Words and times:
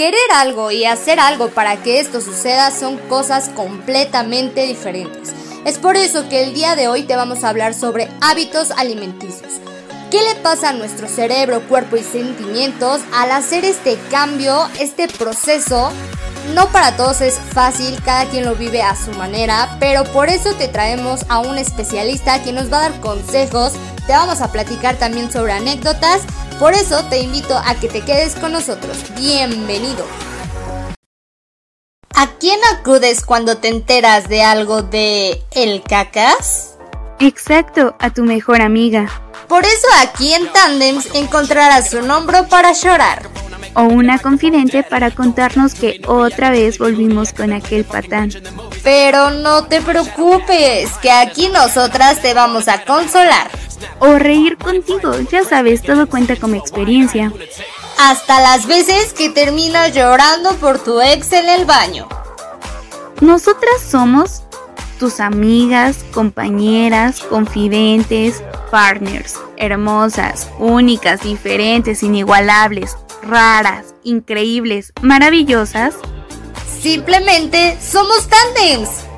Querer 0.00 0.32
algo 0.32 0.70
y 0.70 0.86
hacer 0.86 1.20
algo 1.20 1.50
para 1.50 1.82
que 1.82 2.00
esto 2.00 2.22
suceda 2.22 2.70
son 2.70 2.96
cosas 2.96 3.50
completamente 3.50 4.62
diferentes. 4.62 5.34
Es 5.66 5.76
por 5.76 5.94
eso 5.94 6.26
que 6.30 6.42
el 6.42 6.54
día 6.54 6.74
de 6.74 6.88
hoy 6.88 7.02
te 7.02 7.16
vamos 7.16 7.44
a 7.44 7.50
hablar 7.50 7.74
sobre 7.74 8.08
hábitos 8.22 8.70
alimenticios. 8.70 9.52
¿Qué 10.10 10.22
le 10.22 10.36
pasa 10.36 10.70
a 10.70 10.72
nuestro 10.72 11.06
cerebro, 11.06 11.60
cuerpo 11.68 11.98
y 11.98 12.02
sentimientos 12.02 13.02
al 13.12 13.30
hacer 13.30 13.66
este 13.66 13.98
cambio, 14.10 14.70
este 14.78 15.06
proceso? 15.06 15.92
No 16.54 16.72
para 16.72 16.96
todos 16.96 17.20
es 17.20 17.34
fácil, 17.34 18.02
cada 18.02 18.24
quien 18.24 18.46
lo 18.46 18.54
vive 18.54 18.80
a 18.80 18.96
su 18.96 19.10
manera, 19.18 19.76
pero 19.80 20.04
por 20.04 20.30
eso 20.30 20.54
te 20.54 20.68
traemos 20.68 21.26
a 21.28 21.40
un 21.40 21.58
especialista 21.58 22.42
que 22.42 22.54
nos 22.54 22.72
va 22.72 22.78
a 22.78 22.88
dar 22.88 23.00
consejos, 23.00 23.74
te 24.10 24.16
vamos 24.16 24.40
a 24.40 24.50
platicar 24.50 24.96
también 24.96 25.30
sobre 25.30 25.52
anécdotas, 25.52 26.22
por 26.58 26.72
eso 26.72 27.04
te 27.04 27.20
invito 27.20 27.56
a 27.56 27.76
que 27.76 27.88
te 27.88 28.00
quedes 28.00 28.34
con 28.34 28.50
nosotros. 28.50 28.96
Bienvenido. 29.14 30.04
¿A 32.16 32.26
quién 32.40 32.58
acudes 32.74 33.24
cuando 33.24 33.58
te 33.58 33.68
enteras 33.68 34.28
de 34.28 34.42
algo 34.42 34.82
de 34.82 35.40
el 35.52 35.84
cacas? 35.84 36.76
Exacto, 37.20 37.94
a 38.00 38.10
tu 38.10 38.24
mejor 38.24 38.62
amiga. 38.62 39.08
Por 39.46 39.64
eso 39.64 39.86
aquí 40.02 40.34
en 40.34 40.52
Tandems 40.52 41.14
encontrarás 41.14 41.94
un 41.94 42.10
hombro 42.10 42.48
para 42.48 42.72
llorar. 42.72 43.30
O 43.74 43.82
una 43.82 44.18
confidente 44.18 44.82
para 44.82 45.12
contarnos 45.12 45.74
que 45.74 46.02
otra 46.08 46.50
vez 46.50 46.78
volvimos 46.78 47.32
con 47.32 47.52
aquel 47.52 47.84
patán. 47.84 48.32
Pero 48.82 49.30
no 49.30 49.66
te 49.66 49.80
preocupes, 49.80 50.90
que 51.00 51.12
aquí 51.12 51.48
nosotras 51.48 52.20
te 52.20 52.34
vamos 52.34 52.66
a 52.66 52.84
consolar. 52.84 53.48
O 53.98 54.18
reír 54.18 54.56
contigo, 54.56 55.12
ya 55.30 55.44
sabes, 55.44 55.82
todo 55.82 56.08
cuenta 56.08 56.36
como 56.36 56.56
experiencia. 56.56 57.32
Hasta 57.98 58.40
las 58.40 58.66
veces 58.66 59.12
que 59.12 59.30
terminas 59.30 59.94
llorando 59.94 60.54
por 60.56 60.78
tu 60.78 61.00
ex 61.00 61.32
en 61.32 61.48
el 61.48 61.64
baño. 61.64 62.08
Nosotras 63.20 63.82
somos 63.86 64.42
tus 64.98 65.20
amigas, 65.20 66.04
compañeras, 66.12 67.20
confidentes, 67.20 68.42
partners, 68.70 69.38
hermosas, 69.56 70.48
únicas, 70.58 71.22
diferentes, 71.22 72.02
inigualables, 72.02 72.96
raras, 73.22 73.94
increíbles, 74.04 74.92
maravillosas. 75.02 75.94
Simplemente 76.80 77.78
somos 77.80 78.28
tandems. 78.28 79.09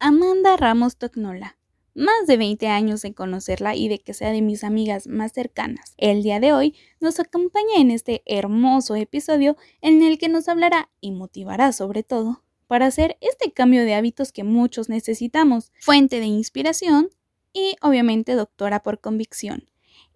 Amanda 0.00 0.56
Ramos 0.56 0.96
Tocnola 0.96 1.58
más 1.98 2.28
de 2.28 2.36
20 2.36 2.68
años 2.68 3.02
de 3.02 3.12
conocerla 3.12 3.74
y 3.74 3.88
de 3.88 3.98
que 3.98 4.14
sea 4.14 4.30
de 4.30 4.40
mis 4.40 4.62
amigas 4.62 5.08
más 5.08 5.32
cercanas. 5.32 5.94
El 5.96 6.22
día 6.22 6.38
de 6.38 6.52
hoy 6.52 6.76
nos 7.00 7.18
acompaña 7.18 7.78
en 7.78 7.90
este 7.90 8.22
hermoso 8.24 8.94
episodio 8.94 9.56
en 9.80 10.02
el 10.04 10.16
que 10.18 10.28
nos 10.28 10.48
hablará 10.48 10.90
y 11.00 11.10
motivará 11.10 11.72
sobre 11.72 12.04
todo 12.04 12.44
para 12.68 12.86
hacer 12.86 13.16
este 13.20 13.52
cambio 13.52 13.84
de 13.84 13.94
hábitos 13.94 14.30
que 14.30 14.44
muchos 14.44 14.88
necesitamos, 14.88 15.72
fuente 15.80 16.20
de 16.20 16.26
inspiración 16.26 17.08
y 17.52 17.74
obviamente 17.82 18.34
doctora 18.34 18.80
por 18.80 19.00
convicción. 19.00 19.68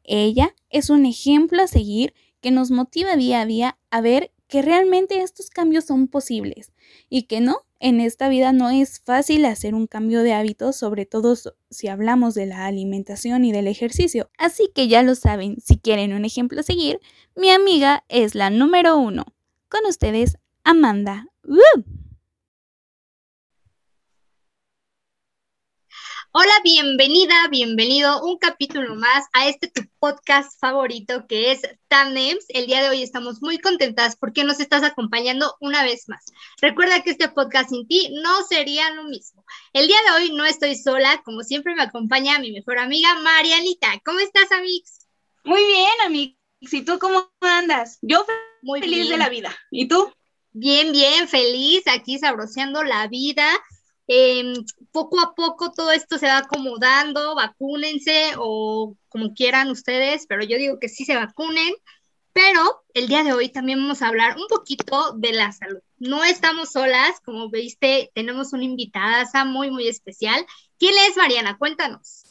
Ella 0.04 0.54
es 0.70 0.90
un 0.90 1.04
ejemplo 1.04 1.60
a 1.60 1.66
seguir 1.66 2.14
que 2.40 2.52
nos 2.52 2.70
motiva 2.70 3.16
día 3.16 3.40
a 3.40 3.46
día 3.46 3.78
a 3.90 4.00
ver 4.00 4.30
que 4.46 4.62
realmente 4.62 5.20
estos 5.22 5.50
cambios 5.50 5.86
son 5.86 6.06
posibles 6.06 6.72
y 7.08 7.22
que 7.22 7.40
no 7.40 7.62
en 7.82 8.00
esta 8.00 8.28
vida 8.28 8.52
no 8.52 8.70
es 8.70 9.00
fácil 9.00 9.44
hacer 9.44 9.74
un 9.74 9.88
cambio 9.88 10.22
de 10.22 10.32
hábitos, 10.32 10.76
sobre 10.76 11.04
todo 11.04 11.34
si 11.68 11.88
hablamos 11.88 12.34
de 12.34 12.46
la 12.46 12.64
alimentación 12.66 13.44
y 13.44 13.50
del 13.50 13.66
ejercicio. 13.66 14.30
Así 14.38 14.70
que 14.72 14.86
ya 14.86 15.02
lo 15.02 15.16
saben, 15.16 15.56
si 15.60 15.78
quieren 15.78 16.12
un 16.12 16.24
ejemplo 16.24 16.60
a 16.60 16.62
seguir, 16.62 17.00
mi 17.34 17.50
amiga 17.50 18.04
es 18.08 18.36
la 18.36 18.50
número 18.50 18.96
uno. 18.96 19.24
Con 19.68 19.84
ustedes, 19.86 20.38
Amanda. 20.62 21.26
Hola, 26.34 26.52
bienvenida, 26.64 27.34
bienvenido 27.50 28.24
un 28.24 28.38
capítulo 28.38 28.94
más 28.94 29.26
a 29.34 29.48
este 29.48 29.68
tu 29.68 29.82
podcast 29.98 30.58
favorito 30.58 31.26
que 31.26 31.52
es 31.52 31.60
Tandems. 31.88 32.46
El 32.48 32.66
día 32.66 32.82
de 32.82 32.88
hoy 32.88 33.02
estamos 33.02 33.42
muy 33.42 33.58
contentas 33.58 34.16
porque 34.16 34.42
nos 34.42 34.58
estás 34.58 34.82
acompañando 34.82 35.54
una 35.60 35.82
vez 35.82 36.08
más. 36.08 36.24
Recuerda 36.62 37.02
que 37.02 37.10
este 37.10 37.28
podcast 37.28 37.68
sin 37.68 37.86
ti 37.86 38.14
no 38.22 38.44
sería 38.48 38.88
lo 38.94 39.04
mismo. 39.04 39.44
El 39.74 39.88
día 39.88 39.98
de 40.06 40.22
hoy 40.22 40.32
no 40.32 40.46
estoy 40.46 40.74
sola, 40.74 41.20
como 41.22 41.42
siempre 41.42 41.74
me 41.74 41.82
acompaña 41.82 42.38
mi 42.38 42.50
mejor 42.50 42.78
amiga 42.78 43.14
Marianita. 43.16 43.88
¿Cómo 44.02 44.18
estás, 44.20 44.50
Amix? 44.52 45.06
Muy 45.44 45.62
bien, 45.62 45.92
Amix. 46.06 46.34
¿Y 46.60 46.80
tú 46.80 46.98
cómo 46.98 47.30
andas? 47.40 47.98
Yo 48.00 48.24
muy 48.62 48.80
feliz 48.80 49.10
de 49.10 49.18
la 49.18 49.28
vida. 49.28 49.54
¿Y 49.70 49.86
tú? 49.86 50.10
Bien, 50.52 50.92
bien, 50.92 51.28
feliz, 51.28 51.82
aquí 51.88 52.18
sabroseando 52.18 52.84
la 52.84 53.06
vida. 53.08 53.46
Em, 54.14 54.52
poco 54.90 55.18
a 55.20 55.34
poco 55.34 55.72
todo 55.72 55.90
esto 55.90 56.18
se 56.18 56.26
va 56.26 56.36
acomodando, 56.36 57.34
vacúnense 57.34 58.32
o 58.36 58.94
como 59.08 59.32
quieran 59.32 59.70
ustedes, 59.70 60.26
pero 60.28 60.44
yo 60.44 60.58
digo 60.58 60.78
que 60.78 60.90
sí 60.90 61.06
se 61.06 61.16
vacunen. 61.16 61.74
Pero 62.34 62.84
el 62.92 63.08
día 63.08 63.24
de 63.24 63.32
hoy 63.32 63.48
también 63.48 63.78
vamos 63.78 64.02
a 64.02 64.08
hablar 64.08 64.36
un 64.36 64.46
poquito 64.48 65.12
de 65.14 65.32
la 65.32 65.50
salud. 65.52 65.80
No 65.96 66.24
estamos 66.24 66.72
solas, 66.72 67.20
como 67.24 67.48
viste, 67.48 68.10
tenemos 68.14 68.52
una 68.52 68.64
invitada 68.64 69.26
muy, 69.46 69.70
muy 69.70 69.88
especial. 69.88 70.44
¿Quién 70.78 70.94
es 71.08 71.16
Mariana? 71.16 71.56
Cuéntanos. 71.56 72.24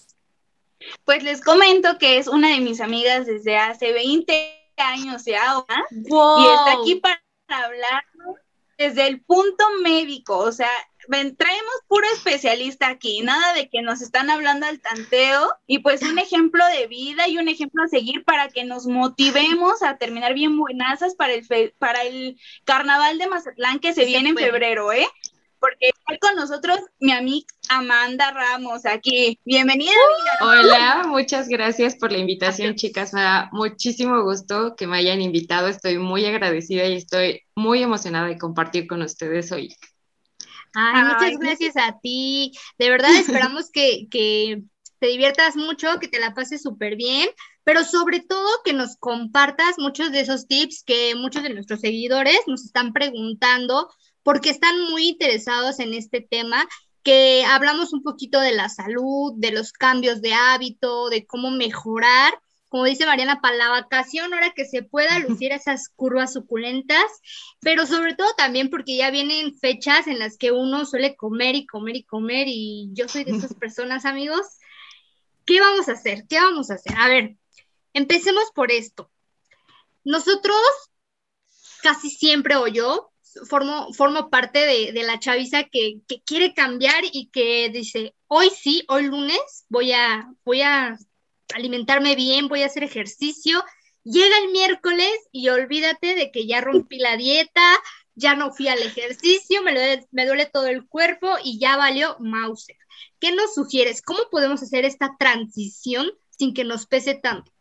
Pues 1.03 1.23
les 1.23 1.41
comento 1.41 1.97
que 1.97 2.19
es 2.19 2.27
una 2.27 2.49
de 2.49 2.59
mis 2.59 2.79
amigas 2.79 3.25
desde 3.25 3.57
hace 3.57 3.91
20 3.91 4.71
años 4.77 5.25
ya, 5.25 5.65
y 5.89 6.45
está 6.45 6.73
aquí 6.79 6.95
para 6.95 7.23
hablar 7.47 8.03
desde 8.77 9.07
el 9.07 9.21
punto 9.21 9.63
médico, 9.83 10.37
o 10.37 10.51
sea, 10.51 10.71
traemos 11.07 11.73
puro 11.87 12.05
especialista 12.13 12.87
aquí, 12.87 13.21
nada 13.21 13.53
de 13.53 13.69
que 13.69 13.81
nos 13.81 14.01
están 14.01 14.29
hablando 14.29 14.65
al 14.65 14.79
tanteo 14.79 15.53
y 15.67 15.79
pues 15.79 16.01
un 16.03 16.19
ejemplo 16.19 16.63
de 16.67 16.87
vida 16.87 17.27
y 17.27 17.37
un 17.37 17.47
ejemplo 17.47 17.83
a 17.83 17.87
seguir 17.87 18.23
para 18.23 18.49
que 18.49 18.63
nos 18.63 18.87
motivemos 18.87 19.81
a 19.83 19.97
terminar 19.97 20.33
bien 20.33 20.57
buenazas 20.57 21.15
para 21.15 21.33
el, 21.33 21.73
para 21.77 22.03
el 22.03 22.37
carnaval 22.65 23.17
de 23.17 23.27
Mazatlán 23.27 23.79
que 23.79 23.93
se 23.93 24.05
viene 24.05 24.29
en 24.29 24.37
febrero, 24.37 24.91
¿eh? 24.93 25.07
Porque 25.59 25.89
está 25.89 26.17
con 26.19 26.35
nosotros 26.35 26.79
mi 26.99 27.11
amiga 27.11 27.45
Amanda 27.69 28.31
Ramos 28.31 28.85
aquí. 28.87 29.37
Bienvenida. 29.45 29.91
Hola, 30.41 31.03
muchas 31.05 31.47
gracias 31.47 31.95
por 31.95 32.11
la 32.11 32.17
invitación, 32.17 32.73
chicas. 32.75 33.13
Me 33.13 33.21
da 33.21 33.47
muchísimo 33.51 34.23
gusto 34.23 34.75
que 34.75 34.87
me 34.87 34.97
hayan 34.97 35.21
invitado. 35.21 35.67
Estoy 35.67 35.99
muy 35.99 36.25
agradecida 36.25 36.85
y 36.87 36.95
estoy 36.95 37.43
muy 37.55 37.83
emocionada 37.83 38.27
de 38.27 38.39
compartir 38.39 38.87
con 38.87 39.03
ustedes 39.03 39.51
hoy. 39.51 39.75
Ay, 40.73 41.03
muchas 41.03 41.39
gracias 41.39 41.77
a 41.77 41.99
ti. 42.01 42.51
De 42.77 42.89
verdad 42.89 43.09
esperamos 43.49 43.69
que, 43.71 44.07
que 44.09 44.63
te 44.99 45.07
diviertas 45.07 45.55
mucho, 45.55 45.99
que 45.99 46.07
te 46.07 46.19
la 46.19 46.33
pases 46.33 46.61
súper 46.61 46.95
bien, 46.95 47.29
pero 47.63 47.83
sobre 47.83 48.19
todo 48.19 48.47
que 48.63 48.73
nos 48.73 48.97
compartas 48.97 49.77
muchos 49.77 50.11
de 50.11 50.21
esos 50.21 50.47
tips 50.47 50.83
que 50.83 51.15
muchos 51.15 51.43
de 51.43 51.53
nuestros 51.53 51.81
seguidores 51.81 52.39
nos 52.47 52.65
están 52.65 52.93
preguntando 52.93 53.89
porque 54.23 54.49
están 54.49 54.79
muy 54.89 55.07
interesados 55.07 55.79
en 55.79 55.93
este 55.93 56.21
tema 56.21 56.67
que 57.03 57.43
hablamos 57.45 57.93
un 57.93 58.03
poquito 58.03 58.39
de 58.39 58.51
la 58.51 58.69
salud, 58.69 59.33
de 59.37 59.51
los 59.51 59.71
cambios 59.73 60.21
de 60.21 60.33
hábito, 60.33 61.09
de 61.09 61.25
cómo 61.25 61.49
mejorar 61.49 62.33
como 62.71 62.85
dice 62.85 63.05
Mariana, 63.05 63.41
para 63.41 63.57
la 63.57 63.67
vacación, 63.67 64.33
ahora 64.33 64.53
que 64.55 64.63
se 64.63 64.81
pueda 64.81 65.19
lucir 65.19 65.51
esas 65.51 65.89
curvas 65.89 66.31
suculentas, 66.31 67.03
pero 67.59 67.85
sobre 67.85 68.15
todo 68.15 68.29
también 68.37 68.69
porque 68.69 68.95
ya 68.95 69.11
vienen 69.11 69.53
fechas 69.59 70.07
en 70.07 70.19
las 70.19 70.37
que 70.37 70.53
uno 70.53 70.85
suele 70.85 71.17
comer 71.17 71.55
y 71.55 71.65
comer 71.65 71.97
y 71.97 72.03
comer 72.03 72.47
y 72.47 72.89
yo 72.93 73.09
soy 73.09 73.25
de 73.25 73.31
esas 73.31 73.53
personas, 73.59 74.05
amigos. 74.05 74.47
¿Qué 75.45 75.59
vamos 75.59 75.89
a 75.89 75.93
hacer? 75.93 76.25
¿Qué 76.29 76.37
vamos 76.37 76.71
a 76.71 76.75
hacer? 76.75 76.95
A 76.97 77.09
ver, 77.09 77.35
empecemos 77.91 78.45
por 78.55 78.71
esto. 78.71 79.11
Nosotros, 80.05 80.55
casi 81.83 82.09
siempre 82.09 82.55
o 82.55 82.67
yo, 82.67 83.11
formo, 83.49 83.91
formo 83.91 84.29
parte 84.29 84.59
de, 84.93 85.03
la 85.03 85.19
chaviza 85.19 85.65
que, 85.65 85.99
que, 86.07 86.21
quiere 86.21 86.53
cambiar 86.53 87.03
y 87.11 87.27
que 87.33 87.69
dice, 87.69 88.15
hoy 88.27 88.49
sí, 88.49 88.85
hoy 88.87 89.07
lunes 89.07 89.65
voy 89.67 89.91
a, 89.91 90.31
voy 90.45 90.61
a 90.61 90.97
alimentarme 91.55 92.15
bien, 92.15 92.47
voy 92.47 92.63
a 92.63 92.67
hacer 92.67 92.83
ejercicio. 92.83 93.63
Llega 94.03 94.37
el 94.39 94.51
miércoles 94.51 95.11
y 95.31 95.49
olvídate 95.49 96.15
de 96.15 96.31
que 96.31 96.47
ya 96.47 96.61
rompí 96.61 96.97
la 96.97 97.17
dieta, 97.17 97.61
ya 98.15 98.35
no 98.35 98.51
fui 98.51 98.67
al 98.67 98.79
ejercicio, 98.79 99.61
me, 99.63 100.05
me 100.11 100.25
duele 100.25 100.45
todo 100.45 100.67
el 100.67 100.87
cuerpo 100.87 101.35
y 101.43 101.59
ya 101.59 101.77
valió 101.77 102.17
Mauser. 102.19 102.77
¿Qué 103.19 103.31
nos 103.31 103.53
sugieres? 103.53 104.01
¿Cómo 104.01 104.19
podemos 104.31 104.63
hacer 104.63 104.85
esta 104.85 105.15
transición 105.19 106.11
sin 106.29 106.53
que 106.53 106.63
nos 106.63 106.87
pese 106.87 107.13
tanto? 107.15 107.51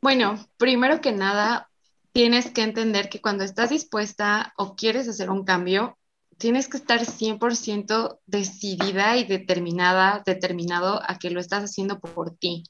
Bueno, 0.00 0.46
primero 0.56 1.00
que 1.00 1.12
nada, 1.12 1.70
tienes 2.12 2.50
que 2.50 2.62
entender 2.62 3.08
que 3.08 3.20
cuando 3.20 3.44
estás 3.44 3.70
dispuesta 3.70 4.54
o 4.56 4.76
quieres 4.76 5.08
hacer 5.08 5.30
un 5.30 5.44
cambio, 5.44 5.98
tienes 6.38 6.68
que 6.68 6.76
estar 6.76 7.00
100% 7.04 8.20
decidida 8.26 9.16
y 9.16 9.24
determinada, 9.24 10.22
determinado 10.24 11.00
a 11.06 11.18
que 11.18 11.30
lo 11.30 11.40
estás 11.40 11.64
haciendo 11.64 12.00
por 12.00 12.36
ti. 12.36 12.64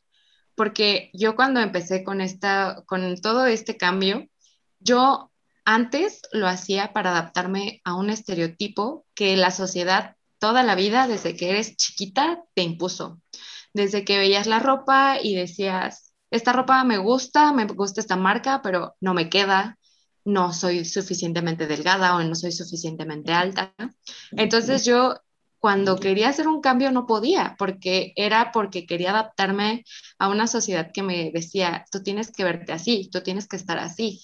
porque 0.55 1.11
yo 1.13 1.37
cuando 1.37 1.61
empecé 1.61 2.03
con, 2.03 2.21
esta, 2.23 2.83
con 2.87 3.21
todo 3.21 3.47
este 3.47 3.77
cambio, 3.77 4.27
yo 4.81 5.31
antes 5.67 6.23
lo 6.33 6.49
hacía 6.49 6.93
para 6.95 7.11
adaptarme 7.11 7.83
a 7.85 7.95
un 7.95 8.09
estereotipo 8.11 9.05
que 9.15 9.37
la 9.37 9.51
sociedad 9.51 10.17
toda 10.39 10.63
la 10.63 10.75
vida, 10.75 11.09
desde 11.09 11.37
que 11.37 11.51
eres 11.51 11.77
chiquita, 11.77 12.43
te 12.55 12.63
impuso. 12.63 13.21
Desde 13.75 14.05
que 14.05 14.19
veías 14.19 14.47
la 14.47 14.59
ropa 14.59 15.19
y 15.23 15.35
decías, 15.35 16.15
esta 16.31 16.53
ropa 16.53 16.83
me 16.85 16.99
gusta, 16.99 17.53
me 17.53 17.67
gusta 17.67 18.01
esta 18.01 18.17
marca, 18.17 18.63
pero 18.63 18.97
no 19.01 19.15
me 19.15 19.29
queda, 19.29 19.76
no 20.27 20.53
soy 20.53 20.85
suficientemente 20.85 21.67
delgada 21.67 22.17
o 22.17 22.23
no 22.23 22.35
soy 22.35 22.53
suficientemente 22.53 23.33
alta. 23.33 23.73
Entonces 24.33 24.85
yo 24.85 25.15
cuando 25.61 25.97
quería 25.97 26.29
hacer 26.29 26.49
un 26.49 26.61
cambio 26.61 26.91
no 26.91 27.07
podía, 27.07 27.55
porque 27.59 28.13
era 28.17 28.51
porque 28.53 28.87
quería 28.87 29.11
adaptarme 29.11 29.85
a 30.19 30.29
una 30.29 30.49
sociedad 30.49 30.91
que 30.93 31.03
me 31.03 31.31
decía, 31.33 31.87
tú 31.91 32.03
tienes 32.03 32.33
que 32.33 32.45
verte 32.45 32.73
así, 32.73 33.09
tú 33.11 33.23
tienes 33.23 33.47
que 33.47 33.57
estar 33.57 33.79
así. 33.79 34.21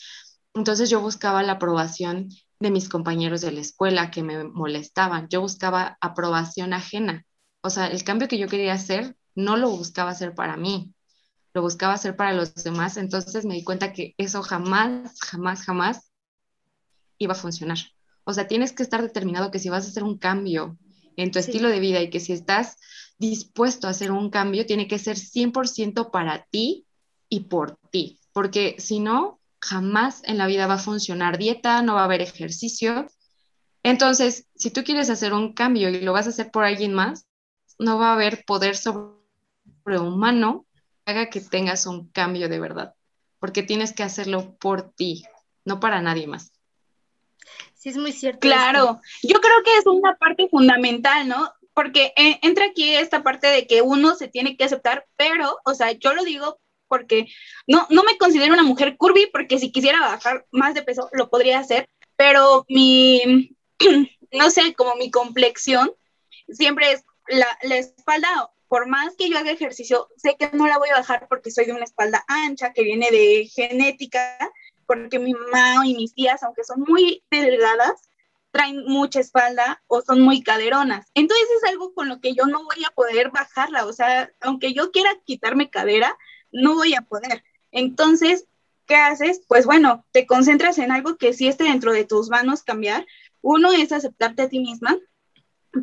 Entonces 0.54 0.90
yo 0.90 1.00
buscaba 1.00 1.43
la 1.44 1.52
aprobación 1.52 2.28
de 2.58 2.70
mis 2.70 2.88
compañeros 2.88 3.40
de 3.40 3.52
la 3.52 3.60
escuela 3.60 4.10
que 4.10 4.25
me 4.25 4.44
molestaban, 4.44 5.28
yo 5.28 5.40
buscaba 5.40 5.99
aprobación 6.00 6.72
ajena. 6.75 7.25
O 7.62 7.70
sea, 7.70 7.87
el 7.87 8.02
cambio 8.02 8.26
que 8.26 8.38
yo 8.38 8.49
quería 8.49 8.75
hacer 8.75 9.16
no 9.37 9.56
lo 9.56 9.70
buscaba 9.70 10.10
hacer 10.10 10.34
para 10.34 10.56
mí, 10.56 10.93
lo 11.54 11.62
buscaba 11.62 11.94
hacer 11.94 12.16
para 12.16 12.32
los 12.32 12.54
demás. 12.54 12.96
Entonces 12.96 13.44
me 13.44 13.54
di 13.54 13.64
cuenta 13.64 13.93
que 13.93 14.14
eso 14.19 14.43
jamás, 14.43 15.19
jamás, 15.20 15.64
jamás 15.64 16.12
iba 17.19 17.32
a 17.32 17.37
funcionar. 17.37 17.78
O 18.25 18.32
sea, 18.32 18.46
tienes 18.46 18.72
que 18.72 18.82
estar 18.82 19.02
determinado 19.02 19.50
que 19.50 19.58
si 19.58 19.69
vas 19.69 19.84
a 19.84 19.88
hacer 19.88 20.04
un 20.04 20.19
cambio 20.19 20.78
en 21.16 21.31
tu 21.31 21.38
estilo 21.38 21.69
de 21.69 21.81
vida 21.81 22.00
y 22.00 22.10
que 22.10 22.20
si 22.20 22.32
estás 22.32 22.76
dispuesto 23.19 23.87
a 23.87 23.90
hacer 23.90 24.10
un 24.10 24.31
cambio, 24.31 24.66
tiene 24.66 24.88
que 24.88 24.99
ser 24.99 25.16
100% 25.16 26.10
para 26.10 26.46
ti 26.50 26.87
y 27.28 27.40
por 27.40 27.78
ti, 27.90 28.19
porque 28.32 28.76
si 28.78 29.00
no, 29.00 29.40
jamás 29.60 30.22
en 30.25 30.38
la 30.38 30.46
vida 30.46 30.66
va 30.66 30.75
a 30.75 30.78
funcionar 30.78 31.38
dieta, 31.38 31.82
no 31.82 31.94
va 31.94 32.02
a 32.02 32.04
haber 32.04 32.20
ejercicio. 32.20 33.06
Entonces, 33.82 34.49
si 34.56 34.70
tú 34.70 34.82
quieres 34.84 35.08
hacer 35.08 35.32
un 35.32 35.52
cambio 35.54 35.88
y 35.88 36.00
lo 36.00 36.12
vas 36.12 36.26
a 36.26 36.31
hacer 36.31 36.50
por 36.50 36.64
alguien 36.64 36.94
más, 36.94 37.26
no 37.78 37.99
va 37.99 38.10
a 38.10 38.14
haber 38.14 38.44
poder 38.44 38.76
sobrehumano 38.76 40.66
haga 41.04 41.31
que 41.31 41.40
tengas 41.40 41.87
un 41.87 42.08
cambio 42.08 42.49
de 42.49 42.60
verdad, 42.60 42.94
porque 43.38 43.62
tienes 43.62 43.93
que 43.93 44.02
hacerlo 44.02 44.56
por 44.58 44.93
ti, 44.93 45.25
no 45.64 45.81
para 45.81 46.00
nadie 46.00 46.26
más. 46.26 46.52
Sí, 47.75 47.88
es 47.88 47.96
muy 47.96 48.12
cierto. 48.12 48.40
Claro, 48.40 49.00
yo 49.22 49.40
creo 49.40 49.62
que 49.64 49.76
es 49.76 49.87
una 49.87 50.16
parte 50.16 50.49
fundamental, 50.49 51.26
¿no? 51.26 51.50
Porque 51.75 52.12
eh, 52.16 52.38
entra 52.43 52.66
aquí 52.66 52.94
esta 52.94 53.22
parte 53.22 53.49
de 53.49 53.66
que 53.66 53.82
uno 53.82 54.14
se 54.14 54.28
tiene 54.28 54.56
que 54.56 54.64
aceptar, 54.64 55.06
pero, 55.16 55.58
o 55.64 55.75
sea, 55.75 55.93
yo 55.93 56.14
lo 56.14 56.22
digo 56.22 56.58
porque 56.87 57.26
no, 57.66 57.87
no 57.88 58.04
me 58.04 58.19
considero 58.19 58.52
una 58.52 58.62
mujer 58.62 58.96
curvy, 58.99 59.26
porque 59.32 59.58
si 59.58 59.72
quisiera 59.72 60.00
bajar 60.00 60.46
más 60.52 60.75
de 60.75 60.82
peso, 60.82 61.08
lo 61.12 61.31
podría 61.31 61.58
hacer, 61.58 61.88
pero 62.16 62.66
mi, 62.69 63.56
no 64.32 64.50
sé, 64.50 64.75
como 64.75 64.94
mi 64.96 65.10
complexión, 65.10 65.90
siempre 66.49 66.93
es 66.93 67.04
la, 67.28 67.46
la 67.62 67.78
espalda, 67.78 68.50
por 68.73 68.89
más 68.89 69.17
que 69.17 69.29
yo 69.29 69.37
haga 69.37 69.51
ejercicio, 69.51 70.09
sé 70.17 70.35
que 70.39 70.49
no 70.55 70.67
la 70.67 70.79
voy 70.79 70.89
a 70.89 70.97
bajar 70.97 71.27
porque 71.29 71.51
soy 71.51 71.67
de 71.67 71.75
una 71.75 71.85
espalda 71.85 72.25
ancha, 72.27 72.73
que 72.73 72.83
viene 72.83 73.11
de 73.11 73.47
genética, 73.55 74.39
porque 74.87 75.19
mi 75.19 75.35
mamá 75.35 75.87
y 75.87 75.95
mis 75.95 76.15
tías, 76.15 76.43
aunque 76.43 76.65
son 76.65 76.81
muy 76.89 77.23
delgadas, 77.31 78.09
traen 78.51 78.83
mucha 78.87 79.21
espalda 79.21 79.83
o 79.89 80.01
son 80.01 80.23
muy 80.23 80.43
caderonas. 80.43 81.11
Entonces 81.13 81.47
es 81.55 81.69
algo 81.69 81.93
con 81.93 82.09
lo 82.09 82.19
que 82.23 82.33
yo 82.33 82.47
no 82.47 82.65
voy 82.65 82.83
a 82.87 82.95
poder 82.95 83.31
bajarla. 83.31 83.85
O 83.85 83.93
sea, 83.93 84.33
aunque 84.41 84.73
yo 84.73 84.91
quiera 84.91 85.11
quitarme 85.27 85.69
cadera, 85.69 86.17
no 86.51 86.75
voy 86.75 86.95
a 86.95 87.03
poder. 87.03 87.45
Entonces, 87.73 88.47
¿qué 88.87 88.97
haces? 88.97 89.43
Pues 89.49 89.67
bueno, 89.67 90.07
te 90.13 90.25
concentras 90.25 90.79
en 90.79 90.93
algo 90.93 91.19
que 91.19 91.35
sí 91.35 91.47
esté 91.47 91.65
dentro 91.65 91.93
de 91.93 92.07
tus 92.07 92.31
manos 92.31 92.63
cambiar. 92.63 93.07
Uno 93.43 93.71
es 93.71 93.93
aceptarte 93.93 94.41
a 94.41 94.49
ti 94.49 94.61
misma, 94.61 94.97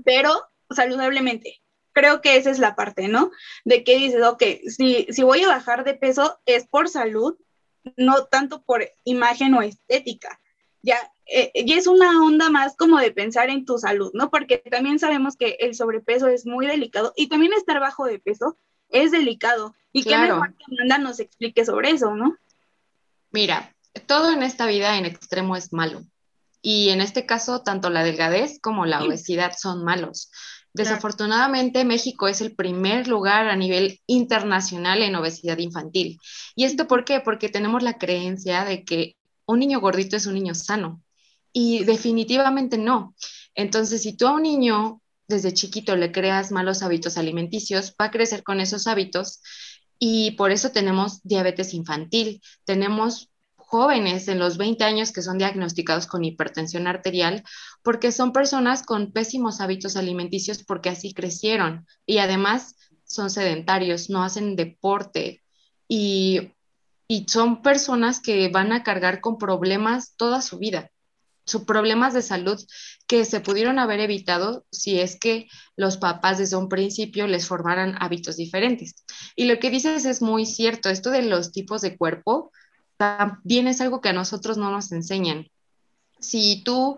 pero 0.04 0.42
saludablemente. 0.72 1.62
Creo 1.92 2.22
que 2.22 2.38
esa 2.38 2.50
es 2.52 2.60
la 2.60 2.76
parte, 2.76 3.08
¿no? 3.08 3.32
De 3.66 3.84
que 3.84 3.98
dices, 3.98 4.24
ok, 4.24 4.44
si, 4.68 5.08
si 5.10 5.24
voy 5.24 5.44
a 5.44 5.48
bajar 5.48 5.84
de 5.84 5.96
peso 5.96 6.40
es 6.46 6.68
por 6.68 6.90
salud, 6.90 7.38
no 7.98 8.26
tanto 8.26 8.62
por 8.62 8.88
imagen 9.04 9.54
o 9.54 9.62
estética. 9.62 10.40
Ya, 10.82 10.98
eh, 11.26 11.52
y 11.54 11.74
es 11.74 11.88
una 11.88 12.24
onda 12.24 12.50
más 12.50 12.76
como 12.76 12.98
de 12.98 13.12
pensar 13.12 13.50
en 13.50 13.66
tu 13.66 13.78
salud, 13.78 14.12
¿no? 14.14 14.30
Porque 14.30 14.58
también 14.58 15.00
sabemos 15.00 15.36
que 15.36 15.58
el 15.60 15.76
sobrepeso 15.76 16.28
es 16.28 16.46
muy 16.46 16.68
delicado 16.68 17.14
y 17.16 17.28
también 17.28 17.54
estar 17.54 17.80
bajo 17.80 18.06
de 18.06 18.20
peso 18.20 18.58
es 18.90 19.12
delicado. 19.12 19.76
Y 19.92 20.04
que 20.04 20.18
mejor 20.18 20.56
que 20.56 20.66
Amanda 20.72 21.00
nos 21.00 21.20
explique 21.20 21.66
sobre 21.66 21.92
eso, 21.92 22.16
¿no? 22.16 22.38
Mira, 23.32 23.76
todo 24.06 24.32
en 24.32 24.44
esta 24.44 24.66
vida 24.68 24.98
en 24.98 25.06
extremo 25.06 25.56
es 25.56 25.74
malo. 25.74 26.04
Y 26.62 26.90
en 26.90 27.02
este 27.02 27.26
caso, 27.26 27.62
tanto 27.62 27.90
la 27.90 28.04
delgadez 28.04 28.60
como 28.60 28.86
la 28.86 29.04
obesidad 29.04 29.54
son 29.58 29.84
malos. 29.84 30.32
Desafortunadamente, 30.74 31.84
México 31.84 32.28
es 32.28 32.42
el 32.42 32.56
primer 32.56 33.08
lugar 33.08 33.50
a 33.50 33.56
nivel 33.56 34.00
internacional 34.06 35.02
en 35.02 35.16
obesidad 35.16 35.58
infantil. 35.58 36.20
¿Y 36.56 36.66
esto 36.66 36.88
por 36.88 37.06
qué? 37.06 37.20
Porque 37.20 37.50
tenemos 37.50 37.84
la 37.84 37.98
creencia 37.98 38.66
de 38.66 38.84
que 38.84 39.16
un 39.46 39.60
niño 39.60 39.80
gordito 39.80 40.16
es 40.16 40.28
un 40.28 40.36
niño 40.36 40.54
sano. 40.54 41.02
Y 41.52 41.84
definitivamente 41.84 42.78
no. 42.78 43.16
Entonces, 43.56 44.04
si 44.04 44.16
tú 44.16 44.28
a 44.28 44.34
un 44.34 44.44
niño 44.44 45.02
desde 45.28 45.54
chiquito 45.54 45.96
le 45.96 46.12
creas 46.12 46.52
malos 46.52 46.84
hábitos 46.84 47.18
alimenticios, 47.18 47.96
va 48.00 48.06
a 48.06 48.12
crecer 48.12 48.44
con 48.44 48.60
esos 48.60 48.88
hábitos 48.88 49.42
y 50.00 50.32
por 50.32 50.52
eso 50.52 50.72
tenemos 50.72 51.22
diabetes 51.24 51.74
infantil. 51.74 52.42
Tenemos 52.64 53.30
jóvenes 53.70 54.28
en 54.28 54.40
los 54.40 54.58
20 54.58 54.84
años 54.84 55.12
que 55.12 55.22
son 55.22 55.38
diagnosticados 55.38 56.08
con 56.08 56.26
hipertensión 56.26 56.88
arterial 56.88 57.44
porque 57.84 58.12
son 58.12 58.34
personas 58.34 58.82
con 58.82 59.12
pésimos 59.12 59.62
hábitos 59.62 59.96
alimenticios 59.96 60.64
porque 60.64 60.90
así 60.90 61.14
crecieron 61.14 61.86
y 62.08 62.18
además 62.18 62.76
son 63.06 63.30
sedentarios, 63.30 64.10
no 64.10 64.24
hacen 64.24 64.56
deporte 64.56 65.44
y, 65.88 66.52
y 67.08 67.26
son 67.28 67.62
personas 67.62 68.20
que 68.20 68.50
van 68.50 68.74
a 68.74 68.82
cargar 68.82 69.22
con 69.22 69.38
problemas 69.38 70.16
toda 70.18 70.42
su 70.42 70.58
vida 70.58 70.90
sus 71.46 71.64
problemas 71.64 72.14
de 72.14 72.22
salud 72.22 72.64
que 73.08 73.26
se 73.26 73.40
pudieron 73.40 73.80
haber 73.80 74.00
evitado 74.00 74.66
si 74.72 75.00
es 75.00 75.20
que 75.20 75.48
los 75.76 75.98
papás 75.98 76.38
desde 76.38 76.58
un 76.58 76.70
principio 76.70 77.26
les 77.26 77.48
formaran 77.48 77.96
hábitos 78.00 78.38
diferentes. 78.38 79.04
Y 79.36 79.46
lo 79.46 79.58
que 79.58 79.72
dices 79.72 80.06
es 80.06 80.22
muy 80.22 80.46
cierto, 80.46 80.90
esto 80.90 81.10
de 81.10 81.24
los 81.24 81.52
tipos 81.52 81.82
de 81.82 81.98
cuerpo 81.98 82.52
también 83.00 83.70
es 83.70 83.80
algo 83.80 84.02
que 84.02 84.10
a 84.10 84.14
nosotros 84.14 84.58
no 84.58 84.72
nos 84.72 84.92
enseñan. 84.92 85.48
Si 86.20 86.64
tú 86.66 86.98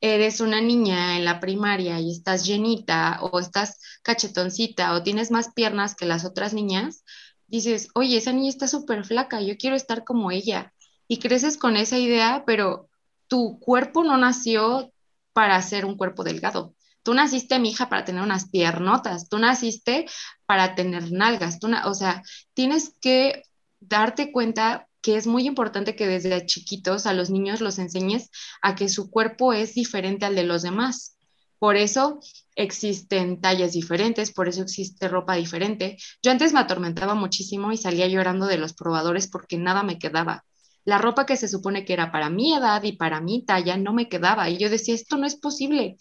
eres 0.00 0.40
una 0.40 0.60
niña 0.60 1.16
en 1.16 1.24
la 1.24 1.38
primaria 1.38 2.00
y 2.00 2.10
estás 2.10 2.44
llenita 2.44 3.20
o 3.22 3.38
estás 3.38 3.78
cachetoncita 4.02 4.92
o 4.92 5.04
tienes 5.04 5.30
más 5.30 5.52
piernas 5.54 5.94
que 5.94 6.04
las 6.04 6.24
otras 6.24 6.52
niñas, 6.52 7.04
dices, 7.46 7.90
oye, 7.94 8.16
esa 8.16 8.32
niña 8.32 8.48
está 8.48 8.66
súper 8.66 9.04
flaca, 9.04 9.40
yo 9.40 9.56
quiero 9.56 9.76
estar 9.76 10.02
como 10.02 10.32
ella. 10.32 10.74
Y 11.06 11.20
creces 11.20 11.56
con 11.56 11.76
esa 11.76 11.96
idea, 11.96 12.42
pero 12.44 12.88
tu 13.28 13.60
cuerpo 13.60 14.02
no 14.02 14.16
nació 14.16 14.92
para 15.32 15.62
ser 15.62 15.84
un 15.84 15.96
cuerpo 15.96 16.24
delgado. 16.24 16.74
Tú 17.04 17.14
naciste, 17.14 17.60
mi 17.60 17.70
hija, 17.70 17.88
para 17.88 18.04
tener 18.04 18.22
unas 18.22 18.50
piernotas, 18.50 19.28
tú 19.28 19.38
naciste 19.38 20.06
para 20.44 20.74
tener 20.74 21.12
nalgas, 21.12 21.60
tú 21.60 21.70
o 21.84 21.94
sea, 21.94 22.24
tienes 22.52 22.96
que 23.00 23.44
darte 23.78 24.32
cuenta 24.32 24.85
que 25.06 25.16
es 25.16 25.28
muy 25.28 25.46
importante 25.46 25.94
que 25.94 26.08
desde 26.08 26.44
chiquitos 26.46 27.06
a 27.06 27.12
los 27.12 27.30
niños 27.30 27.60
los 27.60 27.78
enseñes 27.78 28.28
a 28.60 28.74
que 28.74 28.88
su 28.88 29.08
cuerpo 29.08 29.52
es 29.52 29.72
diferente 29.72 30.26
al 30.26 30.34
de 30.34 30.42
los 30.42 30.62
demás. 30.62 31.16
Por 31.60 31.76
eso 31.76 32.18
existen 32.56 33.40
tallas 33.40 33.70
diferentes, 33.70 34.32
por 34.32 34.48
eso 34.48 34.62
existe 34.62 35.06
ropa 35.06 35.36
diferente. 35.36 35.96
Yo 36.24 36.32
antes 36.32 36.52
me 36.52 36.58
atormentaba 36.58 37.14
muchísimo 37.14 37.70
y 37.70 37.76
salía 37.76 38.08
llorando 38.08 38.46
de 38.46 38.58
los 38.58 38.74
probadores 38.74 39.28
porque 39.28 39.56
nada 39.56 39.84
me 39.84 40.00
quedaba 40.00 40.44
la 40.84 40.98
ropa 40.98 41.24
que 41.24 41.36
se 41.36 41.46
supone 41.46 41.84
que 41.84 41.92
era 41.92 42.10
para 42.10 42.28
mi 42.28 42.52
edad 42.52 42.82
y 42.82 42.96
para 42.96 43.20
mi 43.20 43.44
talla 43.44 43.76
no 43.76 43.92
me 43.92 44.08
quedaba. 44.08 44.50
Y 44.50 44.58
yo 44.58 44.68
decía, 44.70 44.96
esto 44.96 45.16
no 45.16 45.28
es 45.28 45.36
posible. 45.36 45.98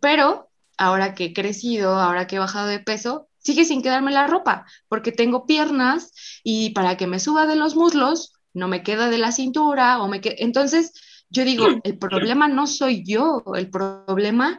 Pero 0.00 0.50
ahora 0.76 1.14
que 1.14 1.26
he 1.26 1.32
crecido, 1.32 1.94
ahora 1.94 2.26
que 2.26 2.36
he 2.36 2.40
bajado 2.40 2.66
de 2.66 2.80
peso, 2.80 3.28
sigue 3.46 3.64
sin 3.64 3.80
quedarme 3.80 4.10
la 4.10 4.26
ropa, 4.26 4.66
porque 4.88 5.12
tengo 5.12 5.46
piernas 5.46 6.12
y 6.42 6.70
para 6.70 6.96
que 6.96 7.06
me 7.06 7.20
suba 7.20 7.46
de 7.46 7.54
los 7.54 7.76
muslos, 7.76 8.32
no 8.52 8.66
me 8.66 8.82
queda 8.82 9.08
de 9.08 9.18
la 9.18 9.30
cintura 9.30 10.02
o 10.02 10.08
me 10.08 10.20
Entonces, 10.22 10.92
yo 11.30 11.44
digo, 11.44 11.66
el 11.84 11.96
problema 11.96 12.48
no 12.48 12.66
soy 12.66 13.04
yo, 13.06 13.44
el 13.54 13.70
problema 13.70 14.58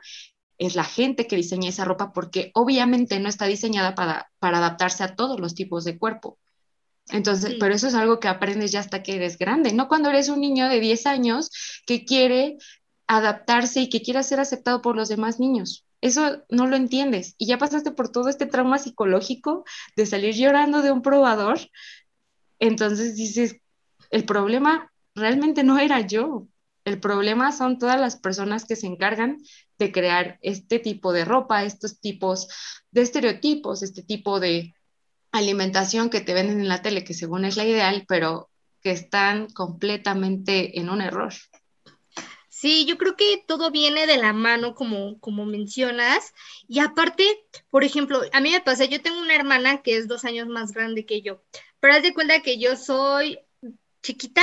es 0.58 0.76
la 0.76 0.86
gente 0.86 1.28
que 1.28 1.36
diseña 1.36 1.70
esa 1.70 1.84
ropa 1.84 2.14
porque 2.14 2.52
obviamente 2.54 3.20
no 3.20 3.28
está 3.28 3.46
diseñada 3.46 3.94
para, 3.94 4.32
para 4.40 4.60
adaptarse 4.60 5.04
a 5.04 5.16
todos 5.16 5.38
los 5.40 5.54
tipos 5.54 5.84
de 5.84 5.98
cuerpo. 5.98 6.38
Entonces, 7.10 7.56
pero 7.60 7.74
eso 7.74 7.88
es 7.88 7.94
algo 7.94 8.20
que 8.20 8.30
aprendes 8.30 8.72
ya 8.72 8.80
hasta 8.80 9.04
que 9.04 9.16
eres 9.16 9.38
grande, 9.38 9.74
no 9.74 9.88
cuando 9.90 10.10
eres 10.10 10.30
un 10.30 10.40
niño 10.40 10.70
de 10.70 10.80
10 10.80 11.06
años 11.08 11.52
que 11.86 12.06
quiere 12.06 12.58
adaptarse 13.06 13.82
y 13.82 13.90
que 13.90 14.02
quiera 14.02 14.24
ser 14.24 14.40
aceptado 14.40 14.82
por 14.82 14.96
los 14.96 15.10
demás 15.10 15.40
niños. 15.40 15.87
Eso 16.08 16.44
no 16.50 16.68
lo 16.68 16.76
entiendes. 16.76 17.36
Y 17.38 17.48
ya 17.48 17.58
pasaste 17.58 17.92
por 17.92 18.10
todo 18.10 18.30
este 18.30 18.46
trauma 18.46 18.78
psicológico 18.80 19.64
de 19.96 20.06
salir 20.06 20.36
llorando 20.36 20.82
de 20.82 20.92
un 20.92 21.02
probador, 21.02 21.60
entonces 22.60 23.16
dices, 23.16 23.58
el 24.10 24.26
problema 24.26 24.92
realmente 25.16 25.64
no 25.64 25.78
era 25.80 26.02
yo, 26.02 26.48
el 26.86 27.00
problema 27.00 27.52
son 27.52 27.78
todas 27.80 28.00
las 28.00 28.16
personas 28.16 28.66
que 28.66 28.78
se 28.78 28.88
encargan 28.88 29.40
de 29.78 29.92
crear 29.92 30.40
este 30.42 30.80
tipo 30.80 31.12
de 31.12 31.26
ropa, 31.26 31.64
estos 31.64 32.00
tipos 32.00 32.48
de 32.92 33.02
estereotipos, 33.02 33.84
este 33.84 34.04
tipo 34.04 34.40
de 34.40 34.74
alimentación 35.32 36.10
que 36.10 36.22
te 36.22 36.34
venden 36.34 36.62
en 36.62 36.70
la 36.70 36.82
tele, 36.82 37.04
que 37.04 37.14
según 37.14 37.44
es 37.44 37.58
la 37.58 37.66
ideal, 37.66 38.06
pero 38.08 38.50
que 38.82 38.92
están 38.92 39.48
completamente 39.50 40.80
en 40.80 40.90
un 40.90 41.02
error. 41.02 41.34
Sí, 42.60 42.86
yo 42.86 42.98
creo 42.98 43.16
que 43.16 43.44
todo 43.46 43.70
viene 43.70 44.08
de 44.08 44.18
la 44.18 44.34
mano, 44.34 44.74
como, 44.74 45.20
como 45.20 45.46
mencionas. 45.46 46.34
Y 46.68 46.80
aparte, 46.80 47.24
por 47.70 47.84
ejemplo, 47.84 48.24
a 48.34 48.42
mí 48.42 48.50
me 48.50 48.62
pasa, 48.62 48.86
yo 48.86 49.00
tengo 49.00 49.22
una 49.22 49.36
hermana 49.36 49.84
que 49.84 49.96
es 49.96 50.08
dos 50.08 50.26
años 50.26 50.48
más 50.48 50.72
grande 50.72 51.06
que 51.06 51.22
yo, 51.22 51.40
pero 51.80 51.94
haz 51.94 52.02
de 52.02 52.16
cuenta 52.16 52.42
que 52.42 52.58
yo 52.58 52.76
soy 52.76 53.38
chiquita 54.02 54.42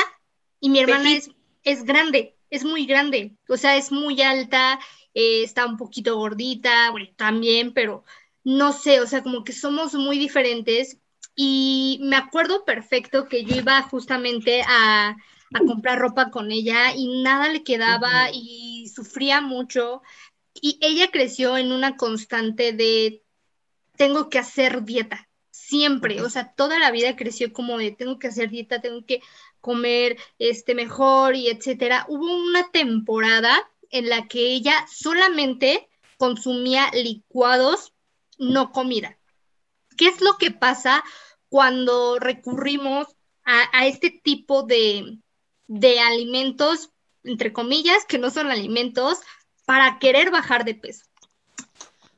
y 0.61 0.71
mi 0.71 0.79
hermana 0.79 1.13
es, 1.13 1.33
es 1.65 1.83
grande, 1.83 2.37
es 2.51 2.65
muy 2.65 2.87
grande, 2.87 3.33
o 3.49 3.57
sea, 3.57 3.77
es 3.77 3.91
muy 3.91 4.23
alta, 4.23 4.79
eh, 5.13 5.43
está 5.43 5.67
un 5.67 5.77
poquito 5.77 6.17
gordita, 6.17 6.93
bueno, 6.93 7.09
también, 7.17 7.75
pero 7.75 8.05
no 8.45 8.73
sé, 8.73 9.01
o 9.01 9.09
sea, 9.09 9.25
como 9.25 9.43
que 9.43 9.53
somos 9.53 9.93
muy 9.95 10.21
diferentes. 10.21 10.99
Y 11.35 11.99
me 12.01 12.15
acuerdo 12.15 12.65
perfecto 12.65 13.27
que 13.27 13.43
yo 13.43 13.57
iba 13.57 13.83
justamente 13.83 14.63
a 14.69 15.17
a 15.53 15.61
comprar 15.61 15.99
ropa 15.99 16.31
con 16.31 16.51
ella 16.51 16.95
y 16.95 17.23
nada 17.23 17.49
le 17.49 17.63
quedaba 17.63 18.31
y 18.33 18.89
sufría 18.95 19.41
mucho. 19.41 20.03
Y 20.55 20.79
ella 20.81 21.11
creció 21.11 21.57
en 21.59 21.73
una 21.73 21.97
constante 21.97 22.73
de 22.73 23.23
tengo 23.97 24.29
que 24.29 24.39
hacer 24.39 24.85
dieta, 24.85 25.29
siempre, 25.51 26.23
o 26.23 26.31
sea, 26.31 26.53
toda 26.55 26.79
la 26.79 26.91
vida 26.91 27.17
creció 27.17 27.53
como 27.53 27.79
de 27.79 27.93
tengo 27.93 28.19
que 28.19 28.29
hacer 28.29 28.51
dieta, 28.51 28.81
tengo 28.81 29.05
que 29.05 29.21
comer 29.61 30.17
este 30.39 30.75
mejor 30.75 31.37
y 31.37 31.49
etcétera. 31.49 32.07
Hubo 32.09 32.37
una 32.37 32.71
temporada 32.71 33.71
en 33.91 34.09
la 34.09 34.27
que 34.27 34.53
ella 34.53 34.87
solamente 34.93 35.89
consumía 36.17 36.91
licuados, 36.93 37.93
no 38.39 38.73
comida. 38.73 39.19
¿Qué 39.97 40.09
es 40.09 40.21
lo 40.21 40.37
que 40.39 40.51
pasa 40.51 41.05
cuando 41.49 42.19
recurrimos 42.19 43.07
a 43.45 43.87
este 43.87 44.11
tipo 44.11 44.63
de, 44.63 45.19
de 45.67 46.01
alimentos, 46.01 46.91
entre 47.23 47.53
comillas, 47.53 48.05
que 48.07 48.19
no 48.19 48.31
son 48.31 48.51
alimentos, 48.51 49.19
para 49.65 49.99
querer 49.99 50.31
bajar 50.31 50.65
de 50.65 50.75
peso? 50.75 51.05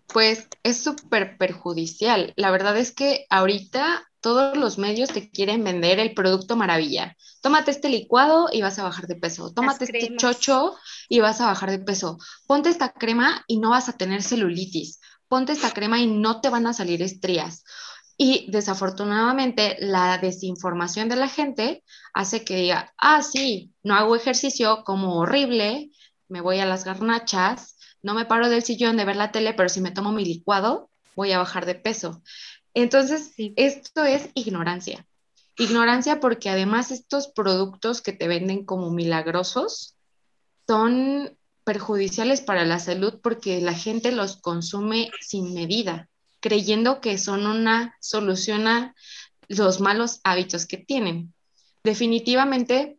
Pues 0.09 0.49
es 0.63 0.83
súper 0.83 1.37
perjudicial. 1.37 2.33
La 2.37 2.51
verdad 2.51 2.77
es 2.77 2.93
que 2.93 3.27
ahorita 3.31 4.07
todos 4.21 4.57
los 4.57 4.79
medios 4.79 5.11
te 5.11 5.31
quieren 5.31 5.63
vender 5.63 6.01
el 6.01 6.15
producto 6.15 6.57
maravilla. 6.57 7.17
Tómate 7.43 7.71
este 7.71 7.89
licuado 7.89 8.49
y 8.53 8.63
vas 8.63 8.79
a 8.79 8.83
bajar 8.83 9.07
de 9.07 9.15
peso. 9.15 9.53
Tómate 9.53 9.85
este 9.85 10.17
chocho 10.17 10.75
y 11.09 11.21
vas 11.21 11.41
a 11.41 11.47
bajar 11.47 11.71
de 11.71 11.79
peso. 11.79 12.19
Ponte 12.47 12.69
esta 12.69 12.93
crema 12.93 13.45
y 13.47 13.59
no 13.59 13.71
vas 13.71 13.89
a 13.89 13.97
tener 13.97 14.23
celulitis. 14.23 15.01
Ponte 15.29 15.53
esta 15.53 15.71
crema 15.71 16.01
y 16.01 16.07
no 16.07 16.41
te 16.41 16.49
van 16.49 16.67
a 16.67 16.73
salir 16.73 17.03
estrías. 17.03 17.63
Y 18.19 18.51
desafortunadamente 18.51 19.77
la 19.79 20.17
desinformación 20.19 21.09
de 21.09 21.17
la 21.17 21.29
gente 21.29 21.85
hace 22.15 22.45
que 22.45 22.57
diga, 22.57 22.95
ah, 22.97 23.23
sí, 23.23 23.75
no 23.83 23.95
hago 23.95 24.17
ejercicio 24.17 24.85
como 24.85 25.19
horrible, 25.19 25.91
me 26.29 26.41
voy 26.41 26.61
a 26.61 26.67
las 26.67 26.85
garnachas, 26.85 27.77
no 28.03 28.15
me 28.15 28.25
paro 28.25 28.49
del 28.49 28.65
sillón 28.65 28.97
de 28.97 29.05
ver 29.05 29.17
la 29.17 29.33
tele, 29.33 29.53
pero 29.53 29.69
si 29.69 29.81
me 29.81 29.91
tomo 29.91 30.13
mi 30.13 30.25
licuado, 30.25 30.89
voy 31.15 31.33
a 31.33 31.39
bajar 31.39 31.67
de 31.67 31.75
peso. 31.75 32.23
Entonces, 32.73 33.33
esto 33.37 34.05
es 34.05 34.31
ignorancia. 34.35 35.07
Ignorancia 35.59 36.21
porque 36.21 36.49
además 36.49 36.91
estos 36.91 37.29
productos 37.29 38.01
que 38.01 38.13
te 38.13 38.29
venden 38.29 38.65
como 38.65 38.91
milagrosos 38.91 39.97
son 40.67 41.37
perjudiciales 41.65 42.41
para 42.41 42.65
la 42.65 42.79
salud 42.79 43.21
porque 43.23 43.61
la 43.61 43.75
gente 43.75 44.13
los 44.13 44.37
consume 44.37 45.11
sin 45.21 45.53
medida 45.55 46.09
creyendo 46.41 47.01
que 47.01 47.19
son 47.19 47.47
una 47.47 47.97
solución 48.01 48.67
a 48.67 48.95
los 49.49 49.81
malos 49.81 50.21
hábitos 50.25 50.67
que 50.67 50.79
tienen. 50.79 51.33
Definitivamente 51.85 52.99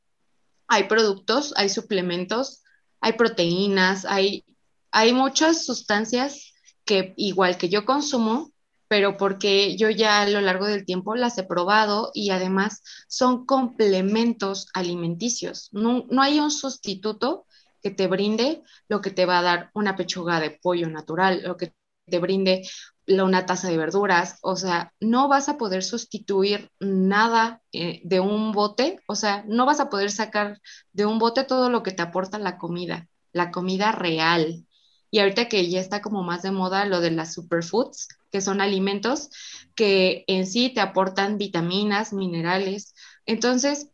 hay 0.67 0.83
productos, 0.83 1.53
hay 1.57 1.69
suplementos, 1.69 2.63
hay 3.01 3.13
proteínas, 3.13 4.05
hay, 4.05 4.45
hay 4.91 5.13
muchas 5.13 5.65
sustancias 5.65 6.53
que 6.85 7.13
igual 7.17 7.57
que 7.57 7.69
yo 7.69 7.85
consumo, 7.85 8.51
pero 8.87 9.17
porque 9.17 9.75
yo 9.77 9.89
ya 9.89 10.21
a 10.21 10.29
lo 10.29 10.41
largo 10.41 10.65
del 10.65 10.85
tiempo 10.85 11.15
las 11.15 11.37
he 11.37 11.43
probado 11.43 12.11
y 12.13 12.29
además 12.29 12.81
son 13.07 13.45
complementos 13.45 14.67
alimenticios. 14.73 15.69
No, 15.73 16.05
no, 16.09 16.21
hay 16.21 16.39
un 16.39 16.51
sustituto 16.51 17.45
que 17.81 17.91
te 17.91 18.07
brinde 18.07 18.63
lo 18.87 19.01
que 19.01 19.11
te 19.11 19.25
va 19.25 19.39
a 19.39 19.43
dar 19.43 19.71
una 19.73 19.95
pechuga 19.95 20.39
de 20.39 20.51
pollo 20.51 20.89
natural, 20.89 21.43
lo 21.43 21.57
que 21.57 21.73
te 22.05 22.19
brinde 22.19 22.67
una 23.07 23.45
taza 23.45 23.69
de 23.69 23.77
verduras, 23.77 24.37
o 24.41 24.55
sea, 24.55 24.93
no 24.99 25.27
vas 25.27 25.49
a 25.49 25.57
poder 25.57 25.83
sustituir 25.83 26.71
nada 26.79 27.61
eh, 27.71 28.01
de 28.03 28.19
un 28.19 28.51
bote, 28.51 28.99
o 29.07 29.15
sea, 29.15 29.43
no 29.47 29.65
vas 29.65 29.79
a 29.79 29.89
poder 29.89 30.11
sacar 30.11 30.59
de 30.93 31.05
un 31.05 31.19
bote 31.19 31.43
todo 31.43 31.69
lo 31.69 31.83
que 31.83 31.91
te 31.91 32.01
aporta 32.01 32.37
la 32.39 32.57
comida, 32.57 33.07
la 33.31 33.51
comida 33.51 33.91
real. 33.91 34.65
Y 35.09 35.19
ahorita 35.19 35.47
que 35.47 35.69
ya 35.69 35.79
está 35.79 36.01
como 36.01 36.23
más 36.23 36.41
de 36.41 36.51
moda 36.51 36.85
lo 36.85 36.99
de 36.99 37.11
las 37.11 37.33
superfoods, 37.33 38.09
que 38.29 38.41
son 38.41 38.59
alimentos 38.59 39.29
que 39.73 40.25
en 40.27 40.45
sí 40.45 40.69
te 40.69 40.81
aportan 40.81 41.37
vitaminas, 41.37 42.11
minerales. 42.11 42.93
Entonces, 43.25 43.89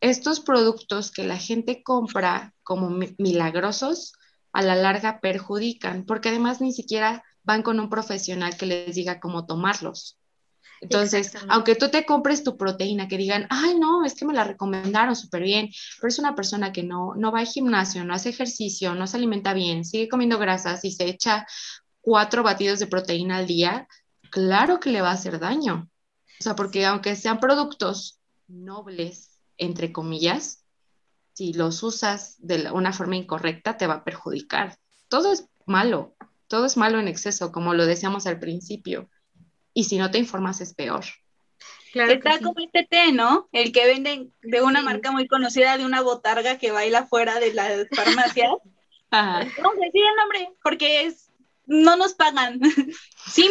estos 0.00 0.40
productos 0.40 1.12
que 1.12 1.24
la 1.24 1.38
gente 1.38 1.82
compra 1.84 2.52
como 2.64 2.90
milagrosos, 3.18 4.12
a 4.56 4.62
la 4.62 4.74
larga 4.74 5.20
perjudican, 5.20 6.06
porque 6.06 6.30
además 6.30 6.62
ni 6.62 6.72
siquiera 6.72 7.22
van 7.46 7.62
con 7.62 7.80
un 7.80 7.88
profesional 7.88 8.56
que 8.56 8.66
les 8.66 8.94
diga 8.94 9.20
cómo 9.20 9.46
tomarlos. 9.46 10.18
Entonces, 10.82 11.32
aunque 11.48 11.74
tú 11.74 11.88
te 11.88 12.04
compres 12.04 12.44
tu 12.44 12.58
proteína, 12.58 13.08
que 13.08 13.16
digan, 13.16 13.46
ay, 13.48 13.78
no, 13.78 14.04
es 14.04 14.14
que 14.14 14.26
me 14.26 14.34
la 14.34 14.44
recomendaron 14.44 15.16
súper 15.16 15.42
bien, 15.42 15.70
pero 15.98 16.08
es 16.08 16.18
una 16.18 16.34
persona 16.34 16.72
que 16.72 16.82
no, 16.82 17.14
no 17.14 17.32
va 17.32 17.38
al 17.38 17.46
gimnasio, 17.46 18.04
no 18.04 18.12
hace 18.12 18.28
ejercicio, 18.28 18.94
no 18.94 19.06
se 19.06 19.16
alimenta 19.16 19.54
bien, 19.54 19.86
sigue 19.86 20.08
comiendo 20.08 20.38
grasas 20.38 20.84
y 20.84 20.90
se 20.90 21.06
echa 21.06 21.46
cuatro 22.02 22.42
batidos 22.42 22.78
de 22.78 22.88
proteína 22.88 23.38
al 23.38 23.46
día, 23.46 23.88
claro 24.30 24.78
que 24.78 24.90
le 24.90 25.00
va 25.00 25.10
a 25.10 25.14
hacer 25.14 25.38
daño. 25.38 25.88
O 26.38 26.42
sea, 26.42 26.54
porque 26.54 26.84
aunque 26.84 27.16
sean 27.16 27.40
productos 27.40 28.18
nobles, 28.46 29.38
entre 29.56 29.92
comillas, 29.92 30.64
si 31.32 31.54
los 31.54 31.82
usas 31.82 32.36
de 32.38 32.70
una 32.70 32.92
forma 32.92 33.16
incorrecta, 33.16 33.78
te 33.78 33.86
va 33.86 33.94
a 33.94 34.04
perjudicar. 34.04 34.78
Todo 35.08 35.32
es 35.32 35.48
malo 35.64 36.14
todo 36.48 36.66
es 36.66 36.76
malo 36.76 36.98
en 36.98 37.08
exceso, 37.08 37.52
como 37.52 37.74
lo 37.74 37.86
decíamos 37.86 38.26
al 38.26 38.38
principio. 38.38 39.10
Y 39.74 39.84
si 39.84 39.98
no 39.98 40.10
te 40.10 40.18
informas 40.18 40.60
es 40.60 40.74
peor. 40.74 41.04
Claro 41.92 42.12
Está 42.12 42.38
como 42.40 42.60
este 42.60 42.84
té, 42.84 43.12
¿no? 43.12 43.48
El 43.52 43.72
que 43.72 43.86
venden 43.86 44.32
de 44.42 44.62
una 44.62 44.82
marca 44.82 45.12
muy 45.12 45.26
conocida, 45.26 45.78
de 45.78 45.84
una 45.84 46.02
botarga 46.02 46.58
que 46.58 46.70
baila 46.70 47.06
fuera 47.06 47.40
de 47.40 47.54
las 47.54 47.86
farmacias. 47.94 48.50
Ajá. 49.10 49.46
Vamos 49.58 49.78
a 49.80 49.86
decir 49.86 50.02
el 50.04 50.16
nombre, 50.16 50.50
porque 50.62 51.06
es, 51.06 51.30
no 51.66 51.96
nos 51.96 52.14
pagan. 52.14 52.60
Sí, 53.26 53.50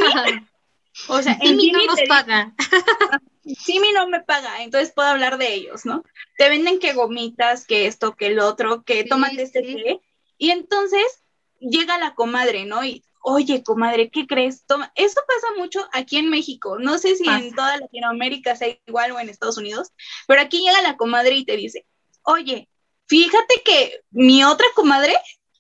O 1.10 1.22
sea, 1.22 1.38
Simi 1.40 1.72
no 1.72 1.86
nos 1.86 2.02
paga. 2.08 2.54
Simi 3.46 3.92
no 3.92 4.08
me 4.08 4.22
paga, 4.22 4.64
entonces 4.64 4.94
puedo 4.96 5.10
hablar 5.10 5.38
de 5.38 5.54
ellos, 5.54 5.86
¿no? 5.86 6.04
Te 6.38 6.48
venden 6.48 6.80
que 6.80 6.94
gomitas, 6.94 7.66
que 7.66 7.88
esto, 7.88 8.16
que 8.16 8.28
el 8.28 8.40
otro, 8.40 8.84
que 8.84 9.04
sí, 9.04 9.40
este 9.42 9.62
té. 9.62 10.02
Y 10.38 10.52
entonces 10.52 11.25
llega 11.60 11.98
la 11.98 12.16
comadre, 12.16 12.66
¿no? 12.66 12.84
Y, 12.84 13.04
oye, 13.22 13.64
comadre, 13.64 14.10
¿qué 14.10 14.28
crees? 14.28 14.66
Toma. 14.66 14.92
Eso 14.96 15.20
pasa 15.28 15.48
mucho 15.58 15.88
aquí 15.94 16.18
en 16.18 16.30
México. 16.30 16.78
No 16.80 16.98
sé 16.98 17.16
si 17.16 17.28
en 17.28 17.54
toda 17.56 17.78
Latinoamérica 17.78 18.56
sea 18.56 18.78
igual 18.86 19.12
o 19.12 19.20
en 19.20 19.30
Estados 19.30 19.58
Unidos, 19.58 19.92
pero 20.28 20.42
aquí 20.42 20.60
llega 20.60 20.82
la 20.82 20.98
comadre 20.98 21.36
y 21.36 21.46
te 21.46 21.58
dice, 21.58 21.86
oye, 22.24 22.70
fíjate 23.08 23.62
que 23.64 24.02
mi 24.12 24.44
otra 24.44 24.68
comadre 24.76 25.16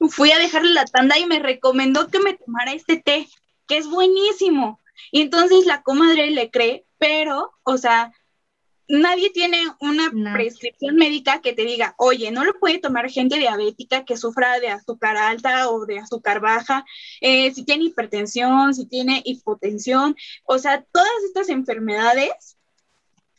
fui 0.09 0.31
a 0.31 0.39
dejarle 0.39 0.73
la 0.73 0.85
tanda 0.85 1.17
y 1.17 1.25
me 1.25 1.39
recomendó 1.39 2.07
que 2.09 2.19
me 2.19 2.33
tomara 2.33 2.73
este 2.73 2.97
té, 2.97 3.27
que 3.67 3.77
es 3.77 3.87
buenísimo. 3.87 4.79
Y 5.11 5.21
entonces 5.21 5.65
la 5.65 5.81
comadre 5.81 6.31
le 6.31 6.51
cree, 6.51 6.85
pero, 6.97 7.51
o 7.63 7.77
sea, 7.77 8.11
nadie 8.87 9.31
tiene 9.31 9.63
una 9.79 10.11
prescripción 10.33 10.95
médica 10.95 11.41
que 11.41 11.53
te 11.53 11.63
diga, 11.63 11.95
oye, 11.97 12.31
no 12.31 12.43
lo 12.43 12.59
puede 12.59 12.79
tomar 12.79 13.09
gente 13.09 13.37
diabética 13.37 14.05
que 14.05 14.17
sufra 14.17 14.59
de 14.59 14.69
azúcar 14.69 15.17
alta 15.17 15.69
o 15.69 15.85
de 15.85 15.99
azúcar 15.99 16.39
baja, 16.39 16.85
eh, 17.21 17.53
si 17.53 17.63
tiene 17.63 17.85
hipertensión, 17.85 18.73
si 18.73 18.85
tiene 18.85 19.21
hipotensión, 19.25 20.15
o 20.45 20.59
sea, 20.59 20.83
todas 20.91 21.23
estas 21.25 21.49
enfermedades, 21.49 22.57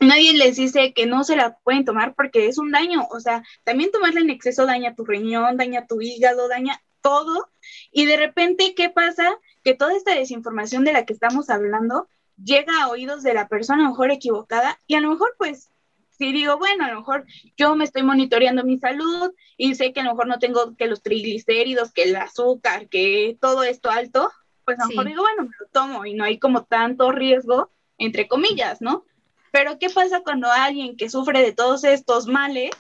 nadie 0.00 0.34
les 0.34 0.56
dice 0.56 0.92
que 0.92 1.06
no 1.06 1.24
se 1.24 1.36
la 1.36 1.56
pueden 1.58 1.84
tomar 1.84 2.14
porque 2.14 2.48
es 2.48 2.58
un 2.58 2.70
daño, 2.70 3.06
o 3.10 3.20
sea, 3.20 3.42
también 3.64 3.90
tomarla 3.90 4.20
en 4.20 4.30
exceso 4.30 4.66
daña 4.66 4.94
tu 4.94 5.04
riñón, 5.04 5.56
daña 5.56 5.86
tu 5.86 6.00
hígado, 6.00 6.48
daña 6.48 6.82
todo, 7.00 7.48
y 7.92 8.04
de 8.04 8.16
repente, 8.16 8.74
¿qué 8.74 8.90
pasa? 8.90 9.38
que 9.66 9.74
toda 9.74 9.96
esta 9.96 10.14
desinformación 10.14 10.84
de 10.84 10.92
la 10.92 11.04
que 11.04 11.12
estamos 11.12 11.50
hablando 11.50 12.08
llega 12.42 12.82
a 12.82 12.88
oídos 12.88 13.22
de 13.22 13.34
la 13.34 13.48
persona 13.48 13.80
a 13.80 13.84
lo 13.84 13.90
mejor 13.90 14.10
equivocada 14.10 14.78
y 14.86 14.94
a 14.94 15.00
lo 15.00 15.10
mejor 15.10 15.34
pues 15.38 15.70
si 16.18 16.32
digo, 16.32 16.58
bueno, 16.58 16.84
a 16.84 16.90
lo 16.90 17.00
mejor 17.00 17.26
yo 17.56 17.76
me 17.76 17.84
estoy 17.84 18.02
monitoreando 18.02 18.64
mi 18.64 18.78
salud 18.78 19.32
y 19.56 19.74
sé 19.74 19.92
que 19.92 20.00
a 20.00 20.04
lo 20.04 20.12
mejor 20.12 20.26
no 20.28 20.38
tengo 20.38 20.74
que 20.76 20.86
los 20.86 21.02
triglicéridos, 21.02 21.92
que 21.92 22.04
el 22.04 22.16
azúcar, 22.16 22.88
que 22.88 23.36
todo 23.40 23.62
esto 23.64 23.90
alto, 23.90 24.30
pues 24.64 24.80
a 24.80 24.84
lo 24.84 24.88
mejor 24.88 25.06
digo, 25.06 25.22
bueno, 25.22 25.42
me 25.42 25.56
lo 25.60 25.66
tomo 25.72 26.06
y 26.06 26.14
no 26.14 26.24
hay 26.24 26.38
como 26.38 26.64
tanto 26.64 27.12
riesgo, 27.12 27.70
entre 27.98 28.28
comillas, 28.28 28.80
¿no? 28.80 29.04
Pero 29.52 29.78
¿qué 29.78 29.90
pasa 29.90 30.20
cuando 30.20 30.50
alguien 30.50 30.96
que 30.96 31.10
sufre 31.10 31.42
de 31.42 31.52
todos 31.52 31.84
estos 31.84 32.26
males 32.26 32.70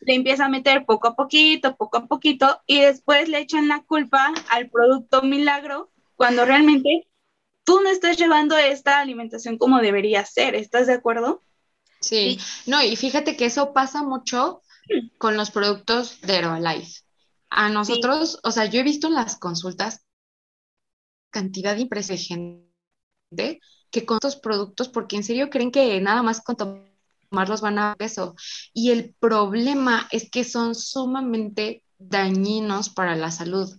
le 0.00 0.14
empieza 0.14 0.46
a 0.46 0.48
meter 0.48 0.84
poco 0.84 1.08
a 1.08 1.16
poquito, 1.16 1.76
poco 1.76 1.98
a 1.98 2.06
poquito, 2.06 2.60
y 2.66 2.80
después 2.80 3.28
le 3.28 3.38
echan 3.38 3.68
la 3.68 3.82
culpa 3.82 4.32
al 4.50 4.68
producto 4.70 5.22
milagro, 5.22 5.90
cuando 6.16 6.44
realmente 6.44 7.07
tú 7.68 7.82
no 7.82 7.90
estás 7.90 8.16
llevando 8.16 8.56
esta 8.56 8.98
alimentación 8.98 9.58
como 9.58 9.80
debería 9.80 10.24
ser, 10.24 10.54
¿estás 10.54 10.86
de 10.86 10.94
acuerdo? 10.94 11.42
Sí, 12.00 12.38
no, 12.64 12.82
y 12.82 12.96
fíjate 12.96 13.36
que 13.36 13.44
eso 13.44 13.74
pasa 13.74 14.02
mucho 14.02 14.62
con 15.18 15.36
los 15.36 15.50
productos 15.50 16.18
de 16.22 16.36
Herbalife. 16.36 17.02
A 17.50 17.68
nosotros, 17.68 18.40
o 18.42 18.52
sea, 18.52 18.64
yo 18.64 18.80
he 18.80 18.84
visto 18.84 19.08
en 19.08 19.16
las 19.16 19.36
consultas 19.36 20.06
cantidad 21.28 21.76
de 21.76 21.86
gente 22.16 23.60
que 23.90 24.06
con 24.06 24.16
estos 24.16 24.36
productos, 24.36 24.88
porque 24.88 25.16
en 25.16 25.24
serio 25.24 25.50
creen 25.50 25.70
que 25.70 26.00
nada 26.00 26.22
más 26.22 26.40
con 26.40 26.56
tomarlos 26.56 27.60
van 27.60 27.78
a 27.78 27.96
peso. 27.96 28.34
Y 28.72 28.92
el 28.92 29.14
problema 29.20 30.08
es 30.10 30.30
que 30.30 30.44
son 30.44 30.74
sumamente 30.74 31.84
dañinos 31.98 32.88
para 32.88 33.14
la 33.14 33.30
salud. 33.30 33.70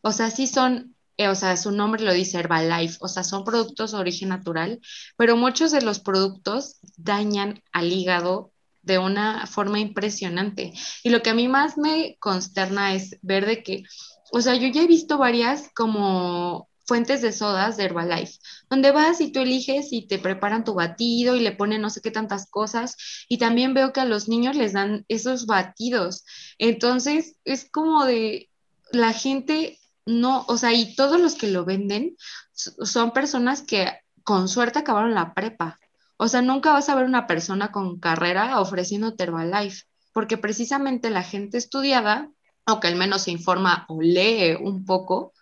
O 0.00 0.12
sea, 0.12 0.30
sí 0.30 0.46
son 0.46 0.93
eh, 1.16 1.28
o 1.28 1.34
sea, 1.34 1.56
su 1.56 1.70
nombre 1.70 2.02
lo 2.02 2.12
dice 2.12 2.38
Herbalife, 2.38 2.96
o 3.00 3.08
sea, 3.08 3.22
son 3.22 3.44
productos 3.44 3.92
de 3.92 3.98
origen 3.98 4.30
natural, 4.30 4.80
pero 5.16 5.36
muchos 5.36 5.70
de 5.70 5.82
los 5.82 6.00
productos 6.00 6.78
dañan 6.96 7.62
al 7.72 7.92
hígado 7.92 8.52
de 8.82 8.98
una 8.98 9.46
forma 9.46 9.80
impresionante. 9.80 10.72
Y 11.02 11.10
lo 11.10 11.22
que 11.22 11.30
a 11.30 11.34
mí 11.34 11.48
más 11.48 11.78
me 11.78 12.16
consterna 12.20 12.94
es 12.94 13.16
ver 13.22 13.46
de 13.46 13.62
que, 13.62 13.84
o 14.32 14.40
sea, 14.40 14.54
yo 14.56 14.68
ya 14.68 14.82
he 14.82 14.86
visto 14.86 15.18
varias 15.18 15.70
como 15.74 16.68
fuentes 16.86 17.22
de 17.22 17.32
sodas 17.32 17.76
de 17.76 17.84
Herbalife, 17.84 18.38
donde 18.68 18.90
vas 18.90 19.20
y 19.20 19.32
tú 19.32 19.40
eliges 19.40 19.92
y 19.92 20.06
te 20.06 20.18
preparan 20.18 20.64
tu 20.64 20.74
batido 20.74 21.34
y 21.34 21.40
le 21.40 21.52
ponen 21.52 21.80
no 21.80 21.90
sé 21.90 22.00
qué 22.00 22.10
tantas 22.10 22.50
cosas. 22.50 22.96
Y 23.28 23.38
también 23.38 23.74
veo 23.74 23.92
que 23.92 24.00
a 24.00 24.04
los 24.04 24.28
niños 24.28 24.56
les 24.56 24.72
dan 24.72 25.04
esos 25.08 25.46
batidos. 25.46 26.24
Entonces, 26.58 27.36
es 27.44 27.70
como 27.70 28.04
de 28.04 28.50
la 28.92 29.12
gente 29.12 29.78
no, 30.06 30.44
o 30.48 30.56
sea, 30.56 30.72
y 30.72 30.94
todos 30.94 31.20
los 31.20 31.34
que 31.34 31.48
lo 31.48 31.64
venden 31.64 32.16
son 32.52 33.12
personas 33.12 33.62
que 33.62 33.92
con 34.22 34.48
suerte 34.48 34.80
acabaron 34.80 35.14
la 35.14 35.34
prepa. 35.34 35.78
O 36.16 36.28
sea, 36.28 36.42
nunca 36.42 36.72
vas 36.72 36.88
a 36.88 36.94
ver 36.94 37.06
una 37.06 37.26
persona 37.26 37.72
con 37.72 37.98
carrera 37.98 38.60
ofreciendo 38.60 39.14
Herbalife, 39.18 39.84
porque 40.12 40.38
precisamente 40.38 41.10
la 41.10 41.22
gente 41.22 41.58
estudiada, 41.58 42.30
o 42.66 42.80
que 42.80 42.88
al 42.88 42.96
menos 42.96 43.22
se 43.22 43.30
informa 43.30 43.84
o 43.88 44.00
lee 44.00 44.56
un 44.60 44.84
poco, 44.84 45.32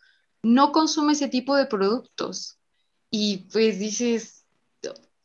no 0.42 0.72
consume 0.72 1.12
ese 1.12 1.28
tipo 1.28 1.54
de 1.56 1.66
productos. 1.66 2.58
Y 3.10 3.48
pues 3.52 3.78
dices, 3.78 4.44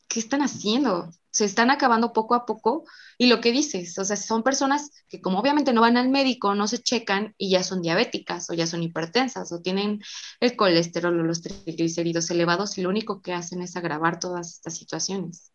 ¿qué 0.07 0.19
están 0.19 0.41
haciendo? 0.41 1.09
Se 1.37 1.45
están 1.45 1.69
acabando 1.69 2.13
poco 2.13 2.33
a 2.33 2.47
poco 2.47 2.85
y 3.15 3.27
lo 3.27 3.41
que 3.41 3.51
dices, 3.51 3.95
o 3.99 4.03
sea, 4.03 4.15
son 4.15 4.41
personas 4.41 4.89
que 5.07 5.21
como 5.21 5.37
obviamente 5.37 5.71
no 5.71 5.81
van 5.81 5.95
al 5.95 6.09
médico, 6.09 6.55
no 6.55 6.67
se 6.67 6.79
checan 6.79 7.35
y 7.37 7.51
ya 7.51 7.61
son 7.61 7.83
diabéticas 7.83 8.49
o 8.49 8.55
ya 8.55 8.65
son 8.65 8.81
hipertensas 8.81 9.51
o 9.51 9.61
tienen 9.61 10.01
el 10.39 10.55
colesterol 10.55 11.19
o 11.19 11.21
los 11.21 11.43
triglicéridos 11.43 12.31
elevados 12.31 12.79
y 12.79 12.81
lo 12.81 12.89
único 12.89 13.21
que 13.21 13.33
hacen 13.33 13.61
es 13.61 13.75
agravar 13.75 14.19
todas 14.19 14.51
estas 14.55 14.75
situaciones. 14.77 15.51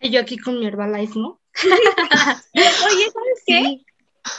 Y 0.00 0.10
yo 0.10 0.20
aquí 0.20 0.38
con 0.38 0.60
mi 0.60 0.66
Herbalife, 0.66 1.18
¿no? 1.18 1.40
Oye, 2.54 3.10
¿sabes 3.12 3.42
qué? 3.44 3.84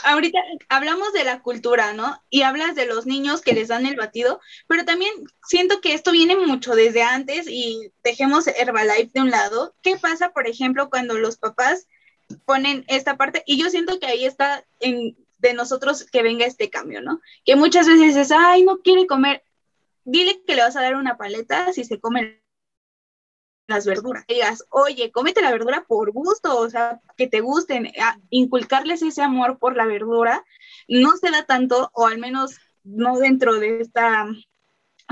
Ahorita 0.04 0.38
hablamos 0.68 1.12
de 1.12 1.24
la 1.24 1.42
cultura, 1.42 1.92
¿no? 1.92 2.18
Y 2.30 2.42
hablas 2.42 2.74
de 2.74 2.86
los 2.86 3.06
niños 3.06 3.42
que 3.42 3.52
les 3.52 3.68
dan 3.68 3.86
el 3.86 3.96
batido, 3.96 4.40
pero 4.66 4.84
también 4.84 5.12
siento 5.46 5.80
que 5.80 5.92
esto 5.92 6.12
viene 6.12 6.36
mucho 6.36 6.74
desde 6.74 7.02
antes 7.02 7.46
y 7.48 7.92
dejemos 8.02 8.46
Herbalife 8.46 9.10
de 9.12 9.20
un 9.20 9.30
lado. 9.30 9.74
¿Qué 9.82 9.96
pasa, 9.96 10.30
por 10.30 10.48
ejemplo, 10.48 10.88
cuando 10.88 11.18
los 11.18 11.36
papás 11.36 11.86
ponen 12.46 12.84
esta 12.88 13.16
parte 13.16 13.42
y 13.46 13.58
yo 13.58 13.68
siento 13.68 13.98
que 14.00 14.06
ahí 14.06 14.24
está 14.24 14.64
en, 14.80 15.16
de 15.38 15.52
nosotros 15.52 16.04
que 16.10 16.22
venga 16.22 16.46
este 16.46 16.70
cambio, 16.70 17.02
¿no? 17.02 17.20
Que 17.44 17.56
muchas 17.56 17.86
veces 17.86 18.16
es, 18.16 18.32
ay, 18.32 18.64
no 18.64 18.78
quiere 18.78 19.06
comer, 19.06 19.42
dile 20.04 20.42
que 20.46 20.54
le 20.54 20.62
vas 20.62 20.76
a 20.76 20.82
dar 20.82 20.96
una 20.96 21.16
paleta 21.16 21.72
si 21.72 21.84
se 21.84 22.00
come 22.00 22.43
las 23.66 23.86
verduras. 23.86 24.24
digas, 24.26 24.64
oye, 24.70 25.10
cómete 25.10 25.40
la 25.40 25.50
verdura 25.50 25.84
por 25.86 26.12
gusto, 26.12 26.58
o 26.58 26.68
sea, 26.68 27.00
que 27.16 27.26
te 27.26 27.40
gusten, 27.40 27.90
inculcarles 28.30 29.02
ese 29.02 29.22
amor 29.22 29.58
por 29.58 29.76
la 29.76 29.86
verdura, 29.86 30.44
no 30.88 31.16
se 31.16 31.30
da 31.30 31.44
tanto, 31.44 31.90
o 31.94 32.06
al 32.06 32.18
menos 32.18 32.58
no 32.82 33.18
dentro 33.18 33.58
de 33.58 33.80
esta 33.80 34.26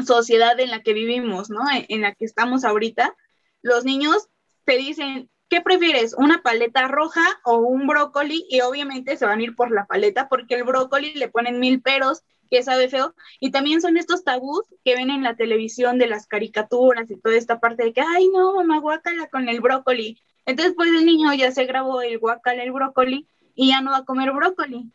sociedad 0.07 0.59
en 0.61 0.71
la 0.71 0.83
que 0.83 0.93
vivimos, 0.93 1.51
¿no? 1.51 1.61
en 1.71 2.01
la 2.03 2.15
que 2.15 2.25
estamos 2.25 2.65
ahorita, 2.65 3.15
los 3.63 3.85
niños 3.85 4.29
te 4.65 4.77
dicen, 4.77 5.31
¿qué 5.53 5.61
prefieres? 5.61 6.15
¿Una 6.17 6.41
paleta 6.41 6.89
roja 6.89 7.21
o 7.45 7.59
un 7.59 7.87
brócoli? 7.87 8.47
Y 8.49 8.63
obviamente 8.63 9.19
se 9.19 9.27
van 9.27 9.39
a 9.39 9.43
ir 9.43 9.55
por 9.55 9.71
la 9.71 9.85
paleta 9.85 10.27
porque 10.31 10.55
el 10.55 10.65
brócoli 10.65 11.13
le 11.13 11.29
ponen 11.29 11.61
mil 11.61 11.83
peros, 11.83 12.23
que 12.51 12.63
sabe 12.63 12.89
feo. 12.89 13.15
Y 13.39 13.51
también 13.51 13.83
son 13.83 13.99
estos 13.99 14.25
tabús 14.25 14.63
que 14.83 14.95
ven 14.95 15.11
en 15.11 15.23
la 15.23 15.37
televisión 15.37 15.99
de 15.99 16.07
las 16.07 16.27
caricaturas 16.27 17.11
y 17.11 17.21
toda 17.21 17.37
esta 17.37 17.61
parte 17.61 17.85
de 17.85 17.93
que, 17.93 18.01
ay, 18.01 18.29
no, 18.29 18.55
mamá, 18.55 18.79
guácala 18.79 19.27
con 19.27 19.47
el 19.51 19.61
brócoli. 19.61 20.19
Entonces, 20.47 20.73
pues 20.75 20.89
el 20.89 21.05
niño 21.05 21.35
ya 21.35 21.53
se 21.53 21.67
grabó 21.67 22.01
el 22.01 22.19
guacala, 22.19 22.63
el 22.63 22.73
brócoli, 22.73 23.29
y 23.55 23.69
ya 23.69 23.83
no 23.83 23.91
va 23.91 23.99
a 23.99 24.05
comer 24.07 24.33
brócoli. 24.33 24.91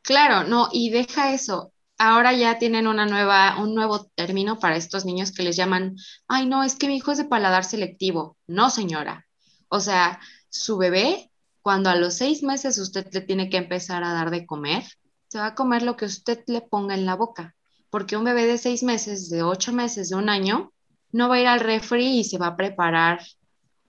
Claro, 0.00 0.48
no, 0.48 0.70
y 0.72 0.88
deja 0.88 1.34
eso. 1.34 1.70
Ahora 1.98 2.32
ya 2.32 2.58
tienen 2.58 2.86
una 2.86 3.04
nueva, 3.04 3.60
un 3.60 3.74
nuevo 3.74 4.06
término 4.14 4.58
para 4.58 4.76
estos 4.76 5.04
niños 5.04 5.32
que 5.32 5.42
les 5.42 5.54
llaman, 5.54 5.96
ay, 6.28 6.46
no, 6.46 6.64
es 6.64 6.76
que 6.76 6.86
mi 6.86 6.96
hijo 6.96 7.12
es 7.12 7.18
de 7.18 7.26
paladar 7.26 7.64
selectivo. 7.64 8.38
No, 8.46 8.70
señora, 8.70 9.26
o 9.68 9.80
sea, 9.80 10.20
su 10.48 10.76
bebé, 10.76 11.30
cuando 11.62 11.90
a 11.90 11.96
los 11.96 12.14
seis 12.14 12.42
meses 12.42 12.78
usted 12.78 13.06
le 13.12 13.20
tiene 13.22 13.48
que 13.48 13.56
empezar 13.56 14.04
a 14.04 14.12
dar 14.12 14.30
de 14.30 14.46
comer, 14.46 14.84
se 15.28 15.38
va 15.38 15.46
a 15.46 15.54
comer 15.54 15.82
lo 15.82 15.96
que 15.96 16.04
usted 16.04 16.44
le 16.46 16.60
ponga 16.60 16.94
en 16.94 17.06
la 17.06 17.16
boca. 17.16 17.54
Porque 17.90 18.16
un 18.16 18.24
bebé 18.24 18.46
de 18.46 18.58
seis 18.58 18.82
meses, 18.82 19.30
de 19.30 19.42
ocho 19.42 19.72
meses, 19.72 20.10
de 20.10 20.16
un 20.16 20.28
año, 20.28 20.72
no 21.12 21.28
va 21.28 21.36
a 21.36 21.40
ir 21.40 21.46
al 21.46 21.60
refri 21.60 22.18
y 22.18 22.24
se 22.24 22.38
va 22.38 22.48
a 22.48 22.56
preparar 22.56 23.20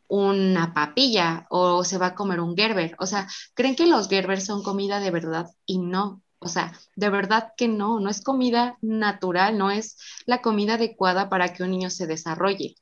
una 0.07 0.73
papilla 0.73 1.47
o 1.49 1.83
se 1.83 1.97
va 1.97 2.07
a 2.07 2.15
comer 2.15 2.39
un 2.39 2.55
Gerber. 2.55 2.95
O 2.99 3.05
sea, 3.05 3.27
creen 3.53 3.75
que 3.75 3.87
los 3.87 4.07
Gerber 4.07 4.41
son 4.41 4.63
comida 4.63 4.99
de 4.99 5.11
verdad 5.11 5.47
y 5.65 5.79
no. 5.79 6.21
O 6.39 6.47
sea, 6.47 6.73
de 6.95 7.09
verdad 7.09 7.53
que 7.57 7.67
no, 7.67 7.99
no 7.99 8.09
es 8.09 8.21
comida 8.21 8.77
natural, 8.81 9.57
no 9.57 9.71
es 9.71 9.97
la 10.25 10.41
comida 10.41 10.75
adecuada 10.75 11.29
para 11.29 11.53
que 11.53 11.63
un 11.63 11.71
niño 11.71 11.89
se 11.89 12.07
desarrolle. 12.07 12.75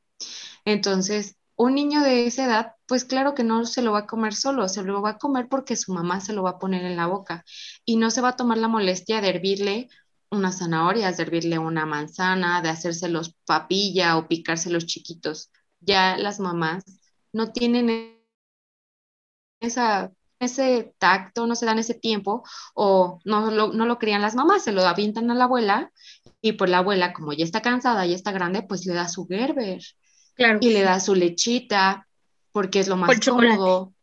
Entonces, 0.66 1.38
un 1.56 1.76
niño 1.76 2.02
de 2.02 2.26
esa 2.26 2.46
edad, 2.46 2.74
pues 2.88 3.06
claro 3.06 3.36
que 3.36 3.44
no 3.44 3.66
se 3.66 3.82
lo 3.82 3.92
va 3.92 4.00
a 4.00 4.08
comer 4.08 4.34
solo, 4.34 4.68
se 4.68 4.84
lo 4.84 5.02
va 5.02 5.12
a 5.12 5.18
comer 5.18 5.48
porque 5.50 5.76
su 5.76 5.94
mamá 5.94 6.20
se 6.20 6.34
lo 6.34 6.44
va 6.44 6.52
a 6.52 6.60
poner 6.60 6.86
en 6.86 6.98
la 6.98 7.08
boca 7.08 7.44
y 7.86 7.98
no 7.98 8.12
se 8.12 8.22
va 8.22 8.30
a 8.30 8.36
tomar 8.36 8.58
la 8.58 8.68
molestia 8.68 9.22
de 9.22 9.30
hervirle 9.30 9.90
unas 10.32 10.60
zanahorias, 10.60 11.18
de 11.18 11.24
hervirle 11.24 11.60
una 11.60 11.86
manzana, 11.86 12.62
de 12.62 12.70
hacérselos 12.70 13.36
papilla 13.46 14.18
o 14.18 14.28
picárselos 14.28 14.86
chiquitos. 14.86 15.52
Ya 15.80 16.18
las 16.18 16.40
mamás 16.40 16.84
no 17.32 17.52
tienen 17.52 18.20
esa, 19.60 20.12
ese 20.40 20.94
tacto, 20.98 21.46
no 21.48 21.56
se 21.56 21.66
dan 21.66 21.80
ese 21.80 21.94
tiempo 21.94 22.44
o 22.74 23.20
no 23.26 23.52
lo, 23.52 23.74
no 23.74 23.86
lo 23.86 24.00
crían 24.00 24.22
las 24.22 24.36
mamás, 24.36 24.64
se 24.64 24.72
lo 24.72 24.82
avientan 24.84 25.30
a 25.32 25.36
la 25.36 25.46
abuela 25.46 25.92
y 26.42 26.54
pues 26.54 26.70
la 26.70 26.80
abuela, 26.80 27.14
como 27.14 27.34
ya 27.34 27.46
está 27.46 27.62
cansada, 27.62 28.06
y 28.06 28.14
está 28.14 28.32
grande, 28.32 28.64
pues 28.64 28.86
le 28.86 28.94
da 28.94 29.08
su 29.08 29.26
Gerber 29.28 29.82
y 30.38 30.70
le 30.70 30.82
da 30.82 31.00
su 31.00 31.16
lechita, 31.16 32.08
porque 32.52 32.80
es 32.80 32.88
lo 32.88 32.98
más 32.98 33.20
cómodo. 33.20 33.94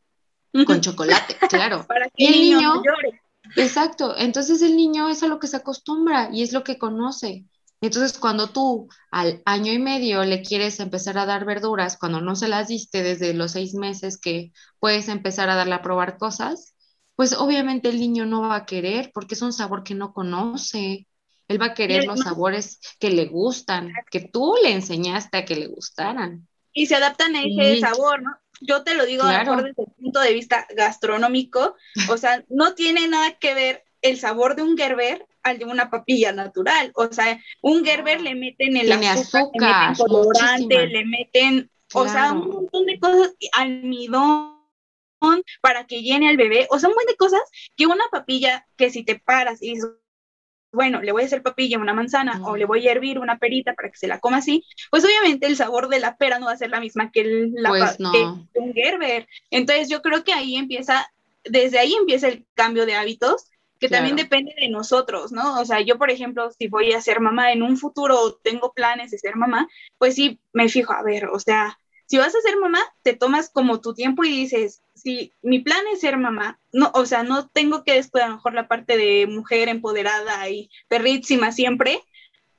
Con 0.66 0.80
chocolate, 0.80 1.36
claro. 1.48 1.86
Para 1.86 2.08
que 2.10 2.26
el 2.26 2.32
niño, 2.32 2.82
llore. 2.82 3.22
Exacto. 3.56 4.16
Entonces 4.16 4.62
el 4.62 4.76
niño 4.76 5.08
es 5.08 5.22
a 5.22 5.28
lo 5.28 5.38
que 5.38 5.46
se 5.46 5.56
acostumbra 5.56 6.30
y 6.32 6.42
es 6.42 6.52
lo 6.52 6.64
que 6.64 6.78
conoce. 6.78 7.44
Entonces, 7.82 8.18
cuando 8.18 8.48
tú 8.48 8.88
al 9.10 9.42
año 9.46 9.72
y 9.72 9.78
medio 9.78 10.22
le 10.24 10.42
quieres 10.42 10.80
empezar 10.80 11.16
a 11.16 11.24
dar 11.24 11.46
verduras, 11.46 11.96
cuando 11.96 12.20
no 12.20 12.36
se 12.36 12.48
las 12.48 12.68
diste 12.68 13.02
desde 13.02 13.32
los 13.32 13.52
seis 13.52 13.74
meses 13.74 14.18
que 14.18 14.52
puedes 14.78 15.08
empezar 15.08 15.48
a 15.48 15.54
darle 15.54 15.74
a 15.74 15.82
probar 15.82 16.18
cosas, 16.18 16.74
pues 17.16 17.32
obviamente 17.32 17.88
el 17.88 17.98
niño 17.98 18.26
no 18.26 18.42
va 18.42 18.56
a 18.56 18.66
querer 18.66 19.10
porque 19.14 19.34
es 19.34 19.42
un 19.42 19.52
sabor 19.52 19.82
que 19.82 19.94
no 19.94 20.12
conoce. 20.12 21.06
Él 21.50 21.60
va 21.60 21.66
a 21.66 21.74
querer 21.74 22.04
los 22.04 22.20
sabores 22.20 22.78
que 23.00 23.10
le 23.10 23.26
gustan, 23.26 23.92
que 24.08 24.20
tú 24.20 24.54
le 24.62 24.70
enseñaste 24.70 25.36
a 25.36 25.44
que 25.44 25.56
le 25.56 25.66
gustaran. 25.66 26.46
Y 26.72 26.86
se 26.86 26.94
adaptan 26.94 27.34
a 27.34 27.42
ese 27.42 27.80
sabor, 27.80 28.22
¿no? 28.22 28.30
Yo 28.60 28.84
te 28.84 28.94
lo 28.94 29.04
digo 29.04 29.26
desde 29.26 29.70
el 29.70 29.74
punto 29.74 30.20
de 30.20 30.32
vista 30.32 30.68
gastronómico, 30.76 31.74
o 32.08 32.16
sea, 32.16 32.44
no 32.48 32.74
tiene 32.74 33.08
nada 33.08 33.32
que 33.32 33.54
ver 33.54 33.84
el 34.00 34.16
sabor 34.16 34.54
de 34.54 34.62
un 34.62 34.78
Gerber 34.78 35.26
al 35.42 35.58
de 35.58 35.64
una 35.64 35.90
papilla 35.90 36.30
natural. 36.30 36.92
O 36.94 37.12
sea, 37.12 37.42
un 37.62 37.84
Gerber 37.84 38.18
ah. 38.18 38.22
le 38.22 38.36
meten 38.36 38.76
el 38.76 38.92
azúcar, 38.92 39.50
le 39.52 39.66
meten 39.66 40.06
colorante, 40.06 40.86
le 40.86 41.04
meten, 41.04 41.70
o 41.94 42.06
sea, 42.06 42.32
un 42.32 42.48
montón 42.48 42.86
de 42.86 43.00
cosas, 43.00 43.34
almidón 43.54 44.54
para 45.60 45.84
que 45.88 46.02
llene 46.02 46.28
al 46.28 46.36
bebé, 46.36 46.68
o 46.70 46.78
sea, 46.78 46.90
un 46.90 46.94
montón 46.94 47.12
de 47.12 47.16
cosas 47.16 47.42
que 47.76 47.86
una 47.86 48.04
papilla 48.12 48.68
que 48.76 48.90
si 48.90 49.02
te 49.02 49.18
paras 49.18 49.60
y 49.60 49.74
dices, 49.74 49.90
bueno, 50.72 51.02
le 51.02 51.12
voy 51.12 51.22
a 51.22 51.26
hacer 51.26 51.42
papilla 51.42 51.78
una 51.78 51.94
manzana 51.94 52.40
o 52.44 52.56
le 52.56 52.64
voy 52.64 52.86
a 52.86 52.92
hervir 52.92 53.18
una 53.18 53.38
perita 53.38 53.74
para 53.74 53.90
que 53.90 53.98
se 53.98 54.06
la 54.06 54.20
coma 54.20 54.38
así, 54.38 54.64
pues 54.90 55.04
obviamente 55.04 55.46
el 55.46 55.56
sabor 55.56 55.88
de 55.88 56.00
la 56.00 56.16
pera 56.16 56.38
no 56.38 56.46
va 56.46 56.52
a 56.52 56.56
ser 56.56 56.70
la 56.70 56.80
misma 56.80 57.10
que, 57.10 57.20
el, 57.20 57.52
la, 57.54 57.70
pues 57.70 57.98
un 57.98 58.72
Gerber. 58.74 59.26
Entonces 59.50 59.88
yo 59.88 60.02
creo 60.02 60.22
que 60.24 60.32
ahí 60.32 60.56
empieza, 60.56 61.10
desde 61.44 61.78
ahí 61.78 61.94
empieza 61.94 62.28
el 62.28 62.46
cambio 62.54 62.86
de 62.86 62.94
hábitos 62.94 63.50
que 63.80 63.88
también 63.88 64.14
depende 64.14 64.54
de 64.60 64.68
nosotros, 64.68 65.32
¿no? 65.32 65.58
O 65.58 65.64
sea, 65.64 65.80
yo, 65.80 65.96
por 65.96 66.10
ejemplo, 66.10 66.50
si 66.50 66.68
voy 66.68 66.92
a 66.92 67.00
ser 67.00 67.18
mamá 67.18 67.50
en 67.50 67.62
un 67.62 67.78
futuro 67.78 68.20
o 68.20 68.34
tengo 68.34 68.74
planes 68.74 69.10
de 69.10 69.18
ser 69.18 69.36
mamá, 69.36 69.66
pues 69.96 70.16
sí, 70.16 70.38
me 70.52 70.68
fijo, 70.68 70.92
a 70.92 71.02
ver, 71.02 71.28
o 71.28 71.40
sea, 71.40 71.79
si 72.10 72.18
vas 72.18 72.34
a 72.34 72.40
ser 72.40 72.56
mamá, 72.56 72.80
te 73.02 73.14
tomas 73.14 73.50
como 73.50 73.80
tu 73.80 73.94
tiempo 73.94 74.24
y 74.24 74.30
dices, 74.30 74.82
si 74.96 75.32
mi 75.42 75.60
plan 75.60 75.80
es 75.92 76.00
ser 76.00 76.18
mamá, 76.18 76.58
no, 76.72 76.90
o 76.92 77.06
sea, 77.06 77.22
no 77.22 77.46
tengo 77.46 77.84
que 77.84 77.92
después 77.92 78.24
a 78.24 78.26
lo 78.26 78.34
mejor 78.34 78.52
la 78.52 78.66
parte 78.66 78.96
de 78.96 79.28
mujer 79.28 79.68
empoderada 79.68 80.48
y 80.48 80.70
perrísima 80.88 81.52
siempre, 81.52 82.00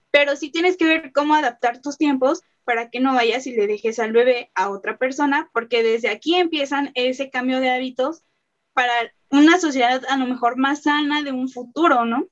pero 0.10 0.38
sí 0.38 0.52
tienes 0.52 0.78
que 0.78 0.86
ver 0.86 1.12
cómo 1.12 1.36
adaptar 1.36 1.82
tus 1.82 1.98
tiempos 1.98 2.44
para 2.64 2.90
que 2.90 3.02
no 3.02 3.14
vayas 3.14 3.46
y 3.46 3.52
le 3.52 3.68
dejes 3.68 4.00
al 4.00 4.14
bebé 4.14 4.52
a 4.56 4.70
otra 4.70 4.98
persona, 4.98 5.50
porque 5.52 5.84
desde 5.84 6.08
aquí 6.08 6.36
empiezan 6.36 6.92
ese 6.96 7.30
cambio 7.30 7.60
de 7.60 7.72
hábitos 7.72 8.24
para 8.72 8.94
una 9.32 9.60
sociedad 9.60 10.02
a 10.08 10.16
lo 10.16 10.28
mejor 10.28 10.56
más 10.56 10.84
sana 10.84 11.24
de 11.24 11.34
un 11.34 11.50
futuro, 11.50 12.06
¿no? 12.06 12.26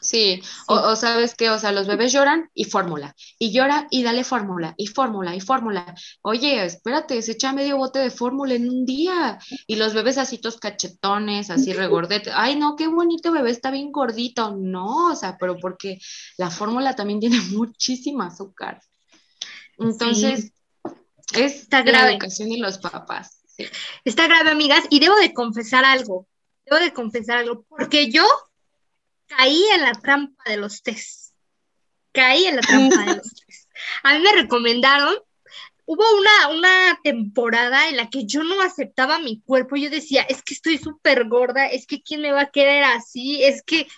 Sí, 0.00 0.42
O, 0.66 0.96
sabes 0.96 1.34
qué, 1.34 1.48
o 1.50 1.58
sea, 1.58 1.72
los 1.72 1.86
bebés 1.86 2.12
lloran 2.12 2.50
y 2.52 2.64
fórmula, 2.64 3.14
y 3.38 3.52
llora 3.52 3.86
y 3.90 4.02
dale 4.02 4.22
fórmula, 4.22 4.74
y 4.76 4.86
fórmula, 4.86 5.34
y 5.34 5.40
fórmula. 5.40 5.94
Oye, 6.22 6.64
espérate, 6.64 7.22
se 7.22 7.32
echa 7.32 7.52
medio 7.52 7.78
bote 7.78 8.00
de 8.00 8.10
fórmula 8.10 8.54
en 8.54 8.68
un 8.68 8.84
día, 8.84 9.38
y 9.66 9.76
los 9.76 9.94
bebés 9.94 10.18
así 10.18 10.38
todos 10.38 10.58
cachetones, 10.58 11.50
así 11.50 11.72
regordetes. 11.72 12.32
Ay, 12.36 12.56
no, 12.56 12.76
qué 12.76 12.86
bonito 12.86 13.32
bebé, 13.32 13.50
está 13.50 13.70
bien 13.70 13.92
gordito. 13.92 14.54
No, 14.54 15.12
o 15.12 15.16
sea, 15.16 15.38
pero 15.38 15.56
porque 15.56 15.98
la 16.36 16.50
fórmula 16.50 16.94
también 16.94 17.20
tiene 17.20 17.40
muchísima 17.52 18.26
azúcar. 18.26 18.80
Entonces, 19.78 20.52
es 21.32 21.66
la 21.70 22.10
educación 22.10 22.50
de 22.50 22.58
los 22.58 22.78
papás. 22.78 23.40
Está 24.04 24.26
grave, 24.26 24.50
amigas, 24.50 24.84
y 24.90 25.00
debo 25.00 25.16
de 25.16 25.32
confesar 25.32 25.84
algo, 25.84 26.26
debo 26.66 26.82
de 26.82 26.92
confesar 26.92 27.38
algo, 27.38 27.64
porque 27.68 28.10
yo 28.10 28.24
caí 29.26 29.64
en 29.74 29.82
la 29.82 29.92
trampa 29.92 30.42
de 30.46 30.56
los 30.56 30.82
test. 30.82 31.34
Caí 32.12 32.46
en 32.46 32.56
la 32.56 32.62
trampa 32.62 33.04
de 33.04 33.16
los 33.16 33.34
test. 33.34 33.70
A 34.02 34.14
mí 34.14 34.20
me 34.20 34.32
recomendaron, 34.32 35.14
hubo 35.86 36.04
una, 36.18 36.56
una 36.56 37.00
temporada 37.02 37.88
en 37.88 37.96
la 37.96 38.08
que 38.08 38.26
yo 38.26 38.44
no 38.44 38.60
aceptaba 38.62 39.18
mi 39.18 39.40
cuerpo, 39.42 39.76
yo 39.76 39.90
decía, 39.90 40.22
es 40.22 40.42
que 40.42 40.54
estoy 40.54 40.78
súper 40.78 41.28
gorda, 41.28 41.66
es 41.66 41.86
que 41.86 42.02
quién 42.02 42.22
me 42.22 42.32
va 42.32 42.42
a 42.42 42.50
querer 42.50 42.84
así, 42.84 43.42
es 43.42 43.62
que, 43.62 43.88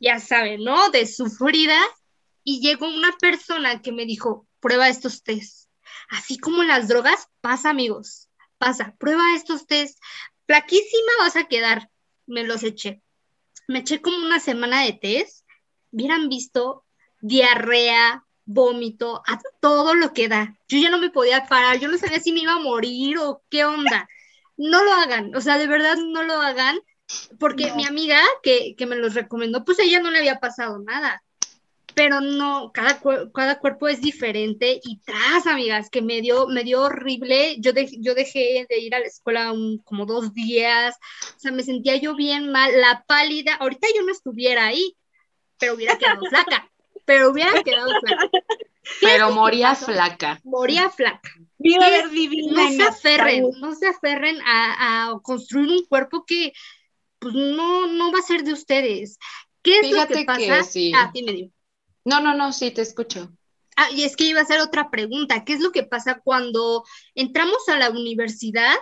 ya 0.00 0.20
saben, 0.20 0.62
¿no? 0.62 0.90
De 0.90 1.06
sufrida. 1.06 1.78
Y 2.44 2.60
llegó 2.60 2.86
una 2.86 3.12
persona 3.18 3.82
que 3.82 3.92
me 3.92 4.06
dijo, 4.06 4.46
prueba 4.60 4.88
estos 4.88 5.22
test. 5.22 5.68
Así 6.08 6.38
como 6.38 6.62
las 6.62 6.88
drogas, 6.88 7.28
pasa 7.40 7.70
amigos, 7.70 8.28
pasa, 8.56 8.94
prueba 8.98 9.34
estos 9.34 9.66
test. 9.66 9.98
Flaquísima 10.46 11.12
vas 11.18 11.36
a 11.36 11.44
quedar. 11.44 11.90
Me 12.26 12.44
los 12.44 12.62
eché 12.62 13.02
me 13.68 13.80
eché 13.80 14.00
como 14.00 14.16
una 14.16 14.40
semana 14.40 14.82
de 14.82 14.94
test, 14.94 15.46
hubieran 15.92 16.28
visto 16.28 16.84
diarrea, 17.20 18.24
vómito, 18.44 19.22
a 19.26 19.38
todo 19.60 19.94
lo 19.94 20.12
que 20.12 20.28
da. 20.28 20.58
Yo 20.68 20.78
ya 20.78 20.90
no 20.90 20.98
me 20.98 21.10
podía 21.10 21.46
parar, 21.46 21.78
yo 21.78 21.88
no 21.88 21.98
sabía 21.98 22.18
si 22.18 22.32
me 22.32 22.40
iba 22.40 22.54
a 22.54 22.60
morir 22.60 23.18
o 23.18 23.42
qué 23.50 23.64
onda. 23.64 24.08
No 24.56 24.82
lo 24.82 24.92
hagan, 24.94 25.34
o 25.36 25.40
sea, 25.40 25.58
de 25.58 25.68
verdad 25.68 25.96
no 25.96 26.24
lo 26.24 26.34
hagan, 26.40 26.80
porque 27.38 27.72
mi 27.74 27.86
amiga 27.86 28.20
que, 28.42 28.74
que 28.76 28.86
me 28.86 28.96
los 28.96 29.14
recomendó, 29.14 29.64
pues 29.64 29.78
a 29.78 29.84
ella 29.84 30.00
no 30.00 30.10
le 30.10 30.18
había 30.18 30.40
pasado 30.40 30.78
nada 30.80 31.22
pero 31.98 32.20
no, 32.20 32.70
cada, 32.72 33.00
cada 33.34 33.58
cuerpo 33.58 33.88
es 33.88 34.00
diferente 34.00 34.80
y 34.84 35.00
tras, 35.00 35.48
amigas, 35.48 35.90
que 35.90 36.00
me 36.00 36.20
dio, 36.20 36.46
me 36.46 36.62
dio 36.62 36.82
horrible. 36.82 37.56
Yo, 37.58 37.72
yo 37.74 38.14
dejé 38.14 38.64
de 38.68 38.78
ir 38.78 38.94
a 38.94 39.00
la 39.00 39.06
escuela 39.06 39.50
un, 39.50 39.78
como 39.78 40.06
dos 40.06 40.32
días, 40.32 40.94
o 41.36 41.40
sea, 41.40 41.50
me 41.50 41.64
sentía 41.64 41.96
yo 41.96 42.14
bien 42.14 42.52
mal, 42.52 42.70
la 42.80 43.02
pálida. 43.04 43.56
Ahorita 43.56 43.88
yo 43.96 44.02
no 44.02 44.12
estuviera 44.12 44.66
ahí, 44.66 44.96
pero 45.58 45.74
hubiera 45.74 45.98
quedado 45.98 46.20
flaca, 46.30 46.70
pero 47.04 47.32
hubiera 47.32 47.64
quedado 47.64 47.90
flaca. 48.00 48.30
Pero 49.00 49.32
moría 49.32 49.74
flaca. 49.74 50.40
Moría 50.44 50.90
flaca. 50.90 51.32
No 51.58 52.70
se 52.70 52.82
aferren, 52.84 53.50
no 53.58 53.74
se 53.74 53.88
aferren 53.88 54.40
a, 54.42 55.08
a, 55.10 55.20
construir 55.20 55.68
un 55.68 55.84
cuerpo 55.86 56.24
que 56.24 56.52
pues 57.18 57.34
no, 57.34 57.88
no 57.88 58.12
va 58.12 58.20
a 58.20 58.22
ser 58.22 58.44
de 58.44 58.52
ustedes. 58.52 59.18
¿Qué 59.62 59.80
es 59.80 59.90
lo 59.90 60.06
que 60.06 60.24
pasa? 60.24 60.38
Que 60.38 60.62
sí. 60.62 60.92
Ah, 60.94 61.10
dime, 61.12 61.50
no, 62.08 62.20
no, 62.20 62.34
no, 62.34 62.52
sí, 62.52 62.70
te 62.70 62.80
escucho. 62.80 63.30
Ah, 63.76 63.90
y 63.92 64.02
es 64.02 64.16
que 64.16 64.24
iba 64.24 64.40
a 64.40 64.42
hacer 64.42 64.60
otra 64.60 64.90
pregunta. 64.90 65.44
¿Qué 65.44 65.52
es 65.52 65.60
lo 65.60 65.72
que 65.72 65.82
pasa 65.82 66.20
cuando 66.24 66.84
entramos 67.14 67.68
a 67.68 67.76
la 67.76 67.90
universidad 67.90 68.74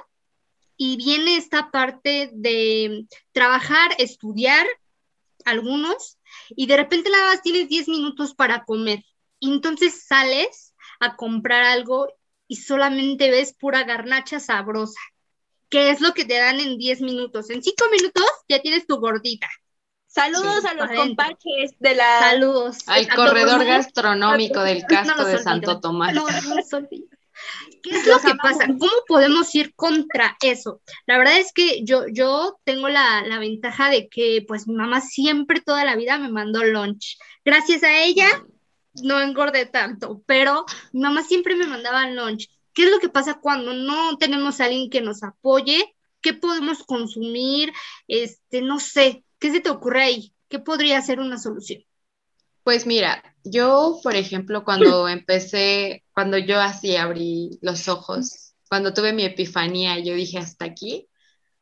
y 0.77 0.97
viene 0.97 1.37
esta 1.37 1.71
parte 1.73 2.31
de 2.33 3.07
trabajar, 3.33 3.91
estudiar, 3.99 4.65
algunos, 5.45 6.19
y 6.51 6.67
de 6.67 6.77
repente 6.77 7.11
la 7.11 7.21
vas, 7.21 7.43
tienes 7.43 7.69
10 7.69 7.89
minutos 7.89 8.35
para 8.35 8.65
comer? 8.65 9.05
Y 9.41 9.53
entonces 9.53 10.05
sales 10.07 10.75
a 11.01 11.17
comprar 11.17 11.65
algo 11.65 12.09
y 12.47 12.57
solamente 12.57 13.29
ves 13.29 13.55
pura 13.55 13.83
garnacha 13.83 14.39
sabrosa. 14.39 15.01
¿Qué 15.69 15.91
es 15.91 16.01
lo 16.01 16.15
que 16.15 16.25
te 16.25 16.39
dan 16.39 16.61
en 16.61 16.79
10 16.79 17.01
minutos? 17.01 17.51
En 17.51 17.61
5 17.61 17.87
minutos 17.91 18.25
ya 18.49 18.63
tienes 18.63 18.87
tu 18.87 18.97
gordita. 18.99 19.49
Saludos 20.17 20.65
a 20.65 20.73
los 20.73 20.91
compaches 20.91 21.79
de 21.79 21.95
la. 21.95 22.21
Saludos. 22.21 22.79
Al 22.87 23.07
corredor 23.07 23.63
gastronómico 23.67 24.63
del 24.63 24.83
casco 24.87 25.27
de 25.27 25.39
Santo 25.39 25.79
Tomás. 25.79 26.15
¿Qué 27.83 27.91
es 27.91 28.07
lo 28.07 28.19
que 28.21 28.35
pasa? 28.35 28.67
¿Cómo 28.67 28.91
podemos 29.07 29.55
ir 29.55 29.75
contra 29.75 30.39
eso? 30.41 30.81
La 31.05 31.19
verdad 31.19 31.39
es 31.39 31.53
que 31.53 31.85
yo, 31.85 32.07
yo 32.11 32.59
tengo 32.65 32.89
la, 32.89 33.27
la, 33.27 33.39
ventaja 33.39 33.91
de 33.91 34.09
que 34.09 34.43
pues 34.49 34.67
mi 34.67 34.75
mamá 34.75 35.03
siempre 35.03 35.61
toda 35.61 35.85
la 35.85 35.97
vida 35.97 36.17
me 36.17 36.31
mandó 36.31 36.65
lunch. 36.65 37.19
Gracias 37.45 37.83
a 37.83 38.03
ella 38.03 38.27
no 39.03 39.21
engordé 39.21 39.67
tanto, 39.67 40.23
pero 40.25 40.65
mi 40.93 41.03
mamá 41.03 41.25
siempre 41.25 41.57
me 41.57 41.67
mandaba 41.67 42.09
lunch. 42.09 42.49
¿Qué 42.73 42.85
es 42.85 42.91
lo 42.91 43.01
que 43.01 43.11
pasa 43.11 43.35
cuando 43.35 43.75
no 43.75 44.17
tenemos 44.17 44.61
a 44.61 44.65
alguien 44.65 44.89
que 44.89 45.03
nos 45.03 45.23
apoye? 45.23 45.95
¿Qué 46.23 46.33
podemos 46.33 46.85
consumir? 46.85 47.71
Este, 48.09 48.63
no 48.63 48.81
sé, 48.81 49.26
¿Qué 49.39 49.53
se 49.53 49.61
te 49.61 49.71
ocurre 49.71 50.03
ahí? 50.03 50.35
¿Qué 50.49 50.59
podría 50.59 51.01
ser 51.03 51.21
una 51.21 51.39
solución? 51.39 51.83
Pues 52.63 52.87
mira, 52.87 53.23
yo, 53.45 54.01
por 54.03 54.17
ejemplo, 54.17 54.65
cuando 54.65 55.09
empecé, 55.09 56.05
cuando 56.13 56.39
yo 56.39 56.61
así 56.61 56.97
abrí 56.97 57.59
los 57.63 57.89
ojos, 57.89 58.55
cuando 58.69 58.93
tuve 58.93 59.13
mi 59.13 59.25
epifanía, 59.25 59.99
yo 59.99 60.15
dije 60.15 60.39
hasta 60.39 60.65
aquí, 60.65 61.09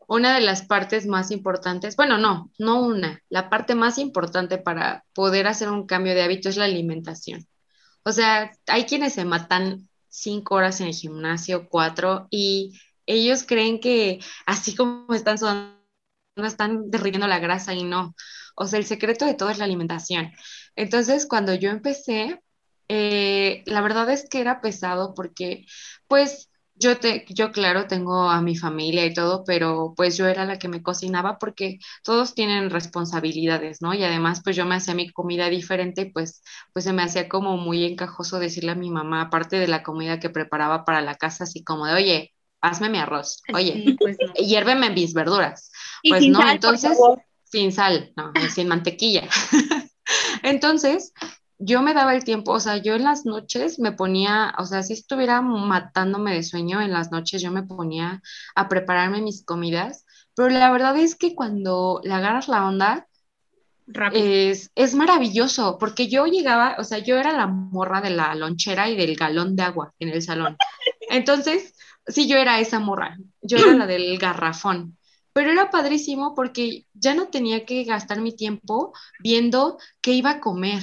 una 0.06 0.34
de 0.34 0.40
las 0.40 0.62
partes 0.62 1.06
más 1.06 1.30
importantes, 1.30 1.96
bueno, 1.96 2.18
no, 2.18 2.50
no 2.58 2.82
una, 2.82 3.22
la 3.28 3.48
parte 3.50 3.74
más 3.74 3.98
importante 3.98 4.58
para 4.58 5.04
poder 5.14 5.46
hacer 5.46 5.70
un 5.70 5.86
cambio 5.86 6.14
de 6.14 6.22
hábito 6.22 6.48
es 6.48 6.56
la 6.56 6.64
alimentación. 6.66 7.46
O 8.04 8.12
sea, 8.12 8.52
hay 8.66 8.84
quienes 8.84 9.14
se 9.14 9.24
matan 9.24 9.88
cinco 10.08 10.56
horas 10.56 10.80
en 10.80 10.88
el 10.88 10.94
gimnasio, 10.94 11.68
cuatro, 11.68 12.28
y 12.30 12.78
ellos 13.06 13.44
creen 13.44 13.80
que 13.80 14.20
así 14.46 14.74
como 14.74 15.14
están 15.14 15.38
sudando 15.38 15.73
no 16.36 16.46
están 16.46 16.90
derritiendo 16.90 17.26
la 17.28 17.38
grasa 17.38 17.74
y 17.74 17.84
no. 17.84 18.14
O 18.56 18.66
sea, 18.66 18.78
el 18.78 18.86
secreto 18.86 19.24
de 19.26 19.34
todo 19.34 19.50
es 19.50 19.58
la 19.58 19.64
alimentación. 19.64 20.32
Entonces, 20.76 21.26
cuando 21.26 21.54
yo 21.54 21.70
empecé, 21.70 22.40
eh, 22.88 23.62
la 23.66 23.80
verdad 23.80 24.10
es 24.10 24.28
que 24.28 24.40
era 24.40 24.60
pesado 24.60 25.14
porque, 25.14 25.66
pues, 26.08 26.50
yo, 26.76 26.98
te, 26.98 27.24
yo 27.28 27.52
claro, 27.52 27.86
tengo 27.86 28.28
a 28.30 28.40
mi 28.42 28.56
familia 28.56 29.06
y 29.06 29.14
todo, 29.14 29.44
pero 29.44 29.94
pues 29.96 30.16
yo 30.16 30.26
era 30.26 30.44
la 30.44 30.58
que 30.58 30.66
me 30.68 30.82
cocinaba 30.82 31.38
porque 31.38 31.78
todos 32.02 32.34
tienen 32.34 32.68
responsabilidades, 32.70 33.80
¿no? 33.80 33.94
Y 33.94 34.02
además, 34.02 34.40
pues 34.42 34.56
yo 34.56 34.66
me 34.66 34.74
hacía 34.74 34.94
mi 34.94 35.08
comida 35.10 35.48
diferente 35.50 36.10
pues, 36.12 36.42
pues 36.72 36.84
se 36.84 36.92
me 36.92 37.02
hacía 37.04 37.28
como 37.28 37.56
muy 37.56 37.84
encajoso 37.84 38.38
decirle 38.40 38.72
a 38.72 38.74
mi 38.74 38.90
mamá, 38.90 39.22
aparte 39.22 39.56
de 39.56 39.68
la 39.68 39.82
comida 39.84 40.18
que 40.18 40.30
preparaba 40.30 40.84
para 40.84 41.00
la 41.00 41.14
casa, 41.14 41.44
así 41.44 41.62
como 41.62 41.86
de, 41.86 41.94
oye, 41.94 42.34
hazme 42.64 42.88
mi 42.88 42.98
arroz, 42.98 43.42
oye, 43.52 43.96
pues 43.98 44.16
hiérveme 44.36 44.90
mis 44.90 45.14
verduras. 45.14 45.70
Pues 46.08 46.26
no, 46.26 46.48
entonces, 46.48 46.98
sin 47.44 47.72
sal, 47.72 48.12
no, 48.16 48.32
sin 48.54 48.68
mantequilla. 48.68 49.28
entonces, 50.42 51.12
yo 51.58 51.82
me 51.82 51.94
daba 51.94 52.14
el 52.14 52.24
tiempo, 52.24 52.52
o 52.52 52.60
sea, 52.60 52.78
yo 52.78 52.94
en 52.94 53.04
las 53.04 53.24
noches 53.24 53.78
me 53.78 53.92
ponía, 53.92 54.54
o 54.58 54.64
sea, 54.64 54.82
si 54.82 54.94
estuviera 54.94 55.40
matándome 55.40 56.34
de 56.34 56.42
sueño, 56.42 56.80
en 56.80 56.92
las 56.92 57.12
noches 57.12 57.42
yo 57.42 57.52
me 57.52 57.62
ponía 57.62 58.22
a 58.54 58.68
prepararme 58.68 59.20
mis 59.20 59.44
comidas, 59.44 60.04
pero 60.34 60.48
la 60.48 60.72
verdad 60.72 60.96
es 60.96 61.14
que 61.14 61.34
cuando 61.34 62.00
le 62.02 62.12
agarras 62.12 62.48
la 62.48 62.66
onda, 62.66 63.06
es, 64.12 64.70
es, 64.74 64.94
maravilloso, 64.94 65.76
porque 65.78 66.08
yo 66.08 66.26
llegaba, 66.26 66.76
o 66.78 66.84
sea, 66.84 66.98
yo 66.98 67.18
era 67.18 67.32
la 67.32 67.46
morra 67.46 68.00
de 68.00 68.10
la 68.10 68.34
lonchera 68.34 68.88
y 68.88 68.96
del 68.96 69.14
galón 69.14 69.56
de 69.56 69.62
agua 69.62 69.92
en 69.98 70.08
el 70.08 70.22
salón. 70.22 70.56
Entonces, 71.10 71.73
sí, 72.06 72.28
yo 72.28 72.36
era 72.36 72.60
esa 72.60 72.80
morra, 72.80 73.18
yo 73.42 73.58
era 73.58 73.74
la 73.74 73.86
del 73.86 74.18
garrafón. 74.18 74.98
Pero 75.32 75.50
era 75.50 75.70
padrísimo 75.70 76.34
porque 76.34 76.86
ya 76.94 77.14
no 77.14 77.26
tenía 77.26 77.66
que 77.66 77.82
gastar 77.84 78.20
mi 78.20 78.36
tiempo 78.36 78.92
viendo 79.18 79.78
qué 80.00 80.12
iba 80.12 80.30
a 80.30 80.40
comer. 80.40 80.80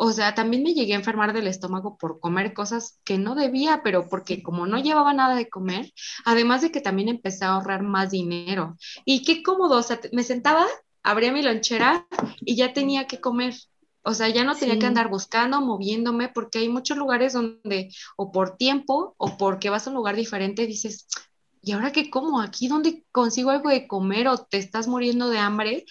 O 0.00 0.12
sea, 0.12 0.32
también 0.32 0.62
me 0.62 0.74
llegué 0.74 0.92
a 0.92 0.98
enfermar 0.98 1.32
del 1.32 1.48
estómago 1.48 1.98
por 1.98 2.20
comer 2.20 2.54
cosas 2.54 3.00
que 3.04 3.18
no 3.18 3.34
debía, 3.34 3.82
pero 3.82 4.08
porque 4.08 4.44
como 4.44 4.64
no 4.64 4.78
llevaba 4.78 5.12
nada 5.12 5.34
de 5.34 5.48
comer, 5.48 5.92
además 6.24 6.62
de 6.62 6.70
que 6.70 6.80
también 6.80 7.08
empecé 7.08 7.44
a 7.44 7.54
ahorrar 7.54 7.82
más 7.82 8.12
dinero. 8.12 8.76
Y 9.04 9.24
qué 9.24 9.42
cómodo, 9.42 9.78
o 9.78 9.82
sea, 9.82 9.98
me 10.12 10.22
sentaba, 10.22 10.64
abría 11.02 11.32
mi 11.32 11.42
lonchera 11.42 12.06
y 12.40 12.54
ya 12.54 12.72
tenía 12.72 13.08
que 13.08 13.20
comer. 13.20 13.54
O 14.08 14.14
sea, 14.14 14.30
ya 14.30 14.42
no 14.42 14.56
tenía 14.56 14.78
que 14.78 14.86
andar 14.86 15.08
buscando, 15.08 15.60
moviéndome, 15.60 16.30
porque 16.30 16.60
hay 16.60 16.70
muchos 16.70 16.96
lugares 16.96 17.34
donde 17.34 17.94
o 18.16 18.32
por 18.32 18.56
tiempo 18.56 19.14
o 19.18 19.36
porque 19.36 19.68
vas 19.68 19.86
a 19.86 19.90
un 19.90 19.96
lugar 19.96 20.16
diferente 20.16 20.66
dices, 20.66 21.06
¿y 21.60 21.72
ahora 21.72 21.92
qué 21.92 22.08
como? 22.08 22.40
¿Aquí 22.40 22.68
donde 22.68 23.04
consigo 23.12 23.50
algo 23.50 23.68
de 23.68 23.86
comer 23.86 24.28
o 24.28 24.38
te 24.38 24.56
estás 24.56 24.88
muriendo 24.88 25.28
de 25.28 25.38
hambre? 25.38 25.84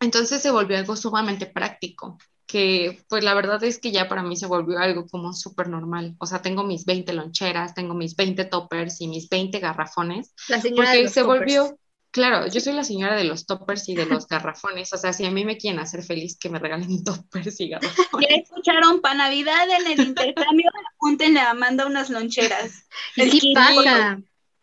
Entonces 0.00 0.42
se 0.42 0.50
volvió 0.50 0.76
algo 0.76 0.96
sumamente 0.96 1.46
práctico 1.46 2.18
que 2.46 3.04
pues 3.08 3.22
la 3.24 3.34
verdad 3.34 3.62
es 3.62 3.78
que 3.78 3.92
ya 3.92 4.08
para 4.08 4.22
mí 4.22 4.36
se 4.36 4.46
volvió 4.46 4.78
algo 4.78 5.06
como 5.06 5.32
súper 5.32 5.68
normal. 5.68 6.16
O 6.18 6.26
sea, 6.26 6.42
tengo 6.42 6.64
mis 6.64 6.84
20 6.84 7.12
loncheras, 7.12 7.74
tengo 7.74 7.94
mis 7.94 8.16
20 8.16 8.44
toppers 8.46 9.00
y 9.00 9.08
mis 9.08 9.28
20 9.28 9.58
garrafones. 9.58 10.32
La 10.48 10.60
señora 10.60 10.90
porque 10.90 11.08
se 11.08 11.22
volvió, 11.22 11.78
claro, 12.16 12.46
yo 12.48 12.60
soy 12.60 12.72
la 12.72 12.82
señora 12.82 13.14
de 13.14 13.24
los 13.24 13.44
toppers 13.44 13.90
y 13.90 13.94
de 13.94 14.06
los 14.06 14.26
garrafones. 14.26 14.90
O 14.94 14.96
sea, 14.96 15.12
si 15.12 15.26
a 15.26 15.30
mí 15.30 15.44
me 15.44 15.58
quieren 15.58 15.78
hacer 15.78 16.02
feliz, 16.02 16.38
que 16.38 16.48
me 16.48 16.58
regalen 16.58 17.04
toppers 17.04 17.60
y 17.60 17.68
garrafones. 17.68 18.28
Ya 18.28 18.36
escucharon, 18.36 19.02
para 19.02 19.16
Navidad 19.16 19.68
en 19.68 19.92
el 19.92 20.00
intercambio, 20.00 20.70
apúntenle 20.94 21.40
a 21.40 21.50
Amanda 21.50 21.86
unas 21.86 22.08
loncheras. 22.08 22.86
Sí 23.14 23.52
pasa. 23.54 24.18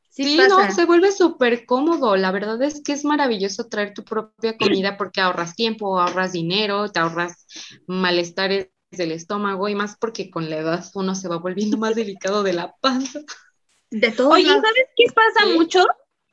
Sí, 0.10 0.40
no, 0.50 0.72
se 0.72 0.86
vuelve 0.86 1.12
súper 1.12 1.68
cómodo. 1.68 2.16
La 2.16 2.32
verdad 2.32 2.60
es 2.64 2.82
que 2.84 2.94
es 2.94 3.06
maravilloso 3.06 3.68
traer 3.68 3.94
tu 3.94 4.04
propia 4.04 4.58
comida 4.58 4.98
porque 4.98 5.22
ahorras 5.22 5.56
tiempo, 5.56 6.00
ahorras 6.00 6.32
dinero, 6.32 6.90
te 6.90 7.00
ahorras 7.00 7.46
malestares 7.86 8.70
del 8.90 9.12
estómago 9.12 9.70
y 9.70 9.76
más 9.76 9.96
porque 10.00 10.32
con 10.32 10.50
la 10.50 10.58
edad 10.58 10.86
uno 10.96 11.14
se 11.14 11.28
va 11.28 11.38
volviendo 11.38 11.78
más 11.78 11.94
delicado 11.94 12.42
de 12.42 12.54
la 12.54 12.76
panza. 12.82 13.20
De 13.92 14.12
todo. 14.12 14.30
Oye, 14.30 14.48
¿sabes 14.48 14.88
qué 14.96 15.06
pasa 15.14 15.48
mucho? 15.54 15.84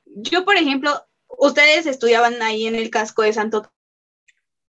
Yo, 0.06 0.44
por 0.44 0.56
ejemplo, 0.56 0.90
ustedes 1.40 1.86
estudiaban 1.86 2.40
ahí 2.42 2.66
en 2.66 2.74
el 2.74 2.90
casco 2.90 3.22
de 3.22 3.32
Santo 3.32 3.70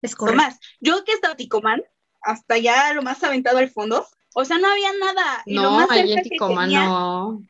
es 0.01 0.17
Tomás. 0.17 0.59
Yo 0.81 1.05
que 1.05 1.13
estaba 1.13 1.37
Ticomán, 1.37 1.83
hasta 2.23 2.59
ya 2.59 2.93
lo 2.95 3.03
más 3.03 3.23
aventado 3.23 3.59
al 3.59 3.71
fondo, 3.71 4.07
o 4.35 4.45
sea, 4.45 4.59
no 4.59 4.69
había 4.69 4.93
nada. 4.95 5.43
no, 5.47 5.87
ahí 5.91 6.13
en 6.13 6.23
Ticomán 6.23 6.73
no 6.73 7.43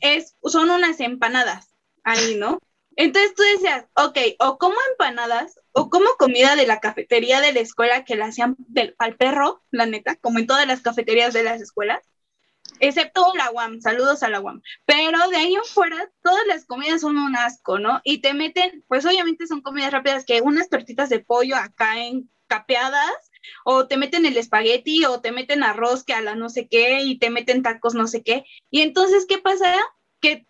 es, 0.00 0.36
son 0.44 0.70
unas 0.70 1.00
empanadas 1.00 1.74
ahí, 2.04 2.36
¿no? 2.36 2.58
Entonces 2.96 3.34
tú 3.34 3.42
decías, 3.42 3.86
ok, 3.94 4.18
o 4.38 4.58
como 4.58 4.76
empanadas, 4.92 5.60
o 5.72 5.90
como 5.90 6.06
comida 6.18 6.56
de 6.56 6.66
la 6.66 6.80
cafetería 6.80 7.40
de 7.40 7.52
la 7.52 7.60
escuela 7.60 8.04
que 8.04 8.16
la 8.16 8.26
hacían 8.26 8.56
al 8.98 9.16
perro, 9.16 9.62
la 9.70 9.86
neta, 9.86 10.16
como 10.16 10.38
en 10.38 10.46
todas 10.46 10.66
las 10.66 10.80
cafeterías 10.80 11.34
de 11.34 11.42
las 11.42 11.60
escuelas, 11.60 12.00
excepto 12.80 13.32
la 13.36 13.50
UAM, 13.50 13.80
saludos 13.80 14.22
a 14.22 14.28
la 14.28 14.40
UAM. 14.40 14.62
Pero 14.84 15.18
de 15.30 15.36
ahí 15.36 15.54
en 15.54 15.64
fuera, 15.64 16.10
todas 16.22 16.46
las 16.46 16.66
comidas 16.66 17.00
son 17.00 17.18
un 17.18 17.36
asco, 17.36 17.78
¿no? 17.78 18.00
Y 18.04 18.20
te 18.20 18.34
meten, 18.34 18.84
pues 18.88 19.04
obviamente 19.06 19.46
son 19.46 19.60
comidas 19.62 19.92
rápidas, 19.92 20.24
que 20.24 20.40
unas 20.40 20.68
tortitas 20.68 21.08
de 21.08 21.20
pollo 21.20 21.56
acá 21.56 21.98
en 21.98 22.30
capeadas, 22.46 23.30
o 23.64 23.86
te 23.86 23.96
meten 23.96 24.26
el 24.26 24.36
espagueti, 24.36 25.04
o 25.04 25.20
te 25.20 25.32
meten 25.32 25.62
arroz 25.62 26.04
que 26.04 26.14
a 26.14 26.20
la 26.20 26.34
no 26.34 26.48
sé 26.48 26.68
qué, 26.68 27.00
y 27.00 27.18
te 27.18 27.30
meten 27.30 27.62
tacos 27.62 27.94
no 27.94 28.06
sé 28.06 28.22
qué. 28.22 28.44
Y 28.70 28.82
entonces, 28.82 29.26
¿qué 29.28 29.38
pasa? 29.38 29.74
Que 30.20 30.46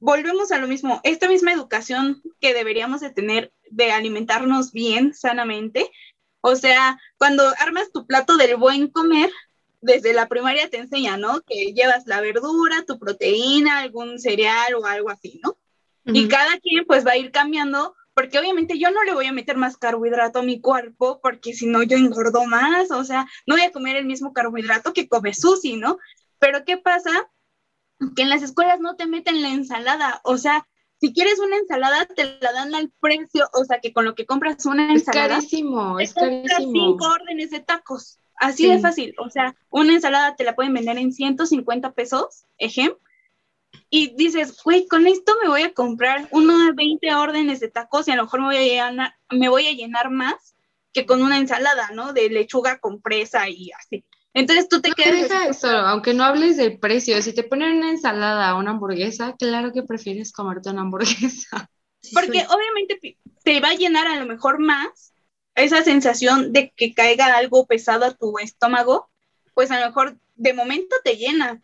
volvemos 0.00 0.52
a 0.52 0.58
lo 0.58 0.68
mismo, 0.68 1.00
esta 1.04 1.28
misma 1.28 1.52
educación 1.52 2.22
que 2.40 2.54
deberíamos 2.54 3.00
de 3.00 3.10
tener 3.10 3.52
de 3.70 3.92
alimentarnos 3.92 4.72
bien, 4.72 5.14
sanamente. 5.14 5.90
O 6.40 6.56
sea, 6.56 6.98
cuando 7.16 7.42
armas 7.58 7.90
tu 7.92 8.06
plato 8.06 8.36
del 8.36 8.56
buen 8.56 8.88
comer, 8.88 9.30
desde 9.80 10.12
la 10.12 10.28
primaria 10.28 10.68
te 10.68 10.78
enseña, 10.78 11.16
¿no? 11.16 11.40
Que 11.42 11.72
llevas 11.72 12.06
la 12.06 12.20
verdura, 12.20 12.84
tu 12.86 12.98
proteína, 12.98 13.78
algún 13.78 14.18
cereal 14.18 14.74
o 14.74 14.86
algo 14.86 15.10
así, 15.10 15.40
¿no? 15.42 15.56
Y 16.04 16.26
cada 16.26 16.58
quien 16.58 16.86
pues 16.86 17.06
va 17.06 17.12
a 17.12 17.16
ir 17.18 17.30
cambiando 17.30 17.94
porque 18.18 18.38
obviamente 18.38 18.78
yo 18.78 18.90
no 18.90 19.04
le 19.04 19.14
voy 19.14 19.26
a 19.26 19.32
meter 19.32 19.56
más 19.56 19.76
carbohidrato 19.76 20.40
a 20.40 20.42
mi 20.42 20.60
cuerpo, 20.60 21.20
porque 21.22 21.52
si 21.54 21.66
no 21.66 21.84
yo 21.84 21.96
engordo 21.96 22.46
más, 22.46 22.90
o 22.90 23.04
sea, 23.04 23.28
no 23.46 23.54
voy 23.54 23.64
a 23.64 23.70
comer 23.70 23.94
el 23.94 24.06
mismo 24.06 24.32
carbohidrato 24.32 24.92
que 24.92 25.08
come 25.08 25.34
Susi, 25.34 25.76
¿no? 25.76 25.98
Pero 26.40 26.64
¿qué 26.64 26.78
pasa? 26.78 27.10
Que 28.16 28.22
en 28.22 28.28
las 28.28 28.42
escuelas 28.42 28.80
no 28.80 28.96
te 28.96 29.06
meten 29.06 29.40
la 29.40 29.50
ensalada, 29.50 30.20
o 30.24 30.36
sea, 30.36 30.66
si 31.00 31.12
quieres 31.12 31.38
una 31.38 31.58
ensalada, 31.58 32.06
te 32.06 32.24
la 32.40 32.52
dan 32.52 32.74
al 32.74 32.90
precio, 32.98 33.48
o 33.52 33.64
sea, 33.64 33.78
que 33.80 33.92
con 33.92 34.04
lo 34.04 34.16
que 34.16 34.26
compras 34.26 34.66
una 34.66 34.92
ensalada. 34.92 35.38
Es 35.38 35.44
carísimo, 35.44 36.00
es 36.00 36.12
carísimo. 36.12 36.72
cinco 36.72 37.04
órdenes 37.06 37.50
de 37.50 37.60
tacos, 37.60 38.18
así 38.40 38.68
de 38.68 38.78
fácil, 38.78 39.14
o 39.18 39.30
sea, 39.30 39.54
una 39.70 39.94
ensalada 39.94 40.36
te 40.36 40.44
la 40.44 40.54
pueden 40.54 40.74
vender 40.74 40.98
en 40.98 41.12
150 41.12 41.92
pesos, 41.92 42.44
ejemplo, 42.58 43.00
y 43.90 44.14
dices, 44.16 44.60
güey, 44.62 44.86
con 44.86 45.06
esto 45.06 45.34
me 45.42 45.48
voy 45.48 45.62
a 45.62 45.72
comprar 45.72 46.28
uno 46.30 46.58
de 46.66 46.72
20 46.72 47.14
órdenes 47.14 47.60
de 47.60 47.68
tacos 47.68 48.08
y 48.08 48.10
a 48.10 48.16
lo 48.16 48.24
mejor 48.24 48.40
me 48.40 48.46
voy 48.46 48.56
a 48.56 48.62
llenar, 48.62 49.14
me 49.30 49.48
voy 49.48 49.66
a 49.66 49.72
llenar 49.72 50.10
más 50.10 50.56
que 50.92 51.06
con 51.06 51.22
una 51.22 51.38
ensalada, 51.38 51.90
¿no? 51.94 52.12
De 52.12 52.28
lechuga 52.28 52.78
con 52.80 53.00
presa 53.00 53.48
y 53.48 53.70
así. 53.72 54.04
Entonces 54.34 54.68
tú 54.68 54.80
te 54.80 54.92
quedas... 54.92 55.30
eso, 55.48 55.68
aunque 55.68 56.14
no 56.14 56.24
hables 56.24 56.56
del 56.56 56.78
precio, 56.78 57.20
si 57.22 57.34
te 57.34 57.44
ponen 57.44 57.78
una 57.78 57.90
ensalada 57.90 58.54
o 58.54 58.58
una 58.58 58.72
hamburguesa, 58.72 59.34
claro 59.38 59.72
que 59.72 59.82
prefieres 59.82 60.32
comerte 60.32 60.70
una 60.70 60.82
hamburguesa. 60.82 61.70
Porque 62.12 62.46
obviamente 62.48 63.18
te 63.42 63.60
va 63.60 63.70
a 63.70 63.74
llenar 63.74 64.06
a 64.06 64.16
lo 64.16 64.26
mejor 64.26 64.60
más 64.60 65.12
esa 65.62 65.82
sensación 65.82 66.52
de 66.52 66.72
que 66.76 66.94
caiga 66.94 67.36
algo 67.36 67.66
pesado 67.66 68.04
a 68.04 68.14
tu 68.14 68.38
estómago, 68.38 69.10
pues 69.54 69.70
a 69.70 69.80
lo 69.80 69.86
mejor 69.86 70.18
de 70.36 70.52
momento 70.54 70.96
te 71.04 71.16
llena, 71.16 71.62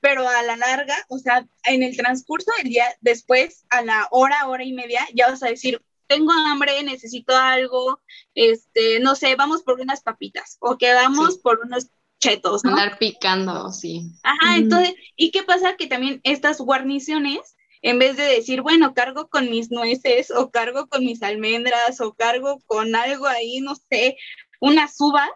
pero 0.00 0.28
a 0.28 0.42
la 0.42 0.56
larga, 0.56 0.96
o 1.08 1.18
sea, 1.18 1.46
en 1.64 1.82
el 1.82 1.96
transcurso 1.96 2.50
del 2.58 2.70
día, 2.70 2.86
después, 3.00 3.64
a 3.70 3.82
la 3.82 4.08
hora, 4.10 4.46
hora 4.46 4.64
y 4.64 4.72
media, 4.72 5.06
ya 5.14 5.28
vas 5.28 5.42
a 5.42 5.48
decir, 5.48 5.82
tengo 6.06 6.32
hambre, 6.32 6.82
necesito 6.82 7.36
algo, 7.36 8.00
este, 8.34 9.00
no 9.00 9.14
sé, 9.16 9.34
vamos 9.36 9.62
por 9.62 9.80
unas 9.80 10.02
papitas 10.02 10.56
o 10.60 10.78
que 10.78 10.92
vamos 10.92 11.38
por 11.38 11.60
unos 11.64 11.88
chetos, 12.18 12.64
¿no? 12.64 12.70
Andar 12.70 12.98
picando, 12.98 13.70
sí. 13.72 14.12
Ajá, 14.22 14.56
entonces, 14.56 14.94
¿y 15.16 15.30
qué 15.30 15.42
pasa? 15.42 15.76
Que 15.76 15.86
también 15.86 16.20
estas 16.24 16.58
guarniciones, 16.58 17.55
en 17.86 18.00
vez 18.00 18.16
de 18.16 18.24
decir, 18.24 18.62
bueno, 18.62 18.94
cargo 18.94 19.28
con 19.28 19.48
mis 19.48 19.70
nueces 19.70 20.32
o 20.32 20.50
cargo 20.50 20.88
con 20.88 21.04
mis 21.04 21.22
almendras 21.22 22.00
o 22.00 22.14
cargo 22.14 22.58
con 22.66 22.96
algo 22.96 23.26
ahí, 23.26 23.60
no 23.60 23.76
sé, 23.76 24.16
unas 24.60 24.96
uvas, 24.98 25.30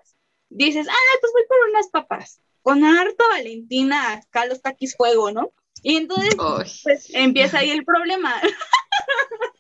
dices, 0.49 0.89
ah, 0.91 1.17
pues 1.21 1.33
voy 1.33 1.43
por 1.49 1.71
unas 1.71 1.89
papas 1.91 2.41
con 2.63 2.85
harto 2.85 3.25
Valentina 3.31 4.15
acá 4.15 4.47
los 4.47 4.61
taquis 4.63 4.97
fuego, 4.97 5.31
¿no? 5.31 5.53
Y 5.85 5.97
entonces, 5.97 6.35
pues 6.83 7.07
empieza 7.15 7.59
ahí 7.59 7.71
el 7.71 7.85
problema. 7.85 8.35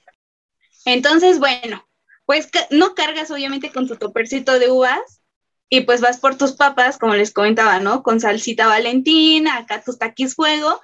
entonces, 0.84 1.38
bueno, 1.38 1.88
pues 2.26 2.48
no 2.70 2.96
cargas 2.96 3.30
obviamente 3.30 3.70
con 3.70 3.86
tu 3.86 3.94
topercito 3.98 4.58
de 4.58 4.68
uvas 4.68 5.22
y 5.68 5.82
pues 5.82 6.00
vas 6.00 6.18
por 6.18 6.36
tus 6.36 6.54
papas, 6.54 6.98
como 6.98 7.14
les 7.14 7.32
comentaba, 7.32 7.78
¿no? 7.78 8.02
Con 8.02 8.18
salsita 8.18 8.66
Valentina, 8.66 9.58
acá 9.58 9.80
tus 9.80 9.96
taquis 9.96 10.34
fuego. 10.34 10.80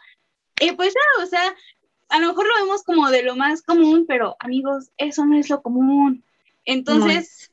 Y 0.60 0.70
pues 0.72 0.94
ya, 0.94 1.24
o 1.24 1.26
sea, 1.26 1.54
a 2.08 2.18
lo 2.18 2.28
mejor 2.28 2.46
lo 2.46 2.64
vemos 2.64 2.82
como 2.82 3.10
de 3.10 3.22
lo 3.22 3.36
más 3.36 3.62
común, 3.62 4.04
pero 4.06 4.36
amigos, 4.38 4.90
eso 4.96 5.24
no 5.24 5.38
es 5.38 5.50
lo 5.50 5.62
común. 5.62 6.24
Entonces, 6.64 7.50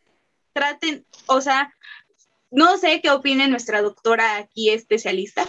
traten, 0.53 1.05
o 1.27 1.41
sea, 1.41 1.73
no 2.51 2.77
sé 2.77 3.01
qué 3.01 3.09
opine 3.09 3.47
nuestra 3.47 3.81
doctora 3.81 4.37
aquí 4.37 4.69
especialista, 4.69 5.47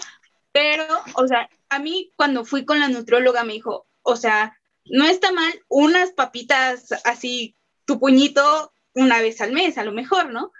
pero, 0.53 0.87
o 1.15 1.27
sea, 1.27 1.49
a 1.69 1.79
mí 1.79 2.13
cuando 2.17 2.45
fui 2.45 2.65
con 2.65 2.81
la 2.81 2.89
nutrióloga 2.89 3.45
me 3.45 3.55
dijo, 3.55 3.87
o 4.03 4.17
sea, 4.17 4.59
no 4.87 5.05
está 5.05 5.33
mal 5.33 5.53
unas 5.69 6.13
papitas 6.13 6.93
así, 7.05 7.57
tu 7.85 7.99
puñito 7.99 8.73
una 8.95 9.21
vez 9.21 9.41
al 9.41 9.53
mes, 9.53 9.77
a 9.79 9.85
lo 9.85 9.93
mejor, 9.93 10.31
¿no? 10.31 10.53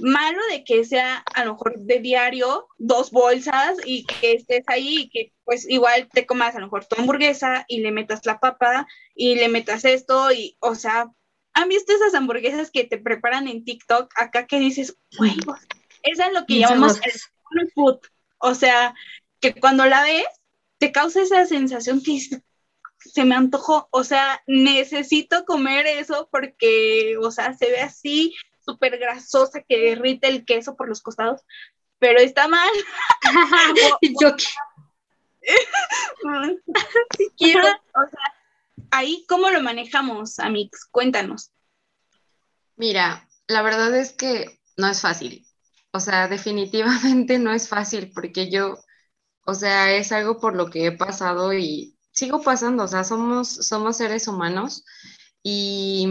Malo 0.00 0.38
de 0.50 0.64
que 0.64 0.84
sea 0.84 1.18
a 1.34 1.44
lo 1.44 1.52
mejor 1.52 1.78
de 1.78 1.98
diario 2.00 2.68
dos 2.78 3.10
bolsas 3.10 3.76
y 3.84 4.04
que 4.04 4.32
estés 4.32 4.64
ahí 4.66 5.02
y 5.02 5.08
que 5.08 5.32
pues 5.44 5.68
igual 5.68 6.08
te 6.12 6.26
comas 6.26 6.54
a 6.54 6.60
lo 6.60 6.66
mejor 6.66 6.86
tu 6.86 7.00
hamburguesa 7.00 7.64
y 7.68 7.80
le 7.80 7.92
metas 7.92 8.24
la 8.24 8.40
papa 8.40 8.86
y 9.14 9.36
le 9.36 9.48
metas 9.48 9.84
esto 9.84 10.32
y, 10.32 10.56
o 10.60 10.74
sea, 10.74 11.12
¿Han 11.54 11.68
visto 11.68 11.92
esas 11.92 12.14
hamburguesas 12.14 12.70
que 12.72 12.84
te 12.84 12.98
preparan 12.98 13.46
en 13.46 13.64
TikTok 13.64 14.12
acá 14.16 14.46
que 14.46 14.58
dices, 14.58 14.98
güey, 15.16 15.36
esa 16.02 16.26
es 16.26 16.32
lo 16.32 16.44
que 16.46 16.58
llamamos 16.58 17.00
el 17.04 17.70
food? 17.72 18.00
O 18.38 18.56
sea, 18.56 18.92
que 19.38 19.54
cuando 19.54 19.86
la 19.86 20.02
ves, 20.02 20.26
te 20.78 20.90
causa 20.90 21.22
esa 21.22 21.46
sensación 21.46 22.02
que 22.02 22.20
se 22.98 23.24
me 23.24 23.36
antojó, 23.36 23.88
o 23.92 24.02
sea, 24.02 24.42
necesito 24.48 25.44
comer 25.44 25.86
eso 25.86 26.28
porque, 26.32 27.16
o 27.22 27.30
sea, 27.30 27.54
se 27.54 27.70
ve 27.70 27.80
así 27.82 28.34
súper 28.64 28.98
grasosa 28.98 29.62
que 29.62 29.78
derrite 29.78 30.28
el 30.28 30.44
queso 30.44 30.76
por 30.76 30.88
los 30.88 31.02
costados, 31.02 31.42
pero 31.98 32.18
está 32.20 32.48
mal. 32.48 32.70
Yo 34.20 34.34
sí 37.18 37.30
quiero, 37.36 37.60
o 37.60 38.10
sea, 38.10 38.34
ahí 38.90 39.24
cómo 39.28 39.50
lo 39.50 39.60
manejamos, 39.60 40.38
Amix, 40.38 40.86
cuéntanos. 40.90 41.50
Mira, 42.76 43.28
la 43.46 43.62
verdad 43.62 43.94
es 43.96 44.12
que 44.12 44.58
no 44.76 44.88
es 44.88 45.00
fácil. 45.00 45.46
O 45.92 46.00
sea, 46.00 46.28
definitivamente 46.28 47.38
no 47.38 47.52
es 47.52 47.68
fácil 47.68 48.12
porque 48.12 48.50
yo, 48.50 48.78
o 49.46 49.54
sea, 49.54 49.92
es 49.94 50.12
algo 50.12 50.40
por 50.40 50.56
lo 50.56 50.70
que 50.70 50.86
he 50.86 50.92
pasado 50.92 51.52
y 51.52 51.96
sigo 52.12 52.42
pasando, 52.42 52.84
o 52.84 52.88
sea, 52.88 53.04
somos, 53.04 53.48
somos 53.48 53.96
seres 53.96 54.28
humanos 54.28 54.84
y 55.42 56.08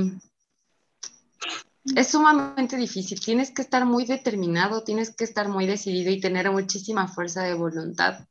es 1.95 2.07
sumamente 2.09 2.77
difícil. 2.77 3.19
Tienes 3.19 3.51
que 3.51 3.61
estar 3.61 3.85
muy 3.85 4.05
determinado, 4.05 4.83
tienes 4.83 5.15
que 5.15 5.23
estar 5.23 5.49
muy 5.49 5.65
decidido 5.65 6.11
y 6.11 6.19
tener 6.19 6.49
muchísima 6.51 7.07
fuerza 7.07 7.43
de 7.43 7.53
voluntad. 7.53 8.27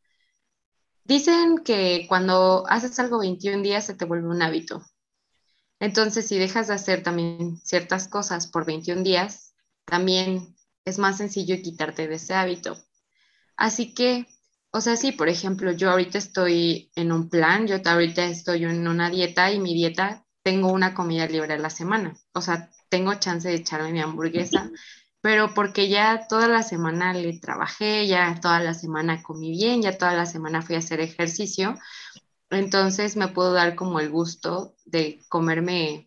Dicen 1.04 1.58
que 1.64 2.06
cuando 2.08 2.64
haces 2.68 2.98
algo 2.98 3.18
21 3.18 3.62
días 3.62 3.86
se 3.86 3.94
te 3.94 4.04
vuelve 4.04 4.28
un 4.28 4.42
hábito. 4.42 4.82
Entonces, 5.80 6.28
si 6.28 6.38
dejas 6.38 6.68
de 6.68 6.74
hacer 6.74 7.02
también 7.02 7.58
ciertas 7.58 8.08
cosas 8.08 8.46
por 8.46 8.64
21 8.64 9.02
días, 9.02 9.54
también 9.84 10.54
es 10.84 10.98
más 10.98 11.18
sencillo 11.18 11.56
quitarte 11.62 12.06
de 12.06 12.14
ese 12.14 12.34
hábito. 12.34 12.76
Así 13.56 13.92
que, 13.92 14.26
o 14.70 14.80
sea, 14.80 14.96
sí, 14.96 15.12
por 15.12 15.28
ejemplo, 15.28 15.72
yo 15.72 15.90
ahorita 15.90 16.18
estoy 16.18 16.90
en 16.94 17.12
un 17.12 17.28
plan, 17.28 17.66
yo 17.66 17.76
ahorita 17.84 18.24
estoy 18.26 18.64
en 18.64 18.86
una 18.86 19.10
dieta 19.10 19.52
y 19.52 19.58
mi 19.58 19.74
dieta 19.74 20.24
tengo 20.42 20.72
una 20.72 20.94
comida 20.94 21.26
libre 21.26 21.54
a 21.54 21.58
la 21.58 21.70
semana. 21.70 22.16
O 22.32 22.40
sea, 22.40 22.70
tengo 22.88 23.14
chance 23.14 23.48
de 23.48 23.54
echarme 23.54 23.92
mi 23.92 24.00
hamburguesa, 24.00 24.70
pero 25.20 25.54
porque 25.54 25.88
ya 25.88 26.26
toda 26.28 26.48
la 26.48 26.62
semana 26.62 27.12
le 27.12 27.38
trabajé, 27.38 28.06
ya 28.06 28.38
toda 28.40 28.60
la 28.60 28.74
semana 28.74 29.22
comí 29.22 29.50
bien, 29.52 29.82
ya 29.82 29.96
toda 29.96 30.14
la 30.14 30.26
semana 30.26 30.62
fui 30.62 30.74
a 30.74 30.78
hacer 30.78 31.00
ejercicio, 31.00 31.78
entonces 32.50 33.16
me 33.16 33.28
puedo 33.28 33.52
dar 33.52 33.74
como 33.74 34.00
el 34.00 34.10
gusto 34.10 34.74
de 34.84 35.20
comerme 35.28 36.06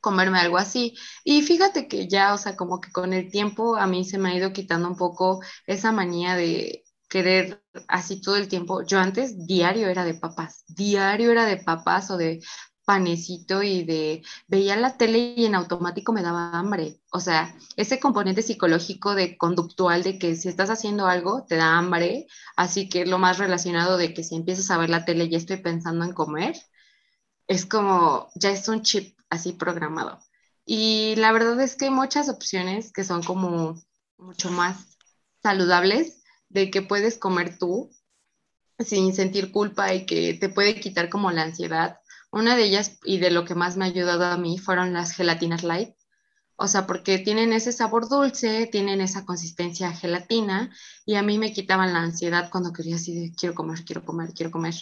comerme 0.00 0.38
algo 0.40 0.58
así. 0.58 0.96
Y 1.24 1.42
fíjate 1.42 1.88
que 1.88 2.08
ya, 2.08 2.34
o 2.34 2.38
sea, 2.38 2.56
como 2.56 2.80
que 2.80 2.90
con 2.92 3.12
el 3.12 3.30
tiempo 3.30 3.76
a 3.76 3.86
mí 3.86 4.04
se 4.04 4.18
me 4.18 4.30
ha 4.30 4.36
ido 4.36 4.52
quitando 4.52 4.88
un 4.88 4.96
poco 4.96 5.40
esa 5.66 5.92
manía 5.92 6.34
de 6.34 6.84
querer 7.08 7.62
así 7.88 8.20
todo 8.20 8.36
el 8.36 8.48
tiempo. 8.48 8.82
Yo 8.82 8.98
antes 8.98 9.46
diario 9.46 9.88
era 9.88 10.04
de 10.04 10.14
papas, 10.14 10.64
diario 10.66 11.30
era 11.30 11.46
de 11.46 11.58
papas 11.58 12.10
o 12.10 12.16
de 12.16 12.40
panecito 12.92 13.62
y 13.62 13.84
de 13.84 14.22
veía 14.48 14.76
la 14.76 14.98
tele 14.98 15.32
y 15.34 15.46
en 15.46 15.54
automático 15.54 16.12
me 16.12 16.20
daba 16.22 16.50
hambre. 16.52 17.00
O 17.10 17.20
sea, 17.20 17.56
ese 17.76 17.98
componente 17.98 18.42
psicológico 18.42 19.14
de 19.14 19.38
conductual 19.38 20.02
de 20.02 20.18
que 20.18 20.36
si 20.36 20.50
estás 20.50 20.68
haciendo 20.68 21.06
algo 21.06 21.46
te 21.48 21.56
da 21.56 21.78
hambre, 21.78 22.26
así 22.54 22.90
que 22.90 23.06
lo 23.06 23.16
más 23.18 23.38
relacionado 23.38 23.96
de 23.96 24.12
que 24.12 24.22
si 24.24 24.34
empiezas 24.36 24.70
a 24.70 24.76
ver 24.76 24.90
la 24.90 25.06
tele 25.06 25.24
y 25.24 25.34
estoy 25.34 25.56
pensando 25.56 26.04
en 26.04 26.12
comer, 26.12 26.54
es 27.46 27.64
como 27.64 28.28
ya 28.34 28.50
es 28.50 28.68
un 28.68 28.82
chip 28.82 29.18
así 29.30 29.54
programado. 29.54 30.18
Y 30.66 31.14
la 31.16 31.32
verdad 31.32 31.58
es 31.62 31.76
que 31.76 31.86
hay 31.86 31.90
muchas 31.90 32.28
opciones 32.28 32.92
que 32.92 33.04
son 33.04 33.22
como 33.22 33.82
mucho 34.18 34.50
más 34.50 34.98
saludables 35.42 36.22
de 36.50 36.70
que 36.70 36.82
puedes 36.82 37.16
comer 37.16 37.56
tú 37.58 37.90
sin 38.78 39.14
sentir 39.14 39.50
culpa 39.50 39.94
y 39.94 40.04
que 40.04 40.34
te 40.34 40.50
puede 40.50 40.78
quitar 40.78 41.08
como 41.08 41.30
la 41.30 41.42
ansiedad 41.44 42.01
una 42.32 42.56
de 42.56 42.64
ellas 42.64 42.98
y 43.04 43.18
de 43.18 43.30
lo 43.30 43.44
que 43.44 43.54
más 43.54 43.76
me 43.76 43.84
ha 43.84 43.88
ayudado 43.88 44.24
a 44.24 44.38
mí 44.38 44.58
fueron 44.58 44.92
las 44.92 45.12
gelatinas 45.12 45.62
light. 45.62 45.94
O 46.56 46.66
sea, 46.66 46.86
porque 46.86 47.18
tienen 47.18 47.52
ese 47.52 47.72
sabor 47.72 48.08
dulce, 48.08 48.66
tienen 48.66 49.00
esa 49.00 49.24
consistencia 49.24 49.92
gelatina 49.92 50.74
y 51.04 51.16
a 51.16 51.22
mí 51.22 51.38
me 51.38 51.52
quitaban 51.52 51.92
la 51.92 52.00
ansiedad 52.00 52.50
cuando 52.50 52.72
quería 52.72 52.96
así 52.96 53.32
quiero 53.36 53.54
comer, 53.54 53.84
quiero 53.84 54.04
comer, 54.04 54.32
quiero 54.34 54.50
comer. 54.50 54.74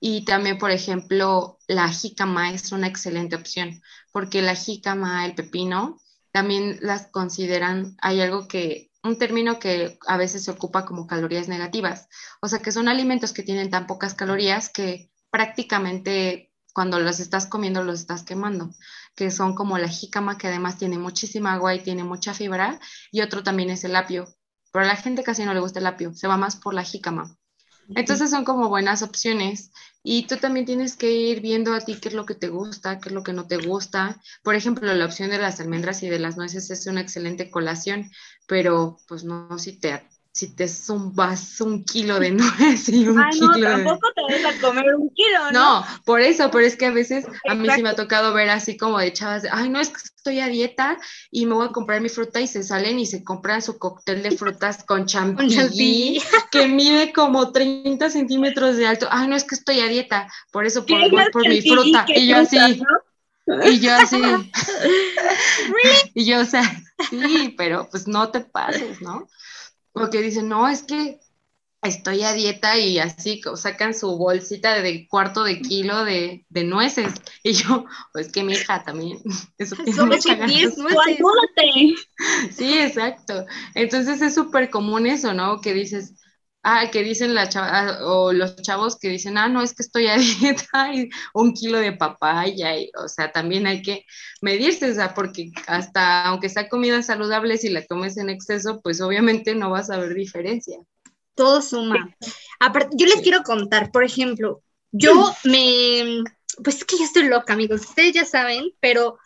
Y 0.00 0.24
también, 0.24 0.58
por 0.58 0.70
ejemplo, 0.70 1.58
la 1.66 1.88
jícama 1.88 2.52
es 2.52 2.72
una 2.72 2.86
excelente 2.86 3.36
opción 3.36 3.82
porque 4.12 4.42
la 4.42 4.54
jícama, 4.54 5.26
el 5.26 5.34
pepino, 5.34 5.98
también 6.30 6.78
las 6.82 7.08
consideran, 7.08 7.96
hay 8.00 8.20
algo 8.20 8.48
que, 8.48 8.90
un 9.02 9.18
término 9.18 9.58
que 9.58 9.98
a 10.06 10.16
veces 10.16 10.44
se 10.44 10.50
ocupa 10.50 10.84
como 10.84 11.06
calorías 11.06 11.48
negativas. 11.48 12.08
O 12.40 12.48
sea, 12.48 12.60
que 12.60 12.72
son 12.72 12.88
alimentos 12.88 13.32
que 13.32 13.42
tienen 13.42 13.70
tan 13.70 13.86
pocas 13.86 14.14
calorías 14.14 14.68
que 14.68 15.10
prácticamente 15.30 16.47
cuando 16.72 17.00
los 17.00 17.20
estás 17.20 17.46
comiendo 17.46 17.82
los 17.82 18.00
estás 18.00 18.22
quemando, 18.22 18.70
que 19.14 19.30
son 19.30 19.54
como 19.54 19.78
la 19.78 19.88
jícama, 19.88 20.38
que 20.38 20.48
además 20.48 20.78
tiene 20.78 20.98
muchísima 20.98 21.54
agua 21.54 21.74
y 21.74 21.82
tiene 21.82 22.04
mucha 22.04 22.34
fibra, 22.34 22.78
y 23.10 23.22
otro 23.22 23.42
también 23.42 23.70
es 23.70 23.84
el 23.84 23.96
apio, 23.96 24.26
pero 24.72 24.84
a 24.84 24.88
la 24.88 24.96
gente 24.96 25.22
casi 25.22 25.44
no 25.44 25.54
le 25.54 25.60
gusta 25.60 25.80
el 25.80 25.86
apio, 25.86 26.14
se 26.14 26.28
va 26.28 26.36
más 26.36 26.56
por 26.56 26.74
la 26.74 26.84
jícama. 26.84 27.36
Entonces 27.94 28.30
son 28.30 28.44
como 28.44 28.68
buenas 28.68 29.02
opciones 29.02 29.72
y 30.02 30.26
tú 30.26 30.36
también 30.36 30.66
tienes 30.66 30.96
que 30.96 31.10
ir 31.10 31.40
viendo 31.40 31.72
a 31.72 31.80
ti 31.80 31.98
qué 31.98 32.08
es 32.08 32.14
lo 32.14 32.26
que 32.26 32.34
te 32.34 32.48
gusta, 32.48 33.00
qué 33.00 33.08
es 33.08 33.14
lo 33.14 33.22
que 33.22 33.32
no 33.32 33.46
te 33.46 33.56
gusta. 33.56 34.20
Por 34.42 34.54
ejemplo, 34.54 34.92
la 34.94 35.06
opción 35.06 35.30
de 35.30 35.38
las 35.38 35.58
almendras 35.60 36.02
y 36.02 36.08
de 36.08 36.18
las 36.18 36.36
nueces 36.36 36.70
es 36.70 36.86
una 36.86 37.00
excelente 37.00 37.50
colación, 37.50 38.10
pero 38.46 38.98
pues 39.08 39.24
no 39.24 39.58
si 39.58 39.80
te 39.80 40.06
si 40.38 40.54
te 40.54 40.68
zumbas 40.68 41.60
un 41.60 41.82
kilo 41.82 42.20
de 42.20 42.30
nuez 42.60 42.88
y 42.88 43.08
un 43.08 43.18
Ay, 43.18 43.40
no, 43.40 43.60
tampoco 43.60 44.08
te 44.14 44.22
vas 44.22 44.54
a 44.54 44.60
comer 44.60 44.94
un 44.94 45.10
kilo, 45.10 45.50
¿no? 45.50 45.80
No, 45.80 45.86
por 46.04 46.20
eso, 46.20 46.48
pero 46.52 46.64
es 46.64 46.76
que 46.76 46.86
a 46.86 46.92
veces 46.92 47.26
a 47.48 47.54
mí 47.56 47.68
sí 47.74 47.82
me 47.82 47.88
ha 47.88 47.96
tocado 47.96 48.32
ver 48.32 48.48
así 48.48 48.76
como 48.76 49.00
de 49.00 49.12
chavas, 49.12 49.42
de, 49.42 49.48
ay, 49.50 49.68
no, 49.68 49.80
es 49.80 49.88
que 49.88 49.96
estoy 49.96 50.38
a 50.38 50.46
dieta 50.46 50.96
y 51.32 51.46
me 51.46 51.54
voy 51.54 51.66
a 51.66 51.72
comprar 51.72 52.00
mi 52.00 52.08
fruta 52.08 52.40
y 52.40 52.46
se 52.46 52.62
salen 52.62 53.00
y 53.00 53.06
se 53.06 53.24
compran 53.24 53.62
su 53.62 53.78
cóctel 53.78 54.22
de 54.22 54.30
frutas 54.30 54.84
con 54.84 55.06
chantilly, 55.06 56.22
que 56.52 56.68
mide 56.68 57.12
como 57.12 57.50
30 57.50 58.08
centímetros 58.08 58.76
de 58.76 58.86
alto. 58.86 59.08
Ay, 59.10 59.26
no, 59.26 59.34
es 59.34 59.42
que 59.42 59.56
estoy 59.56 59.80
a 59.80 59.86
dieta, 59.86 60.28
por 60.52 60.66
eso 60.66 60.86
por, 60.86 61.00
por 61.32 61.48
mi 61.48 61.62
fruta. 61.62 62.04
Y 62.08 62.28
yo 62.28 62.36
así... 62.36 62.80
Y 63.64 63.80
yo 63.80 63.94
así. 63.94 64.20
y 66.12 66.26
yo, 66.26 66.40
o 66.40 66.44
sea, 66.44 66.62
sí, 67.08 67.54
pero 67.56 67.88
pues 67.90 68.06
no 68.06 68.28
te 68.28 68.40
pases, 68.40 69.00
¿no? 69.00 69.26
Porque 69.98 70.22
dicen, 70.22 70.48
no, 70.48 70.68
es 70.68 70.82
que 70.82 71.20
estoy 71.82 72.22
a 72.24 72.32
dieta 72.32 72.76
y 72.76 72.98
así 72.98 73.40
sacan 73.54 73.94
su 73.94 74.16
bolsita 74.16 74.80
de 74.80 75.06
cuarto 75.08 75.44
de 75.44 75.60
kilo 75.60 76.04
de, 76.04 76.44
nueces. 76.50 77.14
Y 77.42 77.52
yo, 77.52 77.86
pues 78.12 78.32
que 78.32 78.42
mi 78.42 78.52
hija 78.52 78.82
también. 78.84 79.18
Eso 79.58 79.76
Somos 79.94 80.24
10 80.24 80.78
nueces. 80.78 81.18
Sí, 82.50 82.78
exacto. 82.78 83.46
Entonces 83.74 84.20
es 84.20 84.34
súper 84.34 84.70
común 84.70 85.06
eso, 85.06 85.32
¿no? 85.32 85.60
Que 85.60 85.72
dices, 85.72 86.14
ah, 86.62 86.90
que 86.90 87.02
dicen 87.02 87.34
la 87.34 87.48
chava, 87.48 87.98
o 88.06 88.32
los 88.32 88.56
chavos 88.56 88.98
que 88.98 89.08
dicen, 89.08 89.38
ah, 89.38 89.48
no, 89.48 89.62
es 89.62 89.74
que 89.74 89.82
estoy 89.82 90.06
a 90.06 90.16
dieta 90.40 90.92
y 90.94 91.08
un 91.34 91.54
kilo 91.54 91.78
de 91.78 91.92
papaya, 91.92 92.76
y, 92.76 92.90
o 93.02 93.08
sea, 93.08 93.32
también 93.32 93.66
hay 93.66 93.82
que 93.82 94.04
medirse, 94.42 94.90
o 94.90 94.94
sea, 94.94 95.14
porque 95.14 95.50
hasta 95.66 96.26
aunque 96.26 96.48
sea 96.48 96.68
comida 96.68 97.02
saludable, 97.02 97.58
si 97.58 97.68
la 97.70 97.84
comes 97.86 98.16
en 98.16 98.30
exceso, 98.30 98.80
pues 98.82 99.00
obviamente 99.00 99.54
no 99.54 99.70
vas 99.70 99.90
a 99.90 99.98
ver 99.98 100.14
diferencia. 100.14 100.78
Todo 101.34 101.62
suma. 101.62 102.14
Aparte, 102.58 102.96
yo 102.98 103.06
les 103.06 103.20
quiero 103.22 103.42
contar, 103.42 103.92
por 103.92 104.04
ejemplo, 104.04 104.62
yo 104.90 105.12
me, 105.44 106.24
pues 106.62 106.76
es 106.76 106.84
que 106.84 106.98
yo 106.98 107.04
estoy 107.04 107.28
loca, 107.28 107.52
amigos, 107.52 107.82
ustedes 107.82 108.12
ya 108.12 108.24
saben, 108.24 108.72
pero 108.80 109.18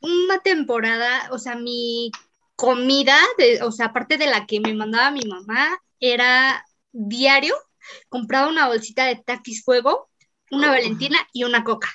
una 0.00 0.40
temporada, 0.40 1.28
o 1.30 1.38
sea, 1.38 1.54
mi 1.54 2.10
comida, 2.56 3.16
de, 3.38 3.62
o 3.62 3.70
sea, 3.70 3.86
aparte 3.86 4.18
de 4.18 4.26
la 4.26 4.46
que 4.46 4.60
me 4.60 4.74
mandaba 4.74 5.12
mi 5.12 5.22
mamá, 5.22 5.80
era 6.02 6.66
diario, 6.90 7.54
compraba 8.08 8.48
una 8.48 8.66
bolsita 8.66 9.06
de 9.06 9.16
taquis 9.16 9.64
fuego, 9.64 10.10
una 10.50 10.68
oh. 10.68 10.72
valentina 10.72 11.16
y 11.32 11.44
una 11.44 11.64
coca. 11.64 11.88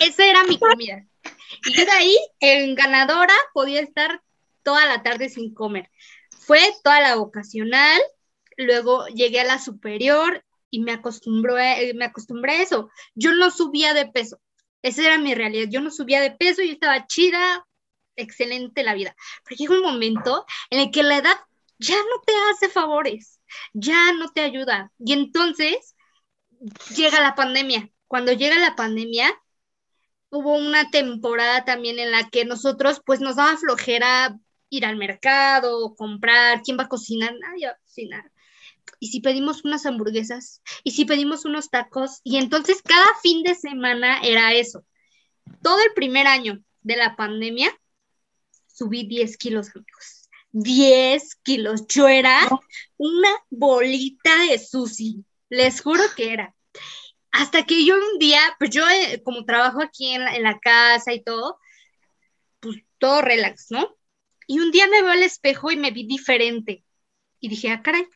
Esa 0.00 0.24
era 0.24 0.42
mi 0.44 0.58
comida. 0.58 1.04
Y 1.66 1.74
yo 1.74 1.84
de 1.84 1.92
ahí, 1.92 2.18
en 2.40 2.74
ganadora, 2.74 3.34
podía 3.52 3.80
estar 3.80 4.22
toda 4.62 4.86
la 4.86 5.02
tarde 5.02 5.28
sin 5.28 5.54
comer. 5.54 5.90
Fue 6.30 6.60
toda 6.82 7.00
la 7.00 7.16
vocacional, 7.16 8.00
luego 8.56 9.06
llegué 9.08 9.40
a 9.40 9.44
la 9.44 9.58
superior 9.58 10.44
y 10.70 10.80
me, 10.80 10.92
acostumbré, 10.92 11.92
me 11.94 12.06
acostumbré 12.06 12.52
a 12.54 12.62
eso. 12.62 12.90
Yo 13.14 13.34
no 13.34 13.50
subía 13.50 13.92
de 13.92 14.06
peso. 14.06 14.40
Esa 14.80 15.02
era 15.02 15.18
mi 15.18 15.34
realidad. 15.34 15.68
Yo 15.70 15.82
no 15.82 15.90
subía 15.90 16.20
de 16.20 16.30
peso 16.30 16.62
y 16.62 16.70
estaba 16.70 17.06
chida, 17.06 17.66
excelente 18.16 18.82
la 18.82 18.94
vida. 18.94 19.14
Pero 19.44 19.56
llega 19.56 19.74
un 19.74 19.92
momento 19.92 20.46
en 20.70 20.80
el 20.80 20.90
que 20.90 21.02
la 21.02 21.18
edad 21.18 21.36
ya 21.82 21.96
no 21.96 22.22
te 22.26 22.32
hace 22.50 22.68
favores, 22.68 23.40
ya 23.72 24.12
no 24.12 24.30
te 24.30 24.40
ayuda. 24.40 24.92
Y 24.98 25.12
entonces 25.12 25.94
llega 26.96 27.20
la 27.20 27.34
pandemia. 27.34 27.90
Cuando 28.06 28.32
llega 28.32 28.58
la 28.58 28.76
pandemia, 28.76 29.32
hubo 30.30 30.56
una 30.56 30.90
temporada 30.90 31.64
también 31.64 31.98
en 31.98 32.10
la 32.10 32.28
que 32.30 32.44
nosotros, 32.44 33.00
pues 33.04 33.20
nos 33.20 33.36
daba 33.36 33.56
flojera 33.56 34.38
ir 34.70 34.86
al 34.86 34.96
mercado, 34.96 35.94
comprar, 35.94 36.62
quién 36.62 36.78
va 36.78 36.84
a 36.84 36.88
cocinar, 36.88 37.34
nadie 37.38 37.66
va 37.66 37.72
a 37.72 37.78
cocinar. 37.78 38.32
¿y 39.02 39.08
si 39.08 39.20
pedimos 39.20 39.64
unas 39.64 39.84
hamburguesas? 39.84 40.62
¿Y 40.84 40.92
si 40.92 41.04
pedimos 41.04 41.44
unos 41.44 41.70
tacos? 41.70 42.20
Y 42.22 42.36
entonces 42.36 42.82
cada 42.82 43.06
fin 43.20 43.42
de 43.42 43.56
semana 43.56 44.20
era 44.22 44.52
eso. 44.54 44.84
Todo 45.60 45.78
el 45.82 45.92
primer 45.94 46.28
año 46.28 46.62
de 46.82 46.96
la 46.96 47.16
pandemia 47.16 47.68
subí 48.68 49.04
10 49.06 49.36
kilos, 49.38 49.70
amigos. 49.74 50.21
10 50.52 51.36
kilos. 51.42 51.86
Yo 51.88 52.08
era 52.08 52.48
una 52.96 53.30
bolita 53.50 54.44
de 54.48 54.58
sushi. 54.58 55.24
Les 55.48 55.80
juro 55.80 56.02
que 56.16 56.32
era. 56.32 56.54
Hasta 57.32 57.64
que 57.64 57.84
yo 57.84 57.96
un 57.96 58.18
día, 58.18 58.40
pues 58.58 58.70
yo 58.70 58.88
eh, 58.88 59.22
como 59.24 59.44
trabajo 59.44 59.82
aquí 59.82 60.14
en 60.14 60.24
la, 60.24 60.36
en 60.36 60.42
la 60.42 60.58
casa 60.60 61.12
y 61.12 61.22
todo, 61.22 61.58
pues 62.60 62.78
todo 62.98 63.22
relax, 63.22 63.70
¿no? 63.70 63.96
Y 64.46 64.60
un 64.60 64.70
día 64.70 64.86
me 64.88 65.02
veo 65.02 65.12
al 65.12 65.22
espejo 65.22 65.70
y 65.70 65.76
me 65.76 65.90
vi 65.90 66.06
diferente. 66.06 66.84
Y 67.40 67.48
dije, 67.48 67.70
ah, 67.70 67.82
caray, 67.82 68.06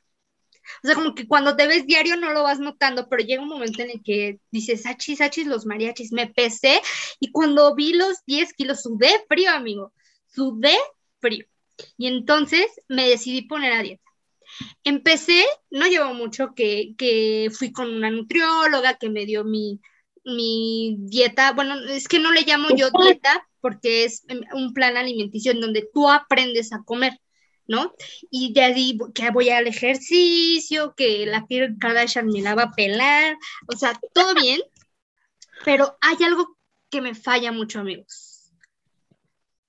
o 0.82 0.86
sea, 0.86 0.94
como 0.94 1.14
que 1.14 1.26
cuando 1.26 1.56
te 1.56 1.66
ves 1.66 1.86
diario 1.86 2.16
no 2.16 2.32
lo 2.32 2.42
vas 2.42 2.58
notando, 2.58 3.08
pero 3.08 3.22
llega 3.24 3.42
un 3.42 3.48
momento 3.48 3.82
en 3.82 3.90
el 3.90 4.02
que 4.02 4.40
dices, 4.50 4.86
achis, 4.86 5.20
achis, 5.20 5.46
los 5.46 5.66
mariachis, 5.66 6.12
me 6.12 6.26
pesé 6.26 6.80
y 7.20 7.30
cuando 7.30 7.74
vi 7.74 7.92
los 7.92 8.24
10 8.26 8.52
kilos, 8.54 8.82
sudé 8.82 9.10
frío, 9.28 9.50
amigo, 9.50 9.92
sudé 10.26 10.76
frío. 11.20 11.46
Y 11.96 12.06
entonces 12.06 12.66
me 12.88 13.08
decidí 13.08 13.42
poner 13.42 13.72
a 13.72 13.82
dieta. 13.82 14.02
Empecé, 14.84 15.44
no 15.70 15.86
llevo 15.86 16.14
mucho 16.14 16.54
que, 16.54 16.94
que 16.96 17.50
fui 17.52 17.72
con 17.72 17.92
una 17.92 18.10
nutrióloga 18.10 18.94
que 18.94 19.10
me 19.10 19.26
dio 19.26 19.44
mi, 19.44 19.80
mi 20.24 20.96
dieta, 21.00 21.52
bueno, 21.52 21.74
es 21.88 22.08
que 22.08 22.18
no 22.18 22.32
le 22.32 22.42
llamo 22.42 22.68
yo 22.74 22.90
dieta 22.90 23.46
porque 23.60 24.04
es 24.04 24.24
un 24.54 24.72
plan 24.72 24.96
alimenticio 24.96 25.52
en 25.52 25.60
donde 25.60 25.88
tú 25.92 26.08
aprendes 26.08 26.72
a 26.72 26.82
comer. 26.84 27.18
¿no? 27.68 27.92
Y 28.30 28.52
de 28.52 28.62
ahí 28.62 28.98
que 29.14 29.30
voy 29.30 29.50
al 29.50 29.66
ejercicio, 29.66 30.94
que 30.96 31.26
la 31.26 31.46
Kim 31.46 31.78
Kardashian 31.78 32.26
me 32.26 32.40
la 32.40 32.54
va 32.54 32.64
a 32.64 32.72
pelar, 32.72 33.36
o 33.66 33.76
sea, 33.76 33.98
todo 34.14 34.34
bien, 34.34 34.60
pero 35.64 35.96
hay 36.00 36.16
algo 36.24 36.56
que 36.90 37.00
me 37.00 37.14
falla 37.14 37.52
mucho, 37.52 37.80
amigos. 37.80 38.52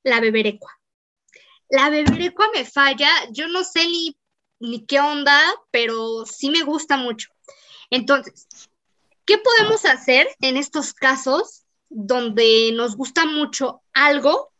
La 0.03 0.19
beberecua. 0.19 0.71
La 1.69 1.89
beberecua 1.89 2.47
me 2.53 2.65
falla, 2.65 3.09
yo 3.31 3.47
no 3.47 3.63
sé 3.63 3.87
ni, 3.87 4.17
ni 4.59 4.85
qué 4.85 4.99
onda, 4.99 5.39
pero 5.71 6.25
sí 6.25 6.49
me 6.49 6.63
gusta 6.63 6.97
mucho. 6.97 7.29
Entonces, 7.89 8.47
¿qué 9.25 9.37
podemos 9.37 9.85
hacer 9.85 10.27
en 10.41 10.57
estos 10.57 10.93
casos 10.93 11.65
donde 11.89 12.71
nos 12.73 12.95
gusta 12.95 13.25
mucho 13.25 13.81
algo, 13.93 14.51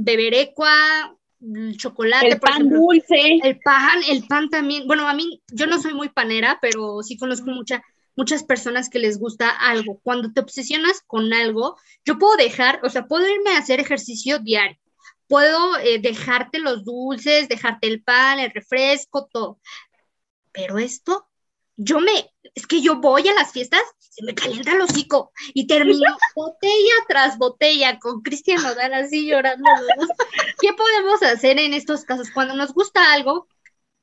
beberecua, 0.00 1.16
el 1.40 1.76
chocolate, 1.76 2.28
el 2.28 2.40
pan 2.40 2.68
dulce, 2.68 3.40
el 3.42 3.58
pan, 3.60 4.00
el 4.08 4.26
pan 4.26 4.48
también. 4.48 4.86
Bueno, 4.86 5.08
a 5.08 5.14
mí 5.14 5.42
yo 5.52 5.66
no 5.66 5.80
soy 5.80 5.94
muy 5.94 6.08
panera, 6.08 6.58
pero 6.60 7.02
sí 7.02 7.16
conozco 7.16 7.50
mucha, 7.50 7.82
muchas 8.16 8.42
personas 8.42 8.88
que 8.88 8.98
les 8.98 9.18
gusta 9.18 9.50
algo. 9.50 10.00
Cuando 10.02 10.32
te 10.32 10.40
obsesionas 10.40 11.00
con 11.06 11.32
algo, 11.32 11.76
yo 12.04 12.18
puedo 12.18 12.36
dejar, 12.36 12.80
o 12.82 12.90
sea, 12.90 13.06
puedo 13.06 13.28
irme 13.28 13.50
a 13.50 13.58
hacer 13.58 13.80
ejercicio 13.80 14.38
diario. 14.38 14.78
Puedo 15.28 15.78
eh, 15.78 15.98
dejarte 16.00 16.58
los 16.58 16.84
dulces, 16.84 17.48
dejarte 17.48 17.86
el 17.86 18.02
pan, 18.02 18.40
el 18.40 18.50
refresco, 18.50 19.26
todo. 19.26 19.60
Pero 20.52 20.78
esto 20.78 21.28
yo 21.78 22.00
me, 22.00 22.34
es 22.54 22.66
que 22.66 22.82
yo 22.82 22.96
voy 22.96 23.28
a 23.28 23.34
las 23.34 23.52
fiestas, 23.52 23.80
se 23.98 24.24
me 24.24 24.34
calienta 24.34 24.72
el 24.72 24.80
hocico 24.80 25.30
y 25.54 25.68
termino 25.68 26.00
botella 26.34 26.94
tras 27.08 27.38
botella 27.38 28.00
con 28.00 28.20
Cristian 28.20 28.60
Nodal 28.60 28.92
así 28.94 29.28
llorando. 29.28 29.64
¿Qué 30.60 30.72
podemos 30.72 31.22
hacer 31.22 31.58
en 31.58 31.72
estos 31.72 32.04
casos? 32.04 32.30
Cuando 32.34 32.54
nos 32.54 32.74
gusta 32.74 33.12
algo, 33.12 33.46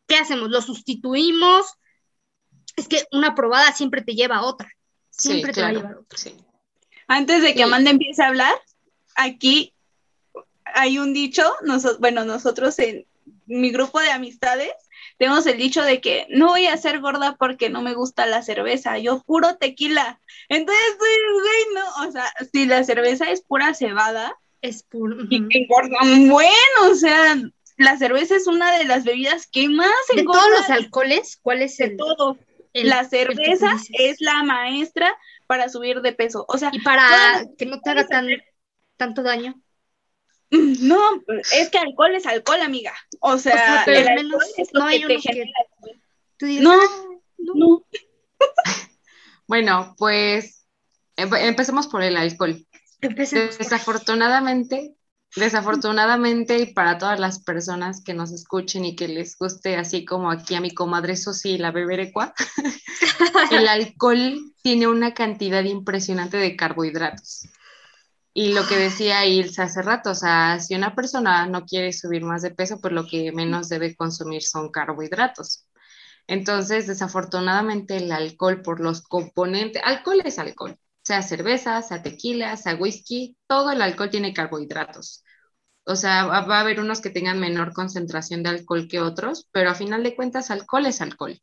¿qué 0.07 0.15
hacemos? 0.15 0.49
¿Lo 0.49 0.61
sustituimos? 0.61 1.73
Es 2.78 2.88
que 2.88 3.03
una 3.11 3.36
probada 3.36 3.73
siempre 3.73 4.01
te 4.01 4.15
lleva 4.15 4.38
a 4.38 4.43
otra. 4.43 4.71
Siempre 5.09 5.51
te 5.51 5.61
va 5.61 5.67
a 5.67 5.73
llevar 5.73 5.93
a 5.95 5.99
otra. 5.99 6.17
Antes 7.07 7.41
de 7.41 7.53
que 7.53 7.63
Amanda 7.63 7.91
empiece 7.91 8.23
a 8.23 8.28
hablar, 8.28 8.55
aquí 9.15 9.74
hay 10.66 10.97
un 10.99 11.13
dicho, 11.13 11.43
bueno, 11.99 12.26
nosotros 12.26 12.78
en 12.80 13.05
mi 13.45 13.72
grupo 13.72 13.99
de 13.99 14.09
amistades 14.09 14.74
tenemos 15.18 15.45
el 15.45 15.57
dicho 15.57 15.82
de 15.82 16.01
que 16.01 16.28
no 16.30 16.47
voy 16.47 16.68
a 16.68 16.78
ser 16.78 16.99
gorda 16.99 17.36
porque 17.38 17.70
no 17.70 17.82
me 17.82 17.93
gusta 17.93 18.26
la 18.26 18.41
cerveza, 18.41 18.97
yo 18.97 19.24
puro 19.24 19.55
tequila. 19.55 20.20
Entonces, 20.49 20.97
güey, 20.97 21.76
no, 21.76 22.07
o 22.07 22.11
sea, 22.11 22.26
si 22.51 22.66
la 22.66 22.84
cerveza 22.84 23.32
es 23.32 23.41
pura 23.41 23.74
cebada, 23.74 24.36
es 24.61 24.84
puro. 24.84 25.18
Y 25.30 25.47
que 25.47 25.59
engordan 25.59 26.28
bueno, 26.28 26.91
o 26.91 26.95
sea, 26.95 27.38
la 27.78 27.97
cerveza 27.97 28.36
es 28.36 28.47
una 28.47 28.78
de 28.78 28.86
las 28.86 29.05
bebidas 29.05 29.47
que 29.47 29.70
más 29.70 29.89
engordan. 30.13 30.43
De 30.43 30.49
todos 30.49 30.59
los 30.59 30.70
alcoholes, 30.70 31.39
¿cuál 31.41 31.61
es 31.61 31.80
el? 31.80 31.97
todo. 31.97 32.38
la 32.74 33.05
cerveza 33.05 33.72
es 33.93 34.18
la 34.20 34.43
maestra 34.43 35.16
para 35.47 35.70
subir 35.70 36.01
de 36.01 36.13
peso, 36.13 36.45
o 36.47 36.57
sea. 36.57 36.72
Y 36.74 36.82
para 36.82 37.45
que 37.57 37.66
no 37.66 37.80
te 37.80 37.91
haga 37.91 38.07
tan, 38.07 38.28
tanto 38.97 39.24
daño. 39.24 39.61
No, 40.51 40.99
es 41.53 41.69
que 41.69 41.77
alcohol 41.77 42.15
es 42.15 42.25
alcohol, 42.25 42.61
amiga. 42.61 42.93
O 43.19 43.37
sea, 43.37 43.83
el 43.85 44.07
alcohol 44.07 44.43
es 44.57 44.69
lo 44.71 44.81
no 44.81 44.89
que 44.89 44.99
te 45.07 45.19
genera. 45.19 45.51
no, 46.41 46.73
ah, 46.73 47.05
no, 47.37 47.85
bueno, 49.47 49.95
pues 49.97 50.65
empecemos 51.15 51.87
por 51.87 52.03
el 52.03 52.17
alcohol. 52.17 52.65
Desafortunadamente, 53.01 54.95
desafortunadamente, 55.35 56.59
y 56.59 56.73
para 56.73 56.97
todas 56.97 57.19
las 57.19 57.43
personas 57.43 58.03
que 58.03 58.13
nos 58.13 58.31
escuchen 58.31 58.85
y 58.85 58.95
que 58.95 59.07
les 59.07 59.37
guste, 59.37 59.75
así 59.75 60.05
como 60.05 60.31
aquí 60.31 60.55
a 60.55 60.61
mi 60.61 60.71
comadre 60.71 61.15
Sosi, 61.15 61.57
la 61.57 61.71
beberecua, 61.71 62.33
el 63.51 63.67
alcohol 63.67 64.53
tiene 64.63 64.87
una 64.87 65.13
cantidad 65.13 65.63
impresionante 65.63 66.37
de 66.37 66.55
carbohidratos. 66.55 67.47
Y 68.36 68.53
lo 68.53 68.67
que 68.67 68.77
decía 68.77 69.25
Ilse 69.25 69.63
hace 69.63 69.81
rato, 69.81 70.11
o 70.11 70.15
sea, 70.15 70.59
si 70.59 70.75
una 70.75 70.93
persona 70.93 71.47
no 71.47 71.65
quiere 71.65 71.93
subir 71.93 72.23
más 72.23 72.43
de 72.43 72.51
peso, 72.51 72.79
pues 72.81 72.93
lo 72.93 73.07
que 73.07 73.31
menos 73.31 73.69
debe 73.69 73.95
consumir 73.95 74.43
son 74.43 74.71
carbohidratos. 74.71 75.67
Entonces, 76.27 76.88
desafortunadamente, 76.88 77.97
el 77.97 78.11
alcohol 78.11 78.61
por 78.61 78.79
los 78.81 79.01
componentes, 79.03 79.81
alcohol 79.86 80.21
es 80.25 80.39
alcohol, 80.39 80.77
sea 81.03 81.21
cerveza, 81.21 81.81
sea 81.81 82.03
tequila, 82.03 82.57
sea 82.57 82.75
whisky, 82.75 83.38
todo 83.47 83.71
el 83.71 83.81
alcohol 83.81 84.09
tiene 84.09 84.33
carbohidratos. 84.33 85.23
O 85.86 85.95
sea, 85.95 86.25
va 86.25 86.57
a 86.57 86.61
haber 86.61 86.79
unos 86.81 86.99
que 87.01 87.11
tengan 87.11 87.39
menor 87.39 87.73
concentración 87.73 88.43
de 88.43 88.49
alcohol 88.49 88.88
que 88.89 88.99
otros, 88.99 89.47
pero 89.51 89.69
a 89.69 89.75
final 89.75 90.03
de 90.03 90.15
cuentas, 90.15 90.51
alcohol 90.51 90.88
es 90.88 90.99
alcohol. 91.01 91.39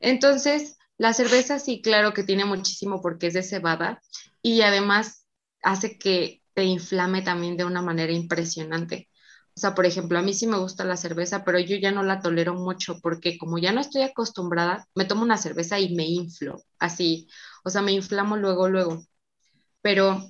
Entonces, 0.00 0.78
la 0.98 1.12
cerveza 1.12 1.58
sí, 1.58 1.80
claro 1.82 2.12
que 2.14 2.24
tiene 2.24 2.44
muchísimo 2.44 3.00
porque 3.02 3.28
es 3.28 3.34
de 3.34 3.42
cebada 3.42 4.02
y 4.42 4.62
además 4.62 5.21
hace 5.62 5.98
que 5.98 6.42
te 6.54 6.64
inflame 6.64 7.22
también 7.22 7.56
de 7.56 7.64
una 7.64 7.82
manera 7.82 8.12
impresionante. 8.12 9.08
O 9.54 9.60
sea, 9.60 9.74
por 9.74 9.84
ejemplo, 9.86 10.18
a 10.18 10.22
mí 10.22 10.32
sí 10.34 10.46
me 10.46 10.58
gusta 10.58 10.84
la 10.84 10.96
cerveza, 10.96 11.44
pero 11.44 11.58
yo 11.58 11.76
ya 11.76 11.92
no 11.92 12.02
la 12.02 12.20
tolero 12.20 12.54
mucho 12.54 13.00
porque 13.00 13.36
como 13.38 13.58
ya 13.58 13.72
no 13.72 13.80
estoy 13.80 14.02
acostumbrada, 14.02 14.88
me 14.94 15.04
tomo 15.04 15.22
una 15.22 15.36
cerveza 15.36 15.78
y 15.78 15.94
me 15.94 16.06
inflo, 16.06 16.62
así, 16.78 17.28
o 17.64 17.70
sea, 17.70 17.82
me 17.82 17.92
inflamo 17.92 18.36
luego, 18.36 18.68
luego. 18.68 19.04
Pero 19.82 20.22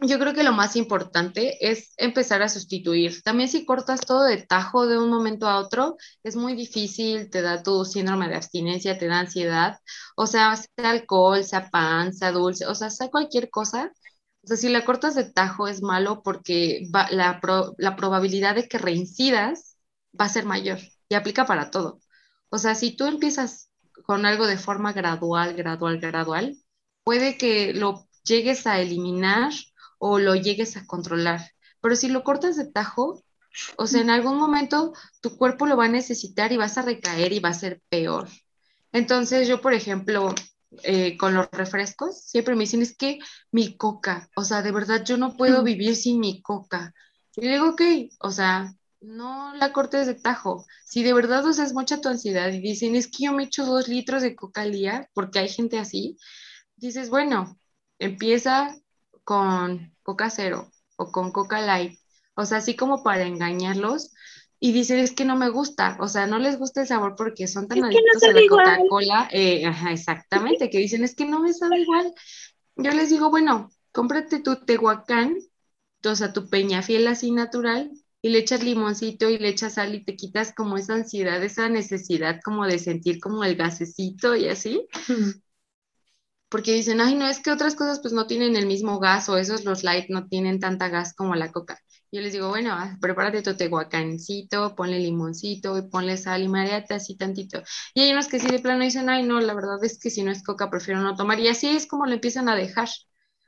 yo 0.00 0.18
creo 0.18 0.34
que 0.34 0.42
lo 0.42 0.52
más 0.52 0.76
importante 0.76 1.70
es 1.70 1.94
empezar 1.96 2.42
a 2.42 2.48
sustituir. 2.48 3.22
También 3.22 3.48
si 3.48 3.64
cortas 3.64 4.00
todo 4.00 4.24
de 4.24 4.38
tajo 4.42 4.86
de 4.86 4.98
un 4.98 5.10
momento 5.10 5.46
a 5.48 5.58
otro, 5.58 5.96
es 6.22 6.36
muy 6.36 6.54
difícil, 6.54 7.30
te 7.30 7.42
da 7.42 7.62
tu 7.62 7.84
síndrome 7.84 8.28
de 8.28 8.36
abstinencia, 8.36 8.98
te 8.98 9.06
da 9.06 9.20
ansiedad, 9.20 9.78
o 10.16 10.26
sea, 10.26 10.56
sea 10.56 10.90
alcohol, 10.90 11.44
sea 11.44 11.70
pan, 11.70 12.12
sea 12.12 12.32
dulce, 12.32 12.66
o 12.66 12.74
sea, 12.74 12.90
sea 12.90 13.08
cualquier 13.10 13.50
cosa, 13.50 13.92
o 14.44 14.46
sea, 14.46 14.56
si 14.56 14.68
la 14.68 14.84
cortas 14.84 15.14
de 15.14 15.24
tajo 15.24 15.68
es 15.68 15.82
malo 15.82 16.22
porque 16.22 16.88
la, 16.90 17.40
la 17.78 17.96
probabilidad 17.96 18.56
de 18.56 18.68
que 18.68 18.78
reincidas 18.78 19.76
va 20.18 20.24
a 20.26 20.28
ser 20.30 20.44
mayor 20.46 20.78
y 21.08 21.14
aplica 21.14 21.46
para 21.46 21.70
todo. 21.70 22.00
O 22.48 22.58
sea, 22.58 22.74
si 22.74 22.96
tú 22.96 23.06
empiezas 23.06 23.70
con 24.04 24.26
algo 24.26 24.46
de 24.46 24.58
forma 24.58 24.92
gradual, 24.92 25.54
gradual, 25.54 26.00
gradual, 26.00 26.56
puede 27.04 27.38
que 27.38 27.72
lo 27.72 28.08
llegues 28.24 28.66
a 28.66 28.80
eliminar 28.80 29.52
o 29.98 30.18
lo 30.18 30.34
llegues 30.34 30.76
a 30.76 30.86
controlar. 30.86 31.52
Pero 31.80 31.96
si 31.96 32.08
lo 32.08 32.24
cortas 32.24 32.56
de 32.56 32.70
tajo, 32.70 33.22
o 33.76 33.86
sea, 33.86 34.00
en 34.00 34.10
algún 34.10 34.38
momento 34.38 34.92
tu 35.20 35.36
cuerpo 35.36 35.66
lo 35.66 35.76
va 35.76 35.84
a 35.86 35.88
necesitar 35.88 36.52
y 36.52 36.56
vas 36.56 36.78
a 36.78 36.82
recaer 36.82 37.32
y 37.32 37.40
va 37.40 37.50
a 37.50 37.54
ser 37.54 37.80
peor. 37.88 38.28
Entonces 38.92 39.48
yo, 39.48 39.60
por 39.60 39.72
ejemplo, 39.72 40.34
eh, 40.82 41.16
con 41.16 41.34
los 41.34 41.50
refrescos, 41.50 42.22
siempre 42.24 42.54
me 42.54 42.62
dicen, 42.62 42.82
es 42.82 42.96
que 42.96 43.18
mi 43.50 43.76
coca, 43.76 44.28
o 44.36 44.44
sea, 44.44 44.62
de 44.62 44.72
verdad 44.72 45.04
yo 45.04 45.16
no 45.16 45.36
puedo 45.36 45.62
vivir 45.62 45.96
sin 45.96 46.20
mi 46.20 46.40
coca. 46.42 46.94
Y 47.36 47.48
digo, 47.48 47.70
ok, 47.70 47.82
o 48.20 48.30
sea, 48.30 48.74
no 49.00 49.54
la 49.54 49.72
cortes 49.72 50.06
de 50.06 50.14
tajo. 50.14 50.66
Si 50.84 51.02
de 51.02 51.12
verdad 51.12 51.44
o 51.46 51.52
sea, 51.52 51.64
es 51.64 51.74
mucha 51.74 52.00
tu 52.00 52.08
ansiedad 52.08 52.48
y 52.50 52.60
dicen, 52.60 52.94
es 52.94 53.08
que 53.08 53.24
yo 53.24 53.32
me 53.32 53.44
echo 53.44 53.64
dos 53.66 53.88
litros 53.88 54.22
de 54.22 54.36
coca 54.36 54.62
al 54.62 54.72
día, 54.72 55.08
porque 55.14 55.40
hay 55.40 55.48
gente 55.48 55.78
así, 55.78 56.18
dices, 56.76 57.10
bueno, 57.10 57.58
empieza 57.98 58.74
con 59.24 59.94
coca 60.02 60.30
cero 60.30 60.70
o 60.96 61.12
con 61.12 61.32
coca 61.32 61.60
light, 61.60 61.98
o 62.34 62.44
sea, 62.46 62.58
así 62.58 62.76
como 62.76 63.02
para 63.02 63.24
engañarlos, 63.24 64.12
y 64.64 64.70
dicen 64.70 65.00
es 65.00 65.10
que 65.10 65.24
no 65.24 65.34
me 65.34 65.48
gusta, 65.48 65.96
o 65.98 66.06
sea, 66.06 66.28
no 66.28 66.38
les 66.38 66.56
gusta 66.56 66.82
el 66.82 66.86
sabor 66.86 67.16
porque 67.16 67.48
son 67.48 67.66
tan 67.66 67.82
adictos 67.82 68.22
a 68.22 68.32
la 68.32 68.42
Coca-Cola, 68.48 69.28
eh, 69.32 69.68
exactamente, 69.90 70.70
que 70.70 70.78
dicen 70.78 71.02
es 71.02 71.16
que 71.16 71.24
no 71.24 71.40
me 71.40 71.52
sabe 71.52 71.80
igual. 71.80 72.14
Yo 72.76 72.92
les 72.92 73.10
digo, 73.10 73.28
bueno, 73.28 73.70
cómprate 73.90 74.38
tu 74.38 74.64
tehuacán, 74.64 75.36
o 76.04 76.14
sea, 76.14 76.32
tu 76.32 76.48
peñafiel 76.48 77.08
así 77.08 77.32
natural, 77.32 77.90
y 78.22 78.28
le 78.28 78.38
echas 78.38 78.62
limoncito 78.62 79.28
y 79.28 79.38
le 79.38 79.48
echas 79.48 79.74
sal 79.74 79.96
y 79.96 80.04
te 80.04 80.14
quitas 80.14 80.54
como 80.54 80.76
esa 80.76 80.94
ansiedad, 80.94 81.42
esa 81.42 81.68
necesidad 81.68 82.38
como 82.44 82.64
de 82.64 82.78
sentir 82.78 83.18
como 83.18 83.42
el 83.42 83.56
gasecito 83.56 84.36
y 84.36 84.46
así 84.46 84.86
porque 86.48 86.74
dicen, 86.74 87.00
ay, 87.00 87.14
no, 87.14 87.26
es 87.26 87.40
que 87.40 87.50
otras 87.50 87.74
cosas 87.74 87.98
pues 88.00 88.12
no 88.12 88.26
tienen 88.26 88.56
el 88.56 88.66
mismo 88.66 89.00
gas 89.00 89.28
o 89.30 89.38
esos 89.38 89.64
los 89.64 89.82
light 89.82 90.10
no 90.10 90.28
tienen 90.28 90.60
tanta 90.60 90.88
gas 90.90 91.14
como 91.14 91.34
la 91.34 91.50
coca. 91.50 91.80
Yo 92.12 92.20
les 92.20 92.34
digo, 92.34 92.50
bueno, 92.50 92.76
prepárate 93.00 93.40
tu 93.40 93.56
tehuacancito, 93.56 94.74
ponle 94.76 94.98
limoncito 94.98 95.78
y 95.78 95.82
ponle 95.88 96.18
sal 96.18 96.42
y 96.42 96.48
mareate 96.48 96.92
así 96.92 97.16
tantito. 97.16 97.62
Y 97.94 98.02
hay 98.02 98.12
unos 98.12 98.28
que 98.28 98.38
sí 98.38 98.48
de 98.48 98.58
plano 98.58 98.84
dicen, 98.84 99.08
ay, 99.08 99.22
no, 99.22 99.40
la 99.40 99.54
verdad 99.54 99.82
es 99.82 99.98
que 99.98 100.10
si 100.10 100.22
no 100.22 100.30
es 100.30 100.42
coca 100.42 100.68
prefiero 100.68 101.00
no 101.00 101.16
tomar. 101.16 101.40
Y 101.40 101.48
así 101.48 101.68
es 101.68 101.86
como 101.86 102.04
lo 102.04 102.12
empiezan 102.12 102.50
a 102.50 102.54
dejar. 102.54 102.90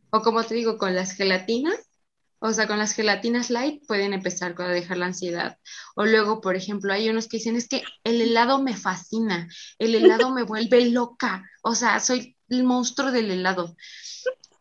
O 0.08 0.22
como 0.22 0.44
te 0.44 0.54
digo, 0.54 0.78
con 0.78 0.94
las 0.94 1.12
gelatinas, 1.12 1.74
o 2.38 2.54
sea, 2.54 2.66
con 2.66 2.78
las 2.78 2.94
gelatinas 2.94 3.50
light 3.50 3.86
pueden 3.86 4.14
empezar 4.14 4.54
a 4.58 4.68
dejar 4.68 4.96
la 4.96 5.06
ansiedad. 5.06 5.58
O 5.94 6.06
luego, 6.06 6.40
por 6.40 6.56
ejemplo, 6.56 6.90
hay 6.90 7.10
unos 7.10 7.28
que 7.28 7.36
dicen, 7.36 7.56
es 7.56 7.68
que 7.68 7.82
el 8.02 8.22
helado 8.22 8.62
me 8.62 8.74
fascina, 8.74 9.46
el 9.78 9.94
helado 9.94 10.30
me 10.30 10.42
vuelve 10.42 10.90
loca. 10.90 11.44
O 11.62 11.74
sea, 11.74 12.00
soy 12.00 12.38
el 12.48 12.64
monstruo 12.64 13.12
del 13.12 13.30
helado, 13.30 13.76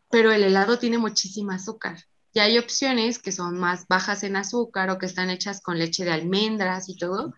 pero 0.09 0.33
el 0.33 0.43
helado 0.43 0.77
tiene 0.77 0.97
muchísima 0.97 1.55
azúcar. 1.55 2.03
Y 2.33 2.39
hay 2.39 2.57
opciones 2.57 3.19
que 3.19 3.31
son 3.31 3.59
más 3.59 3.87
bajas 3.87 4.23
en 4.23 4.35
azúcar 4.35 4.89
o 4.89 4.97
que 4.97 5.05
están 5.05 5.29
hechas 5.29 5.61
con 5.61 5.77
leche 5.77 6.03
de 6.03 6.11
almendras 6.11 6.89
y 6.89 6.97
todo, 6.97 7.33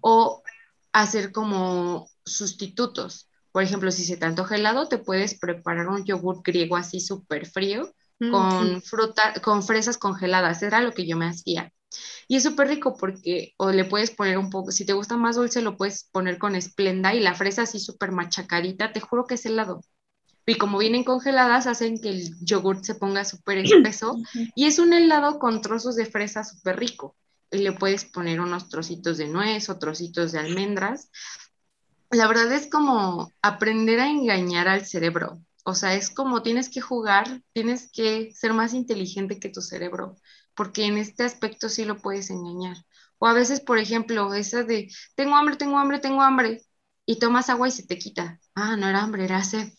o 0.00 0.42
hacer 0.92 1.32
como 1.32 2.08
sustitutos. 2.24 3.28
Por 3.52 3.62
ejemplo, 3.62 3.90
si 3.90 4.04
se 4.04 4.16
te 4.16 4.24
antoja 4.26 4.56
helado, 4.56 4.88
te 4.88 4.98
puedes 4.98 5.38
preparar 5.38 5.88
un 5.88 6.04
yogur 6.04 6.42
griego 6.42 6.76
así 6.76 7.00
súper 7.00 7.46
frío 7.46 7.92
mm, 8.20 8.30
con 8.30 8.82
fruta, 8.82 9.34
con 9.42 9.62
fresas 9.62 9.98
congeladas. 9.98 10.62
Era 10.62 10.80
lo 10.80 10.92
que 10.92 11.06
yo 11.06 11.16
me 11.16 11.26
hacía. 11.26 11.72
Y 12.28 12.36
es 12.36 12.42
súper 12.42 12.68
rico 12.68 12.96
porque, 12.96 13.54
o 13.58 13.70
le 13.70 13.84
puedes 13.84 14.10
poner 14.10 14.38
un 14.38 14.50
poco, 14.50 14.72
si 14.72 14.86
te 14.86 14.94
gusta 14.94 15.16
más 15.16 15.36
dulce, 15.36 15.62
lo 15.62 15.76
puedes 15.76 16.04
poner 16.12 16.38
con 16.38 16.56
esplenda 16.56 17.14
y 17.14 17.20
la 17.20 17.34
fresa 17.34 17.62
así 17.62 17.78
súper 17.78 18.12
machacadita, 18.12 18.92
te 18.92 19.00
juro 19.00 19.26
que 19.26 19.34
es 19.34 19.46
helado. 19.46 19.82
Y 20.46 20.56
como 20.56 20.78
vienen 20.78 21.04
congeladas, 21.04 21.66
hacen 21.66 22.00
que 22.00 22.10
el 22.10 22.36
yogurt 22.40 22.84
se 22.84 22.94
ponga 22.94 23.24
súper 23.24 23.58
espeso 23.58 24.16
y 24.56 24.66
es 24.66 24.78
un 24.78 24.92
helado 24.92 25.38
con 25.38 25.60
trozos 25.60 25.96
de 25.96 26.06
fresa 26.06 26.44
súper 26.44 26.78
rico. 26.78 27.16
Y 27.50 27.58
le 27.58 27.72
puedes 27.72 28.04
poner 28.04 28.40
unos 28.40 28.68
trocitos 28.68 29.18
de 29.18 29.28
nuez 29.28 29.68
o 29.68 29.78
trocitos 29.78 30.32
de 30.32 30.38
almendras. 30.38 31.10
La 32.10 32.26
verdad 32.26 32.50
es 32.52 32.68
como 32.68 33.30
aprender 33.42 34.00
a 34.00 34.08
engañar 34.08 34.68
al 34.68 34.86
cerebro. 34.86 35.42
O 35.64 35.74
sea, 35.74 35.94
es 35.94 36.10
como 36.10 36.42
tienes 36.42 36.68
que 36.68 36.80
jugar, 36.80 37.42
tienes 37.52 37.90
que 37.92 38.32
ser 38.32 38.52
más 38.52 38.74
inteligente 38.74 39.38
que 39.38 39.48
tu 39.48 39.60
cerebro 39.60 40.16
porque 40.54 40.84
en 40.84 40.98
este 40.98 41.24
aspecto 41.24 41.68
sí 41.68 41.84
lo 41.84 41.98
puedes 41.98 42.30
engañar. 42.30 42.76
O 43.18 43.26
a 43.26 43.32
veces, 43.32 43.60
por 43.60 43.78
ejemplo, 43.78 44.34
esa 44.34 44.64
de, 44.64 44.90
tengo 45.14 45.36
hambre, 45.36 45.56
tengo 45.56 45.78
hambre, 45.78 45.98
tengo 46.00 46.22
hambre, 46.22 46.62
y 47.06 47.18
tomas 47.18 47.50
agua 47.50 47.68
y 47.68 47.70
se 47.70 47.86
te 47.86 47.98
quita. 47.98 48.40
Ah, 48.54 48.76
no 48.76 48.88
era 48.88 49.02
hambre, 49.02 49.24
era 49.24 49.42
sed. 49.44 49.72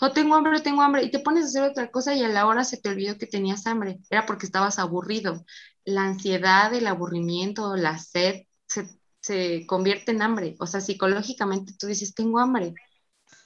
O 0.00 0.12
tengo 0.12 0.34
hambre, 0.34 0.60
tengo 0.60 0.82
hambre, 0.82 1.04
y 1.04 1.10
te 1.10 1.18
pones 1.18 1.44
a 1.44 1.48
hacer 1.48 1.62
otra 1.64 1.90
cosa 1.90 2.14
y 2.14 2.22
a 2.22 2.28
la 2.28 2.46
hora 2.46 2.64
se 2.64 2.78
te 2.78 2.88
olvidó 2.88 3.18
que 3.18 3.26
tenías 3.26 3.66
hambre. 3.66 3.98
Era 4.10 4.26
porque 4.26 4.46
estabas 4.46 4.78
aburrido. 4.78 5.44
La 5.84 6.04
ansiedad, 6.04 6.72
el 6.74 6.86
aburrimiento, 6.86 7.76
la 7.76 7.98
sed 7.98 8.42
se, 8.66 8.88
se 9.20 9.66
convierte 9.66 10.12
en 10.12 10.22
hambre. 10.22 10.56
O 10.58 10.66
sea, 10.66 10.80
psicológicamente 10.80 11.74
tú 11.78 11.86
dices, 11.86 12.14
tengo 12.14 12.38
hambre, 12.40 12.74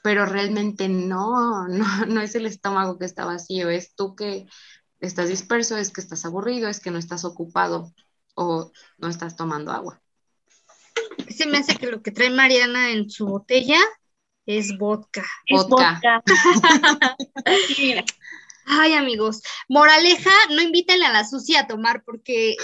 pero 0.02 0.26
realmente 0.26 0.88
no, 0.88 1.68
no, 1.68 2.06
no 2.06 2.20
es 2.20 2.34
el 2.34 2.46
estómago 2.46 2.98
que 2.98 3.06
está 3.06 3.24
vacío, 3.24 3.68
es 3.70 3.94
tú 3.94 4.14
que 4.14 4.46
estás 5.00 5.28
disperso, 5.28 5.76
es 5.76 5.90
que 5.90 6.00
estás 6.00 6.24
aburrido, 6.24 6.68
es 6.68 6.80
que 6.80 6.90
no 6.90 6.98
estás 6.98 7.24
ocupado 7.24 7.92
o 8.34 8.70
no 8.98 9.08
estás 9.08 9.36
tomando 9.36 9.72
agua. 9.72 10.00
Se 11.28 11.46
me 11.46 11.58
hace 11.58 11.76
que 11.76 11.86
lo 11.86 12.02
que 12.02 12.10
trae 12.10 12.30
Mariana 12.30 12.90
en 12.90 13.10
su 13.10 13.26
botella 13.26 13.78
es 14.58 14.76
vodka. 14.78 15.24
vodka. 15.50 16.00
Ay, 18.66 18.94
amigos. 18.94 19.42
Moraleja, 19.68 20.30
no 20.50 20.60
inviten 20.60 21.02
a 21.02 21.12
la 21.12 21.24
sucia 21.24 21.60
a 21.60 21.66
tomar 21.66 22.02
porque 22.04 22.56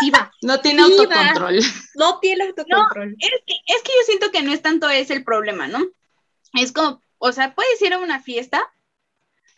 sí 0.00 0.10
va. 0.10 0.30
No 0.42 0.60
tiene 0.60 0.82
autocontrol. 0.82 1.60
No 1.94 2.18
tiene 2.20 2.44
autocontrol. 2.44 3.16
es, 3.18 3.30
que, 3.46 3.54
es 3.66 3.82
que 3.82 3.92
yo 3.92 4.04
siento 4.06 4.30
que 4.30 4.42
no 4.42 4.52
es 4.52 4.62
tanto 4.62 4.88
ese 4.88 5.14
el 5.14 5.24
problema, 5.24 5.66
¿no? 5.66 5.84
Es 6.54 6.72
como, 6.72 7.02
o 7.18 7.32
sea, 7.32 7.54
puedes 7.54 7.80
ir 7.82 7.94
a 7.94 7.98
una 7.98 8.20
fiesta 8.20 8.72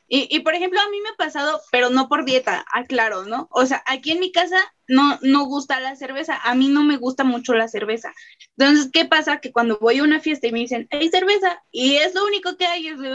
y, 0.08 0.28
y, 0.34 0.40
por 0.40 0.54
ejemplo, 0.54 0.80
a 0.80 0.88
mí 0.88 1.00
me 1.00 1.10
ha 1.10 1.16
pasado, 1.16 1.60
pero 1.72 1.90
no 1.90 2.08
por 2.08 2.24
dieta, 2.24 2.64
aclaro, 2.72 3.24
¿no? 3.24 3.48
O 3.50 3.66
sea, 3.66 3.82
aquí 3.86 4.12
en 4.12 4.20
mi 4.20 4.30
casa 4.30 4.56
no, 4.88 5.18
no 5.22 5.44
gusta 5.44 5.80
la 5.80 5.96
cerveza, 5.96 6.38
a 6.42 6.54
mí 6.54 6.68
no 6.68 6.82
me 6.84 6.96
gusta 6.96 7.24
mucho 7.24 7.54
la 7.54 7.68
cerveza. 7.68 8.12
Entonces, 8.56 8.90
¿qué 8.92 9.04
pasa? 9.04 9.38
Que 9.40 9.52
cuando 9.52 9.78
voy 9.80 9.98
a 9.98 10.04
una 10.04 10.20
fiesta 10.20 10.46
y 10.46 10.52
me 10.52 10.60
dicen, 10.60 10.88
hay 10.90 11.08
cerveza, 11.08 11.62
y 11.70 11.96
es 11.96 12.14
lo 12.14 12.24
único 12.24 12.56
que 12.56 12.66
hay, 12.66 12.88
es 12.88 12.98
de, 12.98 13.12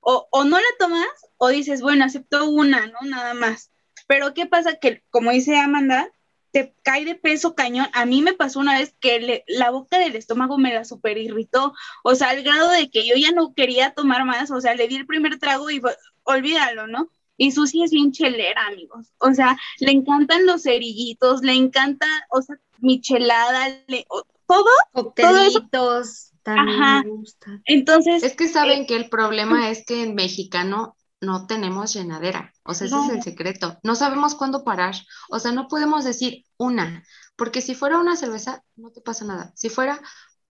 o, 0.00 0.28
o 0.30 0.44
no 0.44 0.56
la 0.58 0.66
tomas, 0.78 1.08
o 1.38 1.48
dices, 1.48 1.80
bueno, 1.82 2.04
acepto 2.04 2.48
una, 2.48 2.86
¿no? 2.86 2.98
Nada 3.02 3.34
más. 3.34 3.70
Pero 4.06 4.34
¿qué 4.34 4.46
pasa? 4.46 4.76
Que, 4.76 5.02
como 5.10 5.32
dice 5.32 5.56
Amanda, 5.58 6.10
te 6.52 6.74
cae 6.82 7.04
de 7.04 7.16
peso 7.16 7.54
cañón. 7.54 7.88
A 7.92 8.06
mí 8.06 8.22
me 8.22 8.32
pasó 8.32 8.60
una 8.60 8.78
vez 8.78 8.94
que 9.00 9.44
la 9.46 9.70
boca 9.70 9.98
del 9.98 10.16
estómago 10.16 10.58
me 10.58 10.72
la 10.72 10.84
super 10.84 11.18
irritó, 11.18 11.74
o 12.02 12.14
sea, 12.14 12.30
al 12.30 12.42
grado 12.42 12.70
de 12.70 12.90
que 12.90 13.06
yo 13.06 13.14
ya 13.16 13.32
no 13.32 13.52
quería 13.54 13.92
tomar 13.92 14.24
más, 14.24 14.50
o 14.50 14.60
sea, 14.60 14.74
le 14.74 14.88
di 14.88 14.96
el 14.96 15.06
primer 15.06 15.38
trago 15.38 15.70
y 15.70 15.82
olvídalo, 16.22 16.86
¿no? 16.86 17.10
Y 17.36 17.52
Susi 17.52 17.82
es 17.82 17.90
bien 17.90 18.12
chelera, 18.12 18.66
amigos. 18.66 19.12
O 19.18 19.32
sea, 19.34 19.56
le 19.80 19.92
encantan 19.92 20.46
los 20.46 20.62
cerillitos, 20.62 21.42
le 21.42 21.52
encanta, 21.52 22.06
o 22.30 22.42
sea, 22.42 22.56
michelada, 22.80 23.68
le, 23.86 24.06
todo. 24.46 24.70
Coctelitos, 24.92 26.32
también 26.42 26.78
me 26.78 27.10
gusta. 27.10 27.60
Entonces. 27.64 28.22
Es 28.22 28.36
que 28.36 28.48
saben 28.48 28.82
eh, 28.82 28.86
que 28.86 28.96
el 28.96 29.08
problema 29.08 29.70
es 29.70 29.84
que 29.84 30.02
en 30.02 30.14
mexicano 30.14 30.96
no 31.20 31.46
tenemos 31.46 31.92
llenadera. 31.92 32.52
O 32.62 32.74
sea, 32.74 32.86
ese 32.86 32.96
es 32.96 33.10
el 33.10 33.22
secreto. 33.22 33.78
No 33.82 33.94
sabemos 33.94 34.34
cuándo 34.34 34.64
parar. 34.64 34.94
O 35.30 35.38
sea, 35.38 35.52
no 35.52 35.68
podemos 35.68 36.04
decir 36.04 36.44
una, 36.56 37.04
porque 37.36 37.60
si 37.60 37.74
fuera 37.74 37.98
una 37.98 38.16
cerveza, 38.16 38.62
no 38.76 38.90
te 38.90 39.00
pasa 39.00 39.24
nada. 39.24 39.52
Si 39.54 39.68
fuera 39.68 40.00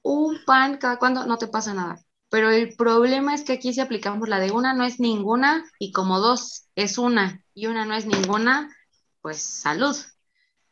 un 0.02 0.38
pan 0.44 0.78
cada 0.78 0.98
cuando, 0.98 1.26
no 1.26 1.38
te 1.38 1.48
pasa 1.48 1.74
nada. 1.74 2.00
Pero 2.32 2.48
el 2.48 2.74
problema 2.76 3.34
es 3.34 3.44
que 3.44 3.52
aquí 3.52 3.74
si 3.74 3.80
aplicamos 3.82 4.26
la 4.26 4.38
de 4.38 4.52
una 4.52 4.72
no 4.72 4.84
es 4.84 4.98
ninguna 4.98 5.66
y 5.78 5.92
como 5.92 6.18
dos 6.18 6.66
es 6.74 6.96
una 6.96 7.44
y 7.52 7.66
una 7.66 7.84
no 7.84 7.94
es 7.94 8.06
ninguna, 8.06 8.74
pues 9.20 9.42
salud. 9.42 9.94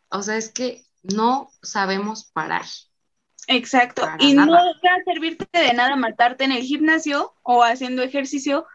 O 0.09 0.23
sea, 0.23 0.39
es 0.39 0.49
que 0.49 0.87
no 1.03 1.51
sabemos 1.61 2.25
parar. 2.33 2.65
Exacto. 3.47 4.09
y 4.19 4.33
no 4.33 4.51
va 4.51 4.61
a 4.61 5.05
servirte 5.05 5.47
de 5.53 5.75
nada 5.75 5.97
matarte 5.97 6.45
en 6.45 6.53
el 6.53 6.63
gimnasio 6.63 7.35
o 7.43 7.63
haciendo 7.63 8.03
ejercicio 8.03 8.67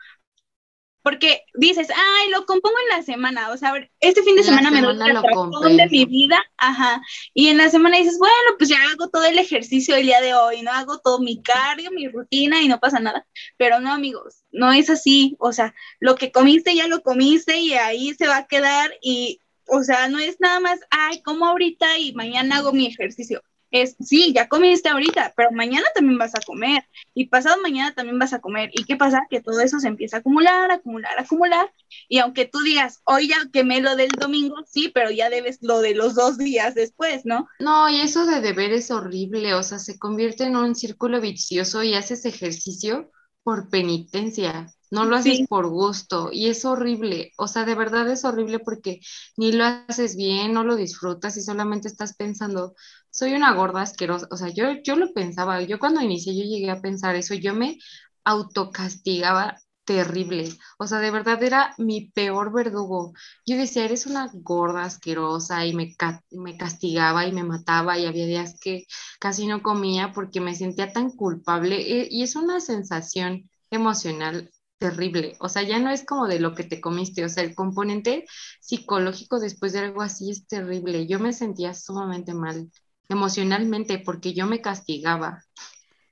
porque 1.05 1.43
dices, 1.53 1.87
ay, 1.95 2.29
lo 2.31 2.47
compongo 2.47 2.75
en 2.81 2.97
la 2.97 3.03
semana, 3.03 3.51
o 3.51 3.57
sea, 3.57 3.73
este 3.99 4.23
fin 4.23 4.35
de 4.35 4.41
semana, 4.41 4.71
me 4.71 4.81
doy 4.81 4.97
la 4.97 5.13
de 5.13 5.87
mi 5.91 6.05
vida, 6.05 6.43
ajá, 6.57 6.99
y 7.35 7.49
en 7.49 7.57
la 7.57 7.69
semana 7.69 7.97
dices, 7.97 8.17
bueno, 8.17 8.33
pues 8.57 8.71
ya 8.71 8.77
hago 8.91 9.07
todo 9.09 9.23
el 9.25 9.37
ejercicio 9.37 9.95
el 9.95 10.07
día 10.07 10.19
de 10.19 10.33
hoy, 10.33 10.63
no 10.63 10.71
hago 10.71 10.97
todo 10.97 11.19
mi 11.19 11.43
cardio, 11.43 11.91
mi 11.91 12.07
rutina 12.07 12.63
y 12.63 12.67
no 12.67 12.79
pasa 12.79 12.99
nada, 12.99 13.27
pero 13.55 13.79
no, 13.79 13.91
amigos, 13.91 14.45
no 14.51 14.73
es 14.73 14.89
así, 14.89 15.35
o 15.39 15.53
sea, 15.53 15.75
lo 15.99 16.15
que 16.15 16.31
comiste 16.31 16.73
ya 16.73 16.87
lo 16.87 17.03
comiste 17.03 17.59
y 17.59 17.73
ahí 17.73 18.15
se 18.15 18.25
va 18.25 18.37
a 18.37 18.47
quedar 18.47 18.91
y, 18.99 19.41
o 19.67 19.83
sea, 19.83 20.07
no 20.07 20.17
es 20.17 20.37
nada 20.39 20.59
más, 20.59 20.79
ay, 20.89 21.21
como 21.21 21.45
ahorita 21.45 21.99
y 21.99 22.13
mañana 22.13 22.57
hago 22.57 22.73
mi 22.73 22.87
ejercicio, 22.87 23.43
es, 23.71 23.95
sí, 23.99 24.33
ya 24.33 24.47
comiste 24.47 24.89
ahorita, 24.89 25.33
pero 25.35 25.51
mañana 25.51 25.85
también 25.93 26.17
vas 26.17 26.35
a 26.35 26.41
comer 26.45 26.83
y 27.13 27.27
pasado 27.27 27.61
mañana 27.61 27.93
también 27.93 28.19
vas 28.19 28.33
a 28.33 28.39
comer. 28.39 28.69
¿Y 28.73 28.85
qué 28.85 28.95
pasa? 28.95 29.21
Que 29.29 29.41
todo 29.41 29.59
eso 29.59 29.79
se 29.79 29.87
empieza 29.87 30.17
a 30.17 30.19
acumular, 30.19 30.71
acumular, 30.71 31.17
acumular. 31.19 31.71
Y 32.07 32.19
aunque 32.19 32.45
tú 32.45 32.59
digas, 32.61 33.01
hoy 33.05 33.27
ya 33.29 33.37
quemé 33.51 33.81
lo 33.81 33.95
del 33.95 34.09
domingo, 34.09 34.55
sí, 34.65 34.91
pero 34.93 35.11
ya 35.11 35.29
debes 35.29 35.59
lo 35.61 35.81
de 35.81 35.95
los 35.95 36.15
dos 36.15 36.37
días 36.37 36.75
después, 36.75 37.25
¿no? 37.25 37.47
No, 37.59 37.89
y 37.89 38.01
eso 38.01 38.25
de 38.25 38.41
deber 38.41 38.71
es 38.71 38.91
horrible, 38.91 39.53
o 39.53 39.63
sea, 39.63 39.79
se 39.79 39.99
convierte 39.99 40.45
en 40.45 40.55
un 40.55 40.75
círculo 40.75 41.21
vicioso 41.21 41.83
y 41.83 41.95
haces 41.95 42.25
ejercicio 42.25 43.11
por 43.43 43.69
penitencia 43.69 44.67
no 44.91 45.05
lo 45.05 45.15
haces 45.15 45.47
por 45.47 45.67
gusto 45.67 46.29
y 46.31 46.47
es 46.47 46.63
horrible, 46.65 47.33
o 47.37 47.47
sea, 47.47 47.65
de 47.65 47.75
verdad 47.75 48.09
es 48.09 48.23
horrible 48.23 48.59
porque 48.59 49.01
ni 49.35 49.51
lo 49.51 49.65
haces 49.65 50.15
bien, 50.15 50.53
no 50.53 50.63
lo 50.63 50.75
disfrutas 50.75 51.37
y 51.37 51.41
solamente 51.41 51.87
estás 51.87 52.15
pensando, 52.15 52.75
soy 53.15 53.33
una 53.33 53.53
gorda 53.53 53.81
asquerosa, 53.81 54.27
o 54.31 54.37
sea, 54.37 54.49
yo, 54.49 54.73
yo 54.83 54.95
lo 54.97 55.13
pensaba, 55.13 55.61
yo 55.61 55.79
cuando 55.79 56.01
inicié 56.01 56.35
yo 56.35 56.43
llegué 56.43 56.69
a 56.69 56.81
pensar 56.81 57.15
eso, 57.15 57.33
yo 57.35 57.53
me 57.55 57.77
autocastigaba 58.25 59.57
terrible. 59.85 60.49
O 60.79 60.87
sea, 60.87 60.99
de 60.99 61.11
verdad 61.11 61.41
era 61.43 61.73
mi 61.77 62.09
peor 62.11 62.51
verdugo. 62.53 63.13
Yo 63.45 63.55
decía, 63.57 63.85
eres 63.85 64.05
una 64.05 64.29
gorda 64.33 64.83
asquerosa 64.83 65.65
y 65.65 65.73
me, 65.73 65.95
me 66.31 66.57
castigaba 66.57 67.25
y 67.25 67.31
me 67.31 67.43
mataba 67.43 67.97
y 67.97 68.05
había 68.05 68.25
días 68.25 68.59
que 68.59 68.85
casi 69.19 69.47
no 69.47 69.61
comía 69.61 70.11
porque 70.13 70.41
me 70.41 70.55
sentía 70.55 70.91
tan 70.91 71.11
culpable 71.11 72.01
eh, 72.01 72.07
y 72.11 72.23
es 72.23 72.35
una 72.35 72.59
sensación 72.59 73.49
emocional 73.71 74.51
terrible. 74.77 75.37
O 75.39 75.47
sea, 75.49 75.63
ya 75.63 75.79
no 75.79 75.89
es 75.91 76.05
como 76.05 76.27
de 76.27 76.39
lo 76.39 76.53
que 76.53 76.63
te 76.65 76.81
comiste, 76.81 77.23
o 77.23 77.29
sea, 77.29 77.43
el 77.43 77.55
componente 77.55 78.25
psicológico 78.59 79.39
después 79.39 79.71
de 79.73 79.79
algo 79.79 80.01
así 80.01 80.31
es 80.31 80.47
terrible. 80.47 81.07
Yo 81.07 81.19
me 81.19 81.31
sentía 81.33 81.73
sumamente 81.73 82.33
mal 82.33 82.69
emocionalmente 83.09 83.99
porque 83.99 84.33
yo 84.33 84.45
me 84.45 84.61
castigaba. 84.61 85.43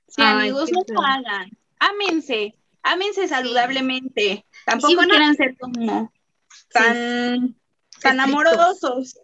Sí, 0.08 0.22
amigos, 0.22 0.70
no 0.72 0.80
lo 0.88 1.02
hagan. 1.02 1.50
Ámense, 1.78 2.54
ámense 2.82 3.28
saludablemente. 3.28 4.46
Tampoco 4.64 5.02
quieran 5.02 5.34
ser 5.34 5.56
como 5.58 6.12
tan, 6.72 7.56
tan 8.00 8.20
amorosos. 8.20 9.18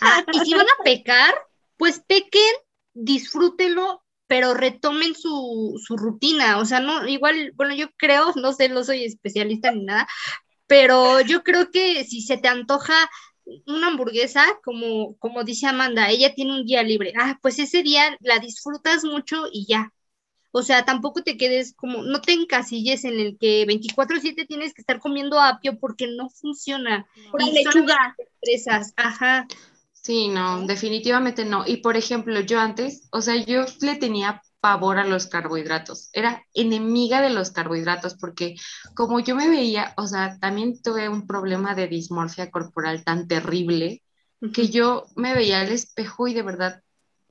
Ah, 0.00 0.24
y 0.32 0.40
si 0.40 0.54
van 0.54 0.66
a 0.66 0.82
pecar, 0.84 1.34
pues 1.76 2.02
pequen, 2.06 2.54
disfrútenlo, 2.94 4.02
pero 4.26 4.54
retomen 4.54 5.14
su, 5.14 5.80
su 5.84 5.96
rutina. 5.96 6.58
O 6.58 6.64
sea, 6.64 6.80
no, 6.80 7.06
igual, 7.08 7.52
bueno, 7.56 7.74
yo 7.74 7.90
creo, 7.96 8.32
no 8.36 8.52
sé, 8.52 8.68
no 8.68 8.84
soy 8.84 9.04
especialista 9.04 9.72
ni 9.72 9.84
nada, 9.84 10.06
pero 10.66 11.20
yo 11.22 11.42
creo 11.42 11.70
que 11.70 12.04
si 12.04 12.20
se 12.20 12.36
te 12.36 12.48
antoja 12.48 13.10
una 13.66 13.88
hamburguesa, 13.88 14.44
como, 14.64 15.16
como 15.18 15.44
dice 15.44 15.66
Amanda, 15.66 16.10
ella 16.10 16.34
tiene 16.34 16.54
un 16.54 16.64
día 16.64 16.82
libre. 16.82 17.12
Ah, 17.18 17.38
pues 17.42 17.58
ese 17.58 17.82
día 17.82 18.16
la 18.20 18.38
disfrutas 18.38 19.04
mucho 19.04 19.44
y 19.52 19.66
ya. 19.66 19.92
O 20.50 20.62
sea, 20.62 20.84
tampoco 20.84 21.22
te 21.22 21.36
quedes 21.36 21.74
como, 21.74 22.02
no 22.02 22.20
te 22.20 22.32
encasilles 22.32 23.04
en 23.04 23.20
el 23.20 23.38
que 23.38 23.66
24/7 23.66 24.46
tienes 24.46 24.72
que 24.72 24.80
estar 24.80 24.98
comiendo 24.98 25.40
apio 25.40 25.78
porque 25.78 26.06
no 26.06 26.30
funciona. 26.30 27.06
Por 27.30 27.42
lechuga. 27.42 28.16
Empresas, 28.40 28.92
ajá. 28.96 29.46
Sí, 29.92 30.28
no, 30.28 30.66
definitivamente 30.66 31.44
no. 31.44 31.66
Y 31.66 31.78
por 31.78 31.96
ejemplo, 31.96 32.40
yo 32.40 32.58
antes, 32.58 33.08
o 33.12 33.20
sea, 33.20 33.36
yo 33.36 33.66
le 33.80 33.96
tenía 33.96 34.42
pavor 34.60 34.98
a 34.98 35.04
los 35.04 35.26
carbohidratos. 35.26 36.10
Era 36.12 36.44
enemiga 36.54 37.20
de 37.20 37.30
los 37.30 37.50
carbohidratos 37.50 38.14
porque 38.14 38.56
como 38.94 39.20
yo 39.20 39.36
me 39.36 39.48
veía, 39.48 39.94
o 39.96 40.06
sea, 40.06 40.38
también 40.38 40.80
tuve 40.82 41.08
un 41.08 41.26
problema 41.26 41.74
de 41.74 41.88
dismorfia 41.88 42.50
corporal 42.50 43.04
tan 43.04 43.28
terrible 43.28 44.02
que 44.52 44.68
yo 44.68 45.06
me 45.16 45.34
veía 45.34 45.60
al 45.60 45.72
espejo 45.72 46.28
y 46.28 46.34
de 46.34 46.42
verdad 46.42 46.82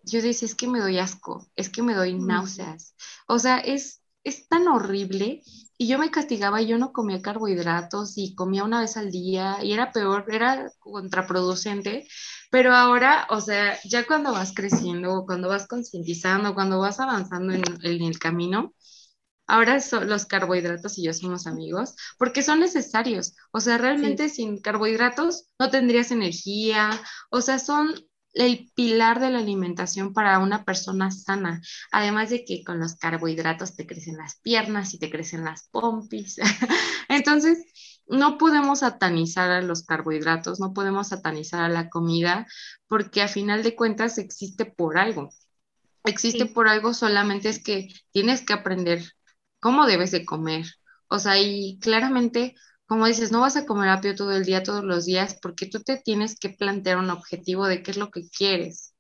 yo 0.04 0.22
decía, 0.22 0.46
es 0.46 0.56
que 0.56 0.68
me 0.68 0.80
doy 0.80 1.00
asco, 1.00 1.48
es 1.56 1.70
que 1.70 1.82
me 1.82 1.94
doy 1.94 2.14
náuseas. 2.14 2.96
O 3.28 3.40
sea, 3.40 3.60
es, 3.60 4.02
es 4.24 4.48
tan 4.48 4.68
horrible 4.68 5.44
y 5.78 5.88
yo 5.88 6.00
me 6.00 6.12
castigaba, 6.12 6.62
yo 6.62 6.78
no 6.78 6.94
comía 6.94 7.22
carbohidratos 7.22 8.18
y 8.18 8.34
comía 8.34 8.64
una 8.64 8.82
vez 8.82 8.98
al 8.98 9.12
día 9.12 9.64
y 9.64 9.74
era 9.74 9.92
peor, 9.92 10.26
era 10.30 10.72
contraproducente, 10.80 12.08
pero 12.50 12.74
ahora, 12.74 13.28
o 13.30 13.42
sea, 13.42 13.78
ya 13.84 14.06
cuando 14.06 14.32
vas 14.32 14.54
creciendo, 14.54 15.26
cuando 15.26 15.50
vas 15.50 15.68
concientizando, 15.68 16.54
cuando 16.54 16.80
vas 16.80 17.00
avanzando 17.00 17.54
en, 17.54 17.64
el 17.84 18.20
camino, 18.20 18.74
ahora 19.48 19.80
los 20.06 20.26
carbohidratos 20.26 20.98
y 20.98 21.04
yo 21.06 21.14
somos 21.14 21.48
amigos 21.48 21.96
porque 22.18 22.44
son 22.44 22.60
necesarios. 22.60 23.36
O 23.52 23.60
sea, 23.60 23.78
realmente 23.78 24.30
sin 24.30 24.62
carbohidratos 24.62 25.48
no 25.60 25.70
tendrías 25.70 26.12
energía. 26.12 26.90
O 27.32 27.42
sea, 27.42 27.60
son 27.60 27.96
el 28.34 28.72
pilar 28.76 29.20
de 29.20 29.30
la 29.32 29.40
alimentación 29.40 30.14
para 30.14 30.40
una 30.40 30.64
persona 30.64 31.12
sana. 31.12 31.62
Además 31.92 32.30
de 32.30 32.46
que 32.46 32.64
con 32.64 32.80
los 32.80 32.96
carbohidratos 32.96 33.76
te 33.76 33.88
crecen 33.88 34.18
las 34.18 34.40
piernas 34.42 34.94
y 34.94 35.00
te 35.00 35.10
crecen 35.10 35.44
las 35.44 35.68
pompis. 35.70 36.38
Entonces, 37.10 37.66
no 38.10 38.38
podemos 38.38 38.80
satanizar 38.80 39.52
a 39.52 39.62
los 39.62 39.84
carbohidratos, 39.84 40.60
no 40.60 40.74
podemos 40.74 41.10
satanizar 41.10 41.62
a 41.62 41.70
la 41.70 41.90
comida, 41.90 42.48
porque 42.88 43.22
a 43.22 43.28
final 43.28 43.64
de 43.64 43.76
cuentas 43.76 44.18
existe 44.18 44.66
por 44.66 44.98
algo. 44.98 45.30
Existe 46.04 46.46
por 46.46 46.68
algo, 46.68 46.94
solamente 46.94 47.50
es 47.50 47.62
que 47.62 47.90
tienes 48.12 48.42
que 48.42 48.54
aprender 48.54 49.04
cómo 49.60 49.86
debes 49.86 50.12
de 50.12 50.26
comer. 50.26 50.66
O 51.10 51.20
sea, 51.20 51.40
y 51.40 51.80
claramente, 51.80 52.56
como 52.86 53.08
dices, 53.08 53.32
no 53.32 53.42
vas 53.42 53.58
a 53.58 53.66
comer 53.66 53.90
apio 53.90 54.16
todo 54.16 54.32
el 54.32 54.46
día, 54.46 54.64
todos 54.64 54.84
los 54.84 55.06
días, 55.06 55.38
porque 55.42 55.66
tú 55.66 55.82
te 55.82 55.98
tienes 55.98 56.40
que 56.40 56.50
plantear 56.50 56.98
un 56.98 57.10
objetivo 57.10 57.68
de 57.68 57.84
qué 57.84 57.92
es 57.92 57.98
lo 57.98 58.10
que 58.10 58.30
quieres. 58.30 58.94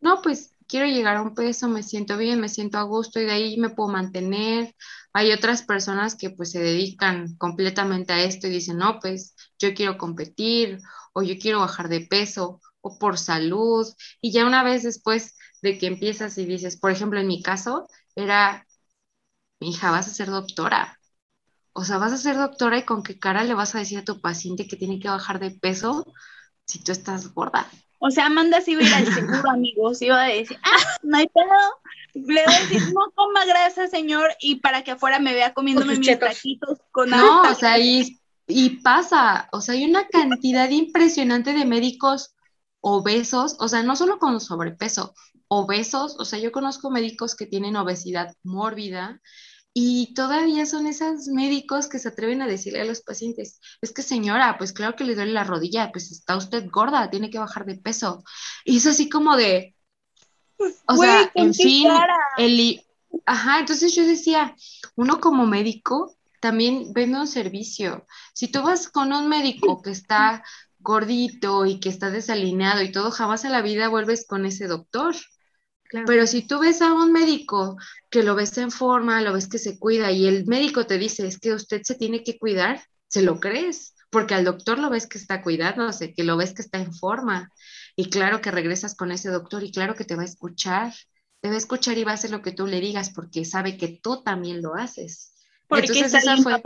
No, 0.00 0.22
pues 0.22 0.54
quiero 0.72 0.86
llegar 0.86 1.16
a 1.18 1.22
un 1.22 1.34
peso, 1.34 1.68
me 1.68 1.82
siento 1.82 2.16
bien, 2.16 2.40
me 2.40 2.48
siento 2.48 2.78
a 2.78 2.82
gusto 2.84 3.20
y 3.20 3.26
de 3.26 3.32
ahí 3.32 3.58
me 3.58 3.68
puedo 3.68 3.90
mantener. 3.90 4.74
Hay 5.12 5.30
otras 5.30 5.62
personas 5.62 6.16
que 6.16 6.30
pues 6.30 6.50
se 6.52 6.60
dedican 6.60 7.36
completamente 7.36 8.14
a 8.14 8.22
esto 8.24 8.46
y 8.46 8.50
dicen, 8.52 8.78
no, 8.78 8.98
pues 8.98 9.36
yo 9.58 9.74
quiero 9.74 9.98
competir 9.98 10.80
o 11.12 11.22
yo 11.22 11.34
quiero 11.38 11.60
bajar 11.60 11.90
de 11.90 12.00
peso 12.00 12.62
o 12.80 12.98
por 12.98 13.18
salud. 13.18 13.86
Y 14.22 14.32
ya 14.32 14.46
una 14.46 14.62
vez 14.64 14.82
después 14.82 15.36
de 15.60 15.76
que 15.76 15.88
empiezas 15.88 16.38
y 16.38 16.46
dices, 16.46 16.78
por 16.78 16.90
ejemplo, 16.90 17.20
en 17.20 17.26
mi 17.26 17.42
caso, 17.42 17.86
era, 18.16 18.66
mi 19.60 19.70
hija, 19.70 19.90
vas 19.90 20.08
a 20.08 20.14
ser 20.14 20.30
doctora. 20.30 20.98
O 21.74 21.84
sea, 21.84 21.98
vas 21.98 22.12
a 22.12 22.18
ser 22.18 22.36
doctora 22.36 22.78
y 22.78 22.84
con 22.84 23.02
qué 23.02 23.18
cara 23.18 23.44
le 23.44 23.54
vas 23.54 23.74
a 23.74 23.80
decir 23.80 23.98
a 23.98 24.04
tu 24.04 24.20
paciente 24.22 24.68
que 24.68 24.76
tiene 24.76 25.00
que 25.00 25.08
bajar 25.08 25.40
de 25.40 25.52
peso 25.52 26.06
si 26.66 26.82
tú 26.84 26.92
estás 26.92 27.34
gorda. 27.34 27.68
O 28.04 28.10
sea, 28.10 28.26
Amanda 28.26 28.60
sí 28.60 28.72
iba 28.72 28.82
a 28.82 28.84
ir 28.84 28.94
al 28.94 29.14
seguro, 29.14 29.48
amigos, 29.50 30.02
iba 30.02 30.20
a 30.20 30.26
decir, 30.26 30.58
ah, 30.64 30.98
no 31.04 31.18
hay 31.18 31.28
pedo. 31.28 31.46
Le 32.14 32.44
voy 32.44 32.54
a 32.54 32.60
decir, 32.60 32.82
no 32.92 33.12
coma 33.14 33.44
grasa, 33.44 33.86
señor, 33.86 34.32
y 34.40 34.56
para 34.56 34.82
que 34.82 34.90
afuera 34.90 35.20
me 35.20 35.32
vea 35.32 35.54
comiéndome 35.54 35.96
mis 35.96 36.18
taquitos 36.18 36.80
con 36.90 37.10
No, 37.10 37.42
o 37.42 37.54
sea, 37.54 37.78
y, 37.78 38.18
y 38.48 38.80
pasa, 38.80 39.48
o 39.52 39.60
sea, 39.60 39.76
hay 39.76 39.84
una 39.84 40.08
cantidad 40.08 40.68
impresionante 40.68 41.52
de 41.52 41.64
médicos 41.64 42.34
obesos, 42.80 43.54
o 43.60 43.68
sea, 43.68 43.84
no 43.84 43.94
solo 43.94 44.18
con 44.18 44.40
sobrepeso, 44.40 45.14
obesos, 45.46 46.16
o 46.18 46.24
sea, 46.24 46.40
yo 46.40 46.50
conozco 46.50 46.90
médicos 46.90 47.36
que 47.36 47.46
tienen 47.46 47.76
obesidad 47.76 48.34
mórbida 48.42 49.20
y 49.74 50.12
todavía 50.14 50.66
son 50.66 50.86
esos 50.86 51.28
médicos 51.28 51.88
que 51.88 51.98
se 51.98 52.08
atreven 52.08 52.42
a 52.42 52.46
decirle 52.46 52.82
a 52.82 52.84
los 52.84 53.00
pacientes, 53.00 53.60
es 53.80 53.92
que 53.92 54.02
señora, 54.02 54.56
pues 54.58 54.72
claro 54.72 54.96
que 54.96 55.04
le 55.04 55.14
duele 55.14 55.32
la 55.32 55.44
rodilla, 55.44 55.90
pues 55.92 56.12
está 56.12 56.36
usted 56.36 56.68
gorda, 56.70 57.10
tiene 57.10 57.30
que 57.30 57.38
bajar 57.38 57.64
de 57.64 57.76
peso. 57.76 58.22
Y 58.64 58.76
es 58.76 58.86
así 58.86 59.08
como 59.08 59.36
de, 59.36 59.74
o 60.86 60.96
sea, 60.96 61.30
en 61.34 61.54
fin, 61.54 61.88
el, 62.36 62.82
ajá, 63.24 63.60
entonces 63.60 63.94
yo 63.94 64.06
decía, 64.06 64.54
uno 64.94 65.20
como 65.20 65.46
médico 65.46 66.16
también 66.40 66.92
vende 66.92 67.20
un 67.20 67.28
servicio. 67.28 68.06
Si 68.34 68.48
tú 68.48 68.62
vas 68.62 68.88
con 68.88 69.12
un 69.12 69.28
médico 69.28 69.80
que 69.80 69.90
está 69.90 70.44
gordito 70.80 71.64
y 71.64 71.80
que 71.80 71.88
está 71.88 72.10
desalineado 72.10 72.82
y 72.82 72.92
todo, 72.92 73.10
jamás 73.10 73.44
en 73.44 73.52
la 73.52 73.62
vida 73.62 73.88
vuelves 73.88 74.26
con 74.26 74.44
ese 74.44 74.66
doctor. 74.66 75.14
Pero 76.06 76.26
si 76.26 76.42
tú 76.42 76.60
ves 76.60 76.82
a 76.82 76.92
un 76.92 77.12
médico 77.12 77.76
que 78.08 78.22
lo 78.22 78.34
ves 78.34 78.56
en 78.58 78.70
forma, 78.70 79.20
lo 79.20 79.32
ves 79.32 79.48
que 79.48 79.58
se 79.58 79.78
cuida 79.78 80.10
y 80.10 80.26
el 80.26 80.46
médico 80.46 80.86
te 80.86 80.98
dice 80.98 81.26
es 81.26 81.38
que 81.38 81.52
usted 81.52 81.82
se 81.84 81.94
tiene 81.94 82.22
que 82.24 82.38
cuidar, 82.38 82.82
se 83.08 83.22
lo 83.22 83.40
crees, 83.40 83.94
porque 84.10 84.34
al 84.34 84.44
doctor 84.44 84.78
lo 84.78 84.90
ves 84.90 85.06
que 85.06 85.18
está 85.18 85.42
cuidándose, 85.42 86.14
que 86.14 86.24
lo 86.24 86.36
ves 86.36 86.54
que 86.54 86.62
está 86.62 86.78
en 86.78 86.94
forma. 86.94 87.50
Y 87.96 88.08
claro 88.08 88.40
que 88.40 88.50
regresas 88.50 88.94
con 88.94 89.12
ese 89.12 89.28
doctor 89.28 89.62
y 89.62 89.72
claro 89.72 89.94
que 89.94 90.04
te 90.04 90.16
va 90.16 90.22
a 90.22 90.26
escuchar, 90.26 90.94
te 91.40 91.48
va 91.48 91.54
a 91.54 91.58
escuchar 91.58 91.98
y 91.98 92.04
va 92.04 92.12
a 92.12 92.14
hacer 92.14 92.30
lo 92.30 92.42
que 92.42 92.52
tú 92.52 92.66
le 92.66 92.80
digas 92.80 93.10
porque 93.10 93.44
sabe 93.44 93.76
que 93.76 94.00
tú 94.02 94.22
también 94.22 94.62
lo 94.62 94.74
haces. 94.74 95.32
Porque 95.66 95.86
Entonces, 95.86 96.14
esa 96.14 96.36
fue... 96.38 96.62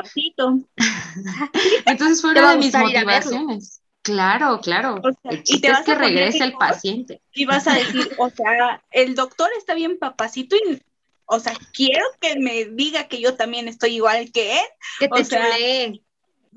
Entonces 1.86 2.20
fue 2.20 2.30
una 2.32 2.52
de 2.52 2.58
mis 2.58 2.74
motivaciones. 2.74 3.80
Claro, 4.06 4.60
claro. 4.60 5.02
y 5.44 5.60
te 5.60 5.68
vas 5.68 5.84
que 5.84 5.96
regrese 5.96 6.44
el 6.44 6.52
paciente. 6.52 7.20
Y 7.34 7.44
vas 7.44 7.66
a 7.66 7.74
decir, 7.74 8.08
o 8.18 8.30
sea, 8.30 8.80
el 8.92 9.16
doctor 9.16 9.50
está 9.58 9.74
bien 9.74 9.98
papacito 9.98 10.54
y, 10.54 10.80
o 11.24 11.40
sea, 11.40 11.54
quiero 11.72 12.06
que 12.20 12.38
me 12.38 12.66
diga 12.66 13.08
que 13.08 13.20
yo 13.20 13.34
también 13.34 13.66
estoy 13.66 13.96
igual 13.96 14.30
que 14.30 14.60
él. 14.60 14.66
Que 15.00 15.08
te 15.08 15.98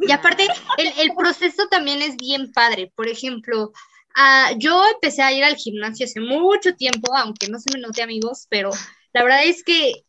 o 0.02 0.06
Y 0.06 0.12
aparte, 0.12 0.47
el, 0.78 1.12
proceso 1.18 1.68
también 1.72 2.04
es 2.04 2.18
bien 2.18 2.54
padre. 2.54 2.91
Por 2.95 3.08
ejemplo, 3.08 3.72
ah, 4.16 4.52
yo 4.58 4.84
empecé 4.93 5.24
a 5.24 5.34
ir 5.34 5.43
al 5.43 5.56
gimnasio 5.56 6.06
hace 6.06 6.20
mucho 6.20 6.76
tiempo, 6.76 7.18
aunque 7.18 7.47
no 7.47 7.58
se 7.58 7.74
me 7.74 7.80
note 7.80 8.04
amigos, 8.04 8.45
pero 8.47 8.70
la 9.12 9.24
verdad 9.24 9.43
es 9.43 9.64
que 9.64 10.04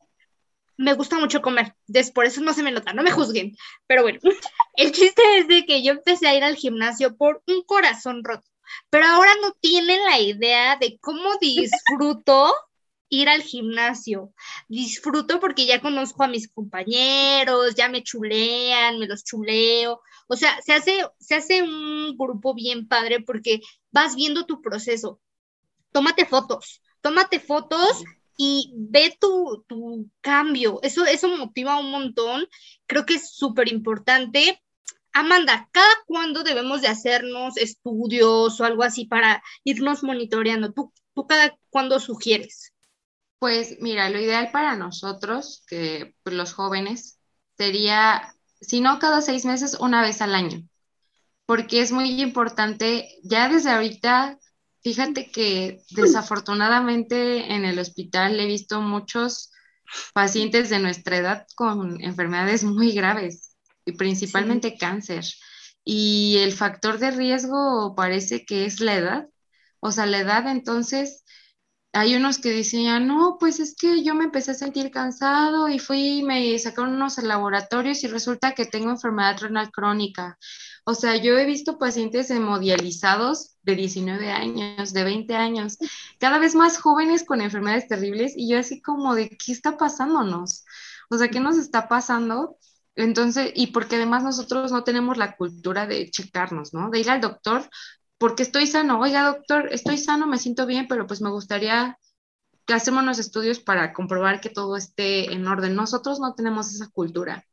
me 0.81 0.95
gusta 0.95 1.19
mucho 1.19 1.43
comer, 1.43 1.75
Después, 1.87 2.11
por 2.11 2.25
eso 2.25 2.41
no 2.41 2.55
se 2.55 2.63
me 2.63 2.73
nota, 2.73 2.95
no 2.95 3.03
me 3.03 3.11
juzguen, 3.11 3.55
pero 3.87 4.03
bueno, 4.03 4.19
el 4.75 4.93
chiste 4.93 5.23
es 5.37 5.47
de 5.47 5.67
que 5.67 5.83
yo 5.83 5.93
empecé 5.93 6.27
a 6.27 6.35
ir 6.35 6.43
al 6.43 6.57
gimnasio 6.57 7.17
por 7.17 7.43
un 7.47 7.63
corazón 7.65 8.25
roto, 8.25 8.47
pero 8.89 9.05
ahora 9.07 9.31
no 9.43 9.53
tienen 9.61 10.03
la 10.05 10.19
idea 10.19 10.77
de 10.77 10.99
cómo 11.01 11.37
disfruto 11.39 12.55
ir 13.11 13.29
al 13.29 13.43
gimnasio. 13.43 14.33
Disfruto 14.69 15.41
porque 15.41 15.67
ya 15.67 15.81
conozco 15.81 16.23
a 16.23 16.29
mis 16.29 16.49
compañeros, 16.49 17.75
ya 17.75 17.89
me 17.89 18.05
chulean, 18.05 19.01
me 19.01 19.09
los 19.09 19.25
chuleo. 19.25 20.01
O 20.29 20.37
sea, 20.37 20.63
se 20.63 20.73
hace, 20.73 21.05
se 21.19 21.35
hace 21.35 21.63
un 21.63 22.17
grupo 22.17 22.55
bien 22.55 22.87
padre 22.87 23.21
porque 23.21 23.61
vas 23.91 24.15
viendo 24.15 24.47
tu 24.47 24.63
proceso. 24.63 25.21
Tómate 25.91 26.25
fotos, 26.25 26.81
tómate 27.01 27.41
fotos 27.41 28.05
y 28.43 28.73
ve 28.75 29.15
tu, 29.21 29.67
tu 29.69 30.09
cambio. 30.23 30.81
Eso, 30.83 31.05
eso 31.05 31.29
motiva 31.29 31.79
un 31.79 31.91
montón. 31.91 32.49
Creo 32.87 33.05
que 33.05 33.17
es 33.17 33.37
súper 33.37 33.71
importante. 33.71 34.63
Amanda, 35.13 35.69
¿cada 35.73 35.93
cuándo 36.07 36.43
debemos 36.43 36.81
de 36.81 36.89
hacernos 36.89 37.59
estudios 37.59 38.59
o 38.59 38.65
algo 38.65 38.83
así 38.83 39.05
para 39.05 39.43
irnos 39.63 40.03
monitoreando? 40.03 40.73
¿Tú, 40.73 40.91
tú 41.15 41.27
cada 41.27 41.55
cuándo 41.69 42.01
sugieres? 42.01 42.73
Pues 43.39 43.77
mira, 43.81 44.09
lo 44.09 44.19
ideal 44.19 44.51
para 44.51 44.75
nosotros, 44.75 45.63
que 45.67 46.15
pues, 46.23 46.35
los 46.35 46.55
jóvenes, 46.55 47.19
sería, 47.59 48.35
si 48.63 48.81
no 48.81 48.99
cada 49.01 49.21
seis 49.21 49.45
meses, 49.45 49.77
una 49.79 50.01
vez 50.01 50.23
al 50.23 50.35
año, 50.35 50.67
porque 51.45 51.83
es 51.83 51.93
muy 51.93 52.23
importante, 52.23 53.19
ya 53.23 53.51
desde 53.51 53.69
ahorita 53.69 54.39
Fíjate 54.83 55.31
que 55.31 55.83
desafortunadamente 55.91 57.53
en 57.55 57.65
el 57.65 57.79
hospital 57.79 58.41
he 58.41 58.47
visto 58.47 58.81
muchos 58.81 59.51
pacientes 60.15 60.71
de 60.71 60.79
nuestra 60.79 61.19
edad 61.19 61.47
con 61.55 62.03
enfermedades 62.03 62.65
muy 62.65 62.93
graves 62.93 63.57
y 63.85 63.93
principalmente 63.93 64.79
cáncer. 64.79 65.25
Y 65.85 66.39
el 66.39 66.53
factor 66.53 66.99
de 66.99 67.11
riesgo 67.11 67.95
parece 67.95 68.45
que 68.45 68.65
es 68.65 68.81
la 68.81 68.95
edad. 68.95 69.29
O 69.81 69.93
sea, 69.93 70.07
la 70.07 70.19
edad 70.19 70.47
entonces, 70.49 71.25
hay 71.93 72.15
unos 72.15 72.39
que 72.39 72.51
dicen, 72.51 73.07
no, 73.07 73.37
pues 73.41 73.61
es 73.61 73.75
que 73.77 74.03
yo 74.03 74.15
me 74.15 74.25
empecé 74.25 74.53
a 74.53 74.55
sentir 74.55 74.91
cansado 74.91 75.69
y 75.69 75.79
fui 75.79 76.19
y 76.19 76.23
me 76.23 76.59
sacaron 76.59 76.95
unos 76.95 77.19
laboratorios 77.19 78.05
y 78.05 78.09
resulta 78.09 78.53
que 78.55 78.67
tengo 78.67 78.91
enfermedad 78.91 79.39
renal 79.41 79.71
crónica. 79.71 80.39
O 80.85 80.95
sea, 80.95 81.17
yo 81.17 81.39
he 81.39 81.45
visto 81.47 81.79
pacientes 81.79 82.31
hemodializados 82.31 83.57
de 83.63 83.77
19 83.77 84.31
años, 84.31 84.93
de 84.93 85.05
20 85.05 85.35
años, 85.37 85.79
cada 86.19 86.39
vez 86.39 86.55
más 86.55 86.79
jóvenes 86.79 87.25
con 87.25 87.41
enfermedades 87.41 87.89
terribles 87.89 88.33
y 88.37 88.49
yo 88.51 88.59
así 88.59 88.81
como 88.81 89.15
de, 89.15 89.29
¿qué 89.31 89.53
está 89.53 89.77
pasándonos? 89.77 90.65
O 91.11 91.19
sea, 91.19 91.29
¿qué 91.29 91.41
nos 91.41 91.59
está 91.59 91.89
pasando? 91.89 92.57
Entonces, 92.97 93.53
y 93.55 93.69
porque 93.69 93.97
además 93.97 94.25
nosotros 94.25 94.73
no 94.73 94.85
tenemos 94.85 95.17
la 95.17 95.37
cultura 95.37 95.87
de 95.87 96.11
checarnos, 96.11 96.75
¿no? 96.75 96.91
De 96.91 97.01
ir 97.01 97.11
al 97.11 97.21
doctor 97.21 97.69
porque 98.19 98.43
estoy 98.43 98.67
sano. 98.67 99.01
Oiga, 99.01 99.25
doctor, 99.25 99.69
estoy 99.73 99.97
sano, 99.99 100.27
me 100.27 100.39
siento 100.39 100.67
bien, 100.67 100.87
pero 100.89 101.07
pues 101.07 101.23
me 101.23 101.31
gustaría 101.31 101.99
que 102.67 102.75
hacemos 102.75 103.03
unos 103.03 103.19
estudios 103.19 103.61
para 103.61 103.93
comprobar 103.95 104.41
que 104.41 104.51
todo 104.51 104.77
esté 104.77 105.33
en 105.33 105.47
orden. 105.47 105.75
Nosotros 105.75 106.21
no 106.21 106.35
tenemos 106.35 106.73
esa 106.75 106.89
cultura. 106.91 107.45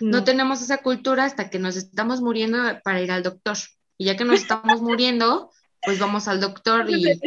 No. 0.00 0.24
tenemos 0.24 0.62
esa 0.62 0.78
cultura 0.78 1.24
hasta 1.24 1.48
que 1.50 1.58
nos 1.58 1.76
estamos 1.76 2.20
muriendo 2.20 2.58
para 2.82 3.00
ir 3.00 3.12
al 3.12 3.22
doctor. 3.22 3.56
Y 3.98 4.06
ya 4.06 4.16
que 4.16 4.24
nos 4.24 4.40
estamos 4.40 4.80
muriendo, 4.80 5.50
pues 5.84 5.98
vamos 5.98 6.28
al 6.28 6.40
doctor 6.40 6.90
y... 6.90 7.20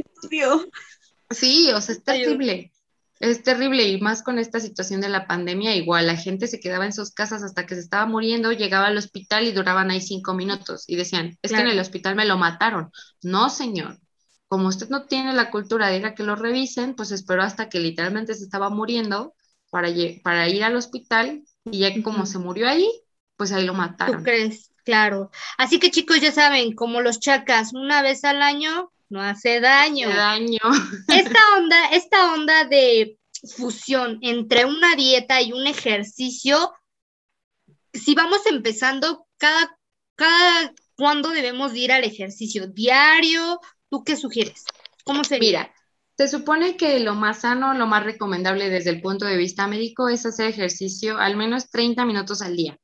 Sí, 1.30 1.72
o 1.72 1.82
sea, 1.82 1.96
es 1.96 2.04
terrible. 2.04 2.74
Es 3.20 3.44
terrible 3.44 3.88
y 3.88 4.02
más 4.02 4.24
con 4.24 4.40
esta 4.40 4.60
situación 4.60 5.00
de 5.00 5.08
la 5.08 5.26
pandemia, 5.26 5.76
igual 5.76 6.08
la 6.08 6.18
gente 6.18 6.48
se 6.48 6.60
quedaba 6.60 6.86
en 6.86 6.92
sus 6.92 7.12
casas 7.12 7.44
hasta 7.44 7.66
que 7.66 7.76
se 7.76 7.82
estaba 7.82 8.06
muriendo, 8.06 8.52
llegaba 8.52 8.88
al 8.88 8.98
hospital 8.98 9.48
y 9.48 9.54
duraban 9.54 9.90
ahí 9.90 10.02
cinco 10.02 10.34
minutos 10.34 10.84
y 10.88 10.98
decían, 10.98 11.38
es 11.42 11.52
que 11.54 11.62
en 11.62 11.68
el 11.68 11.80
hospital 11.80 12.16
me 12.16 12.26
lo 12.26 12.38
mataron. 12.38 12.92
No, 13.24 13.50
señor. 13.50 14.00
Como 14.48 14.68
usted 14.68 14.90
no 14.90 15.06
tiene 15.06 15.34
la 15.34 15.50
cultura 15.50 15.88
de 15.88 15.98
ir 15.98 16.06
a 16.06 16.14
que 16.14 16.24
lo 16.24 16.36
revisen, 16.36 16.94
pues 16.94 17.12
esperó 17.12 17.42
hasta 17.42 17.70
que 17.70 17.80
literalmente 17.80 18.34
se 18.34 18.44
estaba 18.44 18.70
muriendo 18.70 19.34
para, 19.72 19.88
para 20.22 20.50
ir 20.50 20.64
al 20.64 20.76
hospital 20.76 21.44
y 21.66 21.80
ya 21.80 21.94
que 21.94 22.04
como 22.04 22.26
se 22.26 22.40
murió 22.40 22.68
ahí, 22.68 22.90
pues 23.38 23.52
ahí 23.52 23.66
lo 23.66 23.74
mataron. 23.74 24.18
¿Tú 24.18 24.24
crees? 24.24 24.72
Claro. 24.84 25.32
Así 25.58 25.80
que 25.80 25.92
chicos, 25.92 26.22
ya 26.22 26.32
saben, 26.32 26.74
como 26.74 27.02
los 27.02 27.20
chacas, 27.20 27.74
una 27.74 28.02
vez 28.02 28.24
al 28.24 28.42
año 28.42 28.92
no 29.10 29.22
hace 29.22 29.60
daño. 29.60 30.08
Hace 30.10 30.18
daño. 30.18 30.60
Esta 31.08 31.40
onda, 31.58 31.90
esta 31.92 32.34
onda 32.34 32.66
de 32.66 33.20
fusión 33.58 34.20
entre 34.22 34.66
una 34.66 34.96
dieta 34.96 35.42
y 35.42 35.52
un 35.52 35.68
ejercicio, 35.68 36.74
si 37.94 38.16
vamos 38.16 38.46
empezando, 38.46 39.28
cada, 39.38 39.78
cada 40.16 40.74
cuándo 40.96 41.30
debemos 41.30 41.76
ir 41.76 41.92
al 41.92 42.04
ejercicio 42.04 42.68
diario, 42.68 43.60
¿tú 43.90 44.04
qué 44.04 44.16
sugieres? 44.16 44.66
¿Cómo 45.04 45.24
sería? 45.24 45.48
Mira, 45.48 45.75
se 46.18 46.28
supone 46.28 46.78
que 46.78 47.00
lo 47.00 47.16
más 47.16 47.42
sano, 47.42 47.74
lo 47.74 47.88
más 47.88 48.04
recomendable 48.04 48.70
desde 48.70 48.92
el 48.92 49.02
punto 49.02 49.26
de 49.26 49.38
vista 49.38 49.68
médico 49.68 50.08
es 50.10 50.26
hacer 50.26 50.48
ejercicio 50.48 51.18
al 51.18 51.36
menos 51.36 51.70
30 51.70 52.06
minutos 52.06 52.42
al 52.42 52.56
día, 52.56 52.78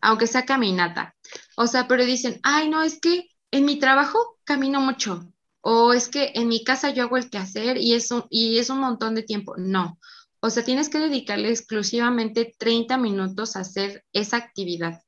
aunque 0.00 0.26
sea 0.26 0.44
caminata. 0.44 1.14
O 1.56 1.66
sea, 1.66 1.86
pero 1.86 2.04
dicen, 2.04 2.40
ay, 2.42 2.68
no, 2.68 2.82
es 2.82 3.00
que 3.00 3.28
en 3.52 3.64
mi 3.64 3.78
trabajo 3.78 4.38
camino 4.44 4.80
mucho, 4.80 5.32
o 5.60 5.92
es 5.92 6.08
que 6.08 6.32
en 6.34 6.48
mi 6.48 6.64
casa 6.64 6.90
yo 6.90 7.04
hago 7.04 7.16
el 7.16 7.30
quehacer 7.30 7.78
y 7.78 7.94
es 7.94 8.10
un, 8.10 8.24
y 8.30 8.58
es 8.58 8.70
un 8.70 8.80
montón 8.80 9.14
de 9.14 9.22
tiempo. 9.22 9.54
No, 9.56 9.98
o 10.40 10.50
sea, 10.50 10.64
tienes 10.64 10.88
que 10.88 10.98
dedicarle 10.98 11.50
exclusivamente 11.50 12.54
30 12.58 12.98
minutos 12.98 13.56
a 13.56 13.60
hacer 13.60 14.04
esa 14.12 14.36
actividad. 14.38 15.02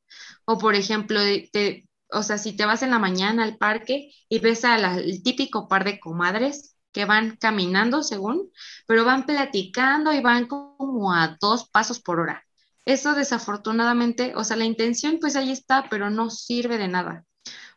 O 0.44 0.58
por 0.58 0.74
ejemplo, 0.74 1.20
o 2.10 2.22
sea, 2.22 2.38
si 2.38 2.56
te 2.56 2.66
vas 2.66 2.82
en 2.82 2.90
la 2.90 2.98
mañana 2.98 3.44
al 3.44 3.56
parque 3.58 4.10
y 4.28 4.38
ves 4.40 4.64
al 4.64 5.22
típico 5.22 5.68
par 5.68 5.84
de 5.84 6.00
comadres 6.00 6.77
que 6.98 7.04
van 7.04 7.36
caminando 7.36 8.02
según, 8.02 8.50
pero 8.84 9.04
van 9.04 9.24
platicando 9.24 10.12
y 10.12 10.20
van 10.20 10.48
como 10.48 11.14
a 11.14 11.36
dos 11.40 11.68
pasos 11.68 12.00
por 12.00 12.18
hora. 12.18 12.44
Eso 12.84 13.14
desafortunadamente, 13.14 14.32
o 14.34 14.42
sea, 14.42 14.56
la 14.56 14.64
intención 14.64 15.18
pues 15.20 15.36
ahí 15.36 15.52
está, 15.52 15.86
pero 15.88 16.10
no 16.10 16.28
sirve 16.28 16.76
de 16.76 16.88
nada, 16.88 17.24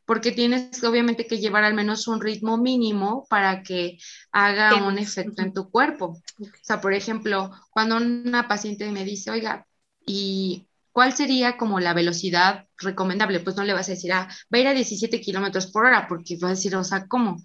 porque 0.08 0.32
tienes 0.32 0.84
obviamente 0.84 1.28
que 1.28 1.38
llevar 1.38 1.64
al 1.66 1.76
menos 1.76 2.08
un 2.08 2.20
ritmo 2.20 2.58
mínimo 2.58 3.28
para 3.30 3.62
que 3.62 4.00
haga 4.32 4.88
un 4.88 4.98
efecto 4.98 5.44
en 5.44 5.54
tu 5.54 5.70
cuerpo. 5.70 6.20
O 6.40 6.48
sea, 6.64 6.82
por 6.82 6.96
ejemplo, 6.96 7.52
cuando 7.70 7.98
una 7.98 8.48
paciente 8.48 8.92
me 8.92 9.06
dice, 9.06 9.30
oiga, 9.30 9.68
¿y 10.04 10.68
cuál 10.92 11.14
sería 11.14 11.58
como 11.58 11.80
la 11.80 11.94
velocidad 11.94 12.66
recomendable? 12.80 13.40
Pues 13.42 13.56
no 13.56 13.66
le 13.66 13.74
vas 13.74 13.88
a 13.88 13.92
decir, 13.92 14.14
ah, 14.14 14.28
va 14.52 14.58
a 14.58 14.62
ir 14.62 14.68
a 14.68 14.74
17 14.74 15.22
kilómetros 15.22 15.68
por 15.68 15.86
hora, 15.86 16.08
porque 16.08 16.38
va 16.42 16.48
a 16.48 16.52
decir, 16.56 16.76
o 16.76 16.84
sea, 16.84 17.06
¿cómo? 17.06 17.38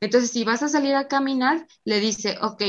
Entonces, 0.00 0.30
si 0.30 0.44
vas 0.44 0.62
a 0.62 0.68
salir 0.68 0.94
a 0.94 1.08
caminar, 1.08 1.66
le 1.84 2.00
dice, 2.00 2.38
ok, 2.40 2.62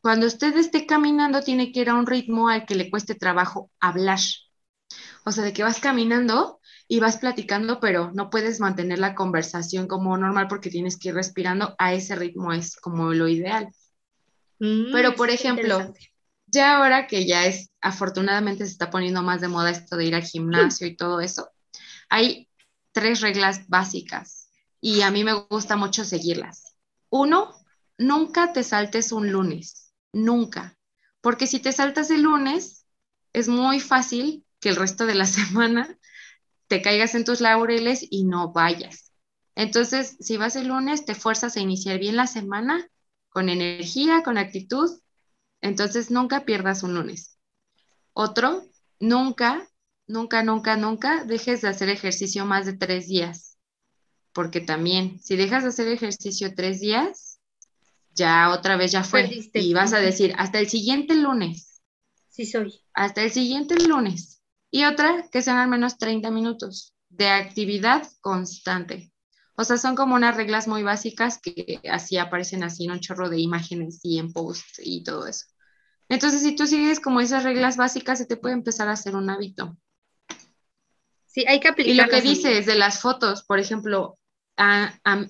cuando 0.00 0.26
usted 0.26 0.56
esté 0.56 0.86
caminando, 0.86 1.42
tiene 1.42 1.72
que 1.72 1.80
ir 1.80 1.90
a 1.90 1.94
un 1.94 2.06
ritmo 2.06 2.48
al 2.48 2.66
que 2.66 2.74
le 2.74 2.90
cueste 2.90 3.14
trabajo 3.14 3.70
hablar. 3.80 4.20
O 5.24 5.32
sea, 5.32 5.44
de 5.44 5.52
que 5.52 5.62
vas 5.62 5.80
caminando 5.80 6.60
y 6.86 7.00
vas 7.00 7.18
platicando, 7.18 7.80
pero 7.80 8.12
no 8.14 8.30
puedes 8.30 8.60
mantener 8.60 8.98
la 8.98 9.14
conversación 9.14 9.86
como 9.86 10.16
normal 10.16 10.46
porque 10.48 10.70
tienes 10.70 10.98
que 10.98 11.08
ir 11.08 11.14
respirando 11.14 11.74
a 11.78 11.92
ese 11.92 12.16
ritmo, 12.16 12.52
es 12.52 12.76
como 12.76 13.12
lo 13.12 13.28
ideal. 13.28 13.68
Mm, 14.58 14.92
pero, 14.92 15.14
por 15.14 15.30
ejemplo, 15.30 15.92
ya 16.46 16.76
ahora 16.76 17.06
que 17.06 17.26
ya 17.26 17.46
es, 17.46 17.70
afortunadamente 17.80 18.64
se 18.64 18.72
está 18.72 18.90
poniendo 18.90 19.22
más 19.22 19.40
de 19.40 19.48
moda 19.48 19.70
esto 19.70 19.96
de 19.96 20.06
ir 20.06 20.14
al 20.14 20.22
gimnasio 20.22 20.86
y 20.86 20.96
todo 20.96 21.20
eso, 21.20 21.50
hay 22.08 22.48
tres 22.92 23.20
reglas 23.20 23.68
básicas 23.68 24.37
y 24.80 25.02
a 25.02 25.10
mí 25.10 25.24
me 25.24 25.32
gusta 25.32 25.76
mucho 25.76 26.04
seguirlas. 26.04 26.76
Uno, 27.10 27.54
nunca 27.96 28.52
te 28.52 28.62
saltes 28.62 29.12
un 29.12 29.32
lunes, 29.32 29.92
nunca, 30.12 30.76
porque 31.20 31.46
si 31.46 31.58
te 31.58 31.72
saltas 31.72 32.10
el 32.10 32.22
lunes, 32.22 32.86
es 33.32 33.48
muy 33.48 33.80
fácil 33.80 34.44
que 34.60 34.68
el 34.68 34.76
resto 34.76 35.06
de 35.06 35.14
la 35.14 35.26
semana 35.26 35.98
te 36.66 36.82
caigas 36.82 37.14
en 37.14 37.24
tus 37.24 37.40
laureles 37.40 38.06
y 38.08 38.24
no 38.24 38.52
vayas. 38.52 39.12
Entonces, 39.54 40.16
si 40.20 40.36
vas 40.36 40.54
el 40.54 40.68
lunes, 40.68 41.04
te 41.04 41.14
fuerzas 41.14 41.56
a 41.56 41.60
iniciar 41.60 41.98
bien 41.98 42.16
la 42.16 42.26
semana 42.26 42.88
con 43.30 43.48
energía, 43.48 44.22
con 44.22 44.38
actitud. 44.38 45.00
Entonces, 45.60 46.10
nunca 46.10 46.44
pierdas 46.44 46.84
un 46.84 46.94
lunes. 46.94 47.38
Otro, 48.12 48.62
nunca, 49.00 49.68
nunca, 50.06 50.44
nunca, 50.44 50.76
nunca 50.76 51.24
dejes 51.24 51.62
de 51.62 51.68
hacer 51.68 51.88
ejercicio 51.88 52.44
más 52.44 52.66
de 52.66 52.74
tres 52.74 53.08
días 53.08 53.47
porque 54.38 54.60
también 54.60 55.18
si 55.20 55.34
dejas 55.34 55.64
de 55.64 55.70
hacer 55.70 55.88
ejercicio 55.88 56.54
tres 56.54 56.78
días, 56.78 57.40
ya 58.14 58.50
otra 58.50 58.76
vez 58.76 58.92
ya 58.92 59.02
fue. 59.02 59.28
Y 59.52 59.74
vas 59.74 59.92
a 59.92 59.98
decir, 59.98 60.32
hasta 60.38 60.60
el 60.60 60.68
siguiente 60.68 61.16
lunes. 61.16 61.82
Sí, 62.28 62.46
soy. 62.46 62.80
Hasta 62.94 63.24
el 63.24 63.32
siguiente 63.32 63.74
lunes. 63.74 64.40
Y 64.70 64.84
otra, 64.84 65.28
que 65.32 65.42
sean 65.42 65.56
al 65.56 65.68
menos 65.68 65.98
30 65.98 66.30
minutos 66.30 66.94
de 67.08 67.26
actividad 67.26 68.06
constante. 68.20 69.12
O 69.56 69.64
sea, 69.64 69.76
son 69.76 69.96
como 69.96 70.14
unas 70.14 70.36
reglas 70.36 70.68
muy 70.68 70.84
básicas 70.84 71.40
que 71.42 71.80
así 71.90 72.16
aparecen 72.16 72.62
así 72.62 72.84
en 72.84 72.92
un 72.92 73.00
chorro 73.00 73.28
de 73.30 73.40
imágenes 73.40 73.98
y 74.04 74.20
en 74.20 74.32
posts 74.32 74.80
y 74.84 75.02
todo 75.02 75.26
eso. 75.26 75.46
Entonces, 76.08 76.42
si 76.42 76.54
tú 76.54 76.68
sigues 76.68 77.00
como 77.00 77.20
esas 77.20 77.42
reglas 77.42 77.76
básicas, 77.76 78.18
se 78.18 78.26
te 78.26 78.36
puede 78.36 78.54
empezar 78.54 78.86
a 78.86 78.92
hacer 78.92 79.16
un 79.16 79.30
hábito. 79.30 79.76
Sí, 81.26 81.44
hay 81.48 81.58
que 81.58 81.66
aplicar. 81.66 81.92
Y 81.92 81.96
lo 81.96 82.08
que 82.08 82.20
dices 82.20 82.66
de 82.66 82.76
las 82.76 83.00
fotos, 83.00 83.42
por 83.42 83.58
ejemplo, 83.58 84.17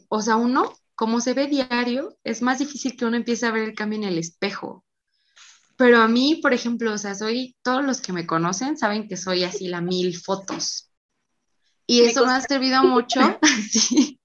o 0.09 0.22
sea, 0.22 0.37
uno, 0.37 0.72
como 0.95 1.20
se 1.20 1.35
ve 1.35 1.47
diario, 1.47 2.16
es 2.24 2.43
más 2.43 2.59
difícil 2.59 2.97
que 2.97 3.05
uno 3.05 3.16
empiece 3.16 3.47
a 3.47 3.51
ver 3.51 3.68
el 3.68 3.74
cambio 3.74 3.99
en 3.99 4.05
el 4.05 4.18
espejo. 4.18 4.85
Pero 5.76 5.99
a 5.99 6.09
mí, 6.09 6.41
por 6.43 6.53
ejemplo, 6.53 6.93
o 6.93 6.99
sea, 6.99 7.14
soy, 7.14 7.57
todos 7.62 7.85
los 7.85 8.01
que 8.01 8.12
me 8.12 8.26
conocen 8.26 8.76
saben 8.76 9.07
que 9.07 9.16
soy 9.16 9.45
así 9.45 9.68
la 9.68 9.81
mil 9.81 10.16
fotos. 10.16 10.91
Y 11.87 12.01
eso 12.01 12.26
me 12.26 12.33
ha 12.33 12.41
servido 12.41 12.83
mucho, 12.83 13.20
sí, 13.70 14.20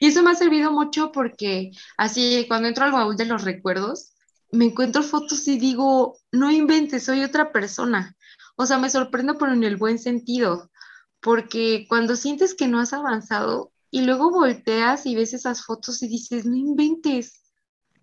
y 0.00 0.06
eso 0.06 0.22
me 0.22 0.30
ha 0.30 0.34
servido 0.34 0.70
mucho 0.70 1.10
porque 1.10 1.70
así 1.96 2.44
cuando 2.46 2.68
entro 2.68 2.84
al 2.84 2.92
baúl 2.92 3.16
de 3.16 3.24
los 3.24 3.42
recuerdos, 3.42 4.12
me 4.52 4.66
encuentro 4.66 5.02
fotos 5.02 5.46
y 5.48 5.58
digo, 5.58 6.18
no 6.30 6.50
inventes, 6.50 7.04
soy 7.04 7.22
otra 7.22 7.52
persona. 7.52 8.16
O 8.56 8.66
sea, 8.66 8.78
me 8.78 8.90
sorprendo, 8.90 9.38
pero 9.38 9.52
en 9.52 9.64
el 9.64 9.76
buen 9.76 9.98
sentido, 9.98 10.70
porque 11.20 11.86
cuando 11.88 12.16
sientes 12.16 12.54
que 12.54 12.68
no 12.68 12.80
has 12.80 12.92
avanzado 12.92 13.72
y 13.90 14.02
luego 14.02 14.30
volteas 14.30 15.06
y 15.06 15.14
ves 15.14 15.34
esas 15.34 15.64
fotos 15.64 16.02
y 16.02 16.08
dices, 16.08 16.44
no 16.46 16.56
inventes, 16.56 17.42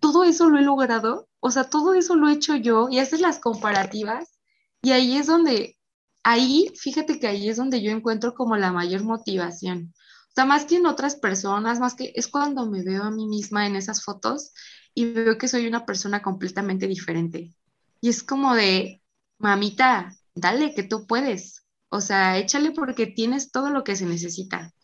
todo 0.00 0.24
eso 0.24 0.48
lo 0.48 0.58
he 0.58 0.62
logrado, 0.62 1.28
o 1.40 1.50
sea, 1.50 1.64
todo 1.64 1.94
eso 1.94 2.16
lo 2.16 2.28
he 2.28 2.32
hecho 2.32 2.56
yo 2.56 2.88
y 2.90 2.98
haces 2.98 3.20
las 3.20 3.38
comparativas 3.38 4.36
y 4.82 4.92
ahí 4.92 5.16
es 5.16 5.26
donde, 5.26 5.76
ahí, 6.22 6.72
fíjate 6.76 7.18
que 7.18 7.26
ahí 7.26 7.48
es 7.48 7.56
donde 7.56 7.82
yo 7.82 7.90
encuentro 7.90 8.34
como 8.34 8.56
la 8.56 8.72
mayor 8.72 9.04
motivación. 9.04 9.94
O 10.30 10.32
sea, 10.34 10.44
más 10.44 10.66
que 10.66 10.76
en 10.76 10.86
otras 10.86 11.16
personas, 11.16 11.80
más 11.80 11.94
que 11.94 12.12
es 12.14 12.28
cuando 12.28 12.70
me 12.70 12.82
veo 12.82 13.04
a 13.04 13.10
mí 13.10 13.26
misma 13.26 13.66
en 13.66 13.74
esas 13.74 14.04
fotos 14.04 14.52
y 14.94 15.06
veo 15.12 15.38
que 15.38 15.48
soy 15.48 15.66
una 15.66 15.86
persona 15.86 16.22
completamente 16.22 16.86
diferente. 16.86 17.54
Y 18.00 18.10
es 18.10 18.22
como 18.22 18.54
de, 18.54 19.02
mamita, 19.38 20.14
dale, 20.34 20.74
que 20.74 20.82
tú 20.82 21.06
puedes. 21.06 21.64
O 21.88 22.00
sea, 22.00 22.38
échale 22.38 22.72
porque 22.72 23.06
tienes 23.06 23.50
todo 23.50 23.70
lo 23.70 23.82
que 23.82 23.96
se 23.96 24.04
necesita. 24.06 24.74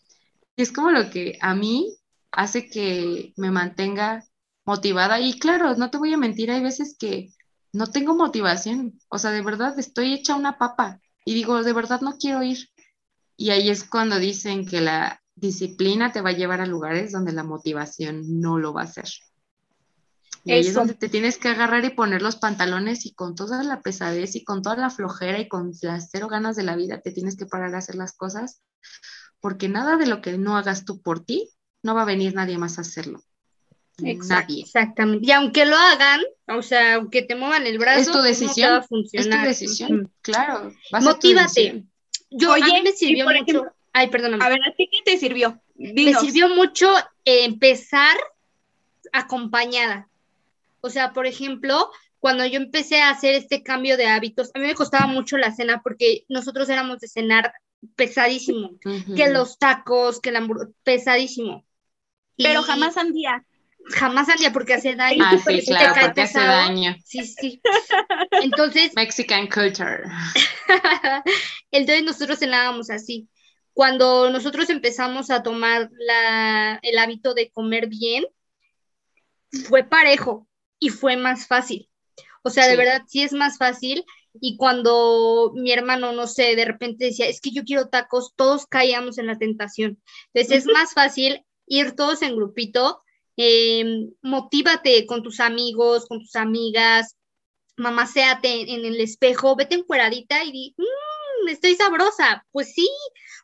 Y 0.56 0.62
es 0.62 0.72
como 0.72 0.90
lo 0.90 1.10
que 1.10 1.38
a 1.40 1.54
mí 1.54 1.96
hace 2.30 2.68
que 2.68 3.32
me 3.36 3.50
mantenga 3.50 4.24
motivada. 4.64 5.20
Y 5.20 5.38
claro, 5.38 5.74
no 5.76 5.90
te 5.90 5.98
voy 5.98 6.12
a 6.12 6.18
mentir, 6.18 6.50
hay 6.50 6.62
veces 6.62 6.96
que 6.98 7.30
no 7.72 7.86
tengo 7.86 8.14
motivación. 8.14 8.98
O 9.08 9.18
sea, 9.18 9.30
de 9.30 9.42
verdad 9.42 9.78
estoy 9.78 10.14
hecha 10.14 10.36
una 10.36 10.58
papa. 10.58 11.00
Y 11.24 11.34
digo, 11.34 11.62
de 11.62 11.72
verdad 11.72 12.00
no 12.00 12.16
quiero 12.18 12.42
ir. 12.42 12.68
Y 13.36 13.50
ahí 13.50 13.70
es 13.70 13.84
cuando 13.84 14.18
dicen 14.18 14.66
que 14.66 14.80
la 14.80 15.22
disciplina 15.34 16.12
te 16.12 16.20
va 16.20 16.30
a 16.30 16.34
llevar 16.34 16.60
a 16.60 16.66
lugares 16.66 17.12
donde 17.12 17.32
la 17.32 17.44
motivación 17.44 18.40
no 18.40 18.58
lo 18.58 18.72
va 18.72 18.82
a 18.82 18.84
hacer. 18.84 19.08
Y 20.44 20.52
ahí 20.52 20.66
es 20.66 20.74
donde 20.74 20.94
te 20.94 21.08
tienes 21.08 21.38
que 21.38 21.48
agarrar 21.48 21.84
y 21.84 21.90
poner 21.90 22.20
los 22.20 22.36
pantalones 22.36 23.06
y 23.06 23.14
con 23.14 23.36
toda 23.36 23.62
la 23.62 23.80
pesadez 23.80 24.34
y 24.34 24.44
con 24.44 24.62
toda 24.62 24.76
la 24.76 24.90
flojera 24.90 25.38
y 25.38 25.48
con 25.48 25.72
las 25.82 26.10
cero 26.10 26.26
ganas 26.28 26.56
de 26.56 26.64
la 26.64 26.74
vida 26.74 27.00
te 27.00 27.12
tienes 27.12 27.36
que 27.36 27.46
parar 27.46 27.74
a 27.74 27.78
hacer 27.78 27.94
las 27.94 28.12
cosas, 28.12 28.60
porque 29.42 29.68
nada 29.68 29.96
de 29.96 30.06
lo 30.06 30.22
que 30.22 30.38
no 30.38 30.56
hagas 30.56 30.86
tú 30.86 31.02
por 31.02 31.22
ti, 31.22 31.50
no 31.82 31.94
va 31.96 32.02
a 32.02 32.06
venir 32.06 32.32
nadie 32.32 32.56
más 32.58 32.78
a 32.78 32.82
hacerlo. 32.82 33.20
nadie. 33.98 34.62
Exactamente. 34.62 35.26
Y 35.26 35.32
aunque 35.32 35.66
lo 35.66 35.76
hagan, 35.76 36.20
o 36.46 36.62
sea, 36.62 36.94
aunque 36.94 37.22
te 37.22 37.34
muevan 37.34 37.66
el 37.66 37.76
brazo, 37.76 38.00
es 38.00 38.12
tu 38.12 38.22
decisión. 38.22 38.70
No 38.70 38.76
va 38.76 38.84
a 38.84 38.86
funcionar. 38.86 39.48
Es 39.48 39.58
tu 39.58 39.64
decisión, 39.64 40.12
claro. 40.22 40.72
Motívate. 41.02 41.84
Yo, 42.30 42.54
a 42.54 42.58
mí 42.58 42.82
me 42.84 42.92
sirvió 42.92 43.26
mucho. 43.26 43.66
Ay, 43.92 44.08
perdóname. 44.08 44.44
A 44.44 44.48
ver, 44.48 44.60
¿a 44.66 44.74
ti 44.76 44.88
qué 44.90 44.98
te 45.04 45.18
sirvió? 45.18 45.60
Me 45.74 46.14
sirvió 46.14 46.48
mucho 46.48 46.88
empezar 47.24 48.16
acompañada. 49.12 50.08
O 50.80 50.88
sea, 50.88 51.12
por 51.12 51.26
ejemplo, 51.26 51.90
cuando 52.20 52.46
yo 52.46 52.58
empecé 52.58 53.02
a 53.02 53.10
hacer 53.10 53.34
este 53.34 53.64
cambio 53.64 53.96
de 53.96 54.06
hábitos, 54.06 54.52
a 54.54 54.60
mí 54.60 54.68
me 54.68 54.76
costaba 54.76 55.08
mucho 55.08 55.36
la 55.36 55.52
cena 55.52 55.82
porque 55.82 56.24
nosotros 56.28 56.68
éramos 56.68 57.00
de 57.00 57.08
cenar 57.08 57.52
pesadísimo, 57.96 58.78
que 59.16 59.28
los 59.30 59.58
tacos, 59.58 60.20
que 60.20 60.32
la 60.32 60.38
hamburguesa, 60.38 60.72
pesadísimo. 60.82 61.64
Pero 62.36 62.62
jamás 62.62 62.96
andía. 62.96 63.44
Jamás 63.90 64.28
andía 64.28 64.52
porque 64.52 64.74
hace 64.74 64.94
daño. 64.94 65.24
Ah, 65.24 65.38
sí, 65.38 65.60
claro, 65.66 65.94
porque 66.00 66.22
hace 66.22 66.38
daño. 66.38 66.94
Sí, 67.04 67.24
sí. 67.24 67.60
Entonces. 68.30 68.92
Mexican 68.96 69.48
culture. 69.48 70.04
Entonces 71.70 72.04
nosotros 72.04 72.38
cenábamos 72.38 72.90
así. 72.90 73.28
Cuando 73.72 74.30
nosotros 74.30 74.70
empezamos 74.70 75.30
a 75.30 75.42
tomar 75.42 75.90
la, 75.92 76.78
el 76.82 76.98
hábito 76.98 77.34
de 77.34 77.50
comer 77.50 77.88
bien, 77.88 78.24
fue 79.68 79.82
parejo 79.82 80.46
y 80.78 80.90
fue 80.90 81.16
más 81.16 81.46
fácil. 81.46 81.88
O 82.42 82.50
sea, 82.50 82.66
de 82.68 82.76
verdad 82.76 83.02
sí 83.06 83.22
es 83.22 83.32
más 83.32 83.58
fácil. 83.58 84.04
Y 84.40 84.56
cuando 84.56 85.52
mi 85.54 85.72
hermano, 85.72 86.12
no 86.12 86.26
sé, 86.26 86.56
de 86.56 86.64
repente 86.64 87.06
decía, 87.06 87.28
es 87.28 87.40
que 87.40 87.50
yo 87.50 87.64
quiero 87.64 87.88
tacos, 87.88 88.32
todos 88.34 88.66
caíamos 88.66 89.18
en 89.18 89.26
la 89.26 89.38
tentación. 89.38 90.02
Entonces 90.32 90.66
es 90.66 90.72
más 90.72 90.94
fácil 90.94 91.44
ir 91.66 91.92
todos 91.92 92.22
en 92.22 92.36
grupito, 92.36 93.02
eh, 93.36 93.84
motívate 94.22 95.06
con 95.06 95.22
tus 95.22 95.40
amigos, 95.40 96.06
con 96.06 96.20
tus 96.20 96.36
amigas, 96.36 97.16
mamá, 97.76 98.06
séate 98.06 98.72
en 98.74 98.84
el 98.84 99.00
espejo, 99.00 99.56
vete 99.56 99.76
encueradita 99.76 100.44
y 100.44 100.52
di, 100.52 100.74
mmm, 100.76 101.48
estoy 101.48 101.74
sabrosa. 101.74 102.46
Pues 102.52 102.74
sí, 102.74 102.88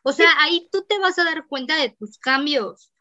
o 0.03 0.11
sea, 0.11 0.29
ahí 0.39 0.67
tú 0.71 0.85
te 0.87 0.99
vas 0.99 1.17
a 1.19 1.23
dar 1.23 1.47
cuenta 1.47 1.75
de 1.75 1.89
tus 1.89 2.17
cambios, 2.17 2.91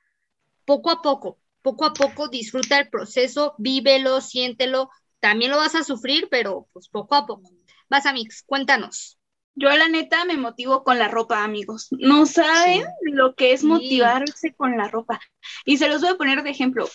poco 0.65 0.91
a 0.91 1.03
poco 1.03 1.39
poco 1.63 1.85
a 1.85 1.93
poco 1.93 2.29
disfruta 2.29 2.79
el 2.79 2.89
proceso, 2.89 3.55
vívelo, 3.59 4.23
siéntelo, 4.23 4.91
también 5.21 5.51
lo 5.51 5.59
vas 5.59 5.75
a 5.75 5.85
sufrir, 5.85 6.29
pero 6.31 6.67
pues 6.73 6.89
poco 6.89 7.15
a 7.15 7.27
poco. 7.27 7.51
Vas 7.89 8.07
a 8.07 8.13
Mix, 8.13 8.43
cuéntanos. 8.43 9.19
Yo 9.55 9.71
la 9.71 9.89
neta 9.89 10.25
me 10.25 10.37
motivo 10.37 10.85
con 10.85 10.99
la 10.99 11.09
ropa, 11.09 11.43
amigos. 11.43 11.89
No 11.91 12.27
saben 12.27 12.85
lo 13.03 13.35
que 13.35 13.53
es 13.53 13.65
motivarse 13.65 14.55
con 14.55 14.77
la 14.77 14.89
ropa. 14.89 15.21
Y 15.65 15.79
se 15.79 15.89
los 15.89 16.01
voy 16.01 16.11
a 16.11 16.17
poner 16.17 16.43
de 16.43 16.51
ejemplo. 16.51 16.89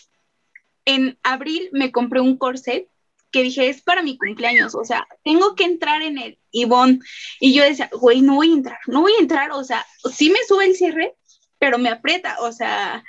En 0.86 1.20
abril 1.24 1.70
me 1.74 1.92
compré 1.92 2.22
un 2.22 2.38
corset 2.38 2.88
que 3.32 3.44
dije, 3.44 3.68
es 3.68 3.82
para 3.82 4.04
mi 4.04 4.16
cumpleaños, 4.18 4.76
o 4.76 4.86
sea, 4.86 5.08
tengo 5.24 5.56
que 5.56 5.64
entrar 5.64 6.04
en 6.04 6.20
el 6.20 6.40
Ivonne. 6.52 7.00
Y 7.40 7.54
yo 7.54 7.64
decía, 7.64 7.90
güey, 7.92 8.22
no 8.22 8.36
voy 8.36 8.52
a 8.52 8.54
entrar, 8.54 8.80
no 8.86 9.02
voy 9.02 9.14
a 9.18 9.22
entrar, 9.22 9.52
o 9.52 9.64
sea, 9.64 9.86
sí 10.14 10.30
me 10.30 10.38
sube 10.48 10.66
el 10.66 10.76
cierre, 10.76 11.16
pero 11.58 11.80
me 11.80 11.90
aprieta, 11.90 12.38
o 12.42 12.52
sea, 12.52 13.04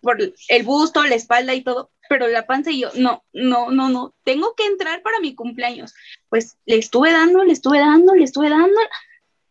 por 0.00 0.18
el 0.20 0.62
busto, 0.64 1.04
la 1.04 1.14
espalda 1.14 1.54
y 1.54 1.62
todo, 1.62 1.90
pero 2.10 2.26
la 2.26 2.44
panza 2.44 2.72
y 2.72 2.80
yo, 2.80 2.90
no, 2.96 3.22
no, 3.32 3.70
no, 3.70 3.88
no, 3.88 4.12
tengo 4.24 4.56
que 4.56 4.64
entrar 4.64 5.00
para 5.00 5.20
mi 5.20 5.36
cumpleaños. 5.36 5.94
Pues 6.28 6.56
le 6.66 6.76
estuve 6.76 7.12
dando, 7.12 7.44
le 7.44 7.52
estuve 7.52 7.78
dando, 7.78 8.16
le 8.16 8.24
estuve 8.24 8.50
dando. 8.50 8.80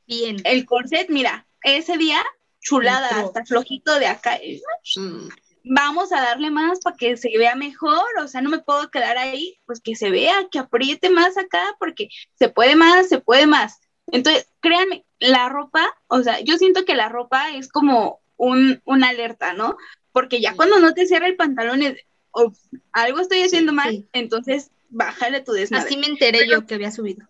Bien. 0.06 0.36
El 0.44 0.66
corset, 0.66 1.10
mira, 1.10 1.48
ese 1.64 1.98
día, 1.98 2.22
chulada, 2.60 3.08
hasta 3.22 3.46
flojito 3.46 3.98
de 3.98 4.08
acá. 4.08 4.38
Mm. 4.98 5.30
Vamos 5.74 6.12
a 6.12 6.20
darle 6.20 6.52
más 6.52 6.82
para 6.82 6.98
que 6.98 7.16
se 7.16 7.30
vea 7.38 7.56
mejor, 7.56 8.06
o 8.22 8.28
sea, 8.28 8.42
no 8.42 8.50
me 8.50 8.60
puedo 8.60 8.92
quedar 8.92 9.18
ahí, 9.18 9.58
pues 9.66 9.80
que 9.80 9.96
se 9.96 10.10
vea, 10.10 10.50
que 10.52 10.60
apriete 10.60 11.10
más 11.10 11.38
acá, 11.38 11.78
porque 11.80 12.10
se 12.38 12.50
puede 12.50 12.76
más, 12.76 13.08
se 13.08 13.22
puede 13.22 13.48
más. 13.48 13.80
Entonces, 14.08 14.50
créanme, 14.60 15.06
la 15.20 15.48
ropa, 15.48 15.96
o 16.08 16.22
sea, 16.24 16.42
yo 16.42 16.58
siento 16.58 16.84
que 16.84 16.96
la 16.96 17.08
ropa 17.08 17.52
es 17.52 17.70
como 17.70 18.20
un, 18.36 18.82
una 18.84 19.10
alerta, 19.10 19.54
¿no? 19.54 19.78
porque 20.12 20.42
ya 20.42 20.56
cuando 20.56 20.80
no 20.80 20.94
te 20.94 21.06
cierra 21.06 21.28
el 21.28 21.36
pantalón 21.36 21.82
es, 21.82 21.98
o 22.32 22.54
algo 22.92 23.20
estoy 23.20 23.42
haciendo 23.42 23.74
mal, 23.74 24.08
entonces 24.14 24.72
bájale 24.90 25.42
tu 25.42 25.52
desmadre. 25.52 25.86
Así 25.86 25.98
me 25.98 26.08
enteré 26.08 26.48
yo 26.48 26.66
que 26.66 26.76
había 26.76 26.92
subido. 26.92 27.28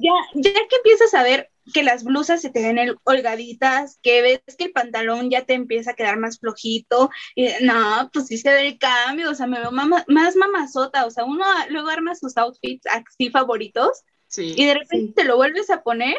Ya, 0.00 0.12
ya 0.34 0.52
que 0.52 0.76
empiezas 0.76 1.14
a 1.14 1.22
ver 1.22 1.50
que 1.74 1.82
las 1.82 2.04
blusas 2.04 2.40
se 2.40 2.50
te 2.50 2.62
ven 2.62 2.96
holgaditas, 3.04 3.98
que 4.02 4.22
ves 4.22 4.56
que 4.56 4.64
el 4.64 4.72
pantalón 4.72 5.30
ya 5.30 5.44
te 5.44 5.54
empieza 5.54 5.90
a 5.90 5.94
quedar 5.94 6.18
más 6.18 6.38
flojito, 6.38 7.10
y 7.34 7.48
no, 7.60 8.08
pues 8.12 8.26
sí 8.28 8.38
se 8.38 8.50
ve 8.50 8.68
el 8.68 8.78
cambio, 8.78 9.30
o 9.30 9.34
sea, 9.34 9.46
me 9.46 9.58
veo 9.58 9.70
más 9.70 10.36
mamazota, 10.36 11.04
o 11.04 11.10
sea, 11.10 11.24
uno 11.24 11.44
luego 11.68 11.88
arma 11.88 12.14
sus 12.14 12.36
outfits 12.36 12.86
así 12.86 13.30
favoritos, 13.30 14.02
y 14.36 14.64
de 14.64 14.74
repente 14.74 15.12
te 15.14 15.24
lo 15.24 15.36
vuelves 15.36 15.68
a 15.70 15.82
poner, 15.82 16.16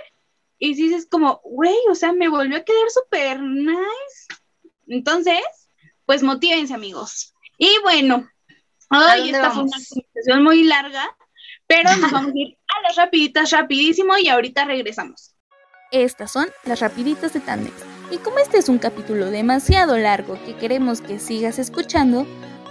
y 0.60 0.74
dices 0.74 1.08
como, 1.10 1.40
güey, 1.44 1.78
o 1.90 1.96
sea, 1.96 2.12
me 2.12 2.28
volvió 2.28 2.58
a 2.58 2.64
quedar 2.64 2.90
súper 2.90 3.40
nice. 3.42 4.28
Entonces, 4.88 5.40
pues 6.06 6.22
motívense 6.22 6.74
amigos. 6.74 7.34
Y 7.60 7.70
bueno, 7.84 8.28
hoy 8.90 9.30
esta 9.30 9.52
fue 9.52 9.64
una 9.64 9.78
conversación 9.78 10.44
muy 10.44 10.64
larga, 10.64 11.16
pero 11.68 11.96
nos 11.98 12.10
vamos 12.12 12.32
a 12.32 12.40
ir 12.40 12.58
a 12.68 12.82
las 12.88 12.96
rapiditas 12.96 13.52
rapidísimo 13.52 14.18
y 14.18 14.30
ahorita 14.30 14.64
regresamos. 14.64 15.36
Estas 15.92 16.32
son 16.32 16.48
las 16.64 16.80
rapiditas 16.80 17.34
de 17.34 17.42
Tandex. 17.42 17.76
Y 18.12 18.18
como 18.20 18.40
este 18.40 18.58
es 18.58 18.70
un 18.70 18.80
capítulo 18.80 19.30
demasiado 19.30 19.98
largo 19.98 20.40
que 20.46 20.56
queremos 20.56 21.02
que 21.02 21.20
sigas 21.20 21.60
escuchando, 21.60 22.26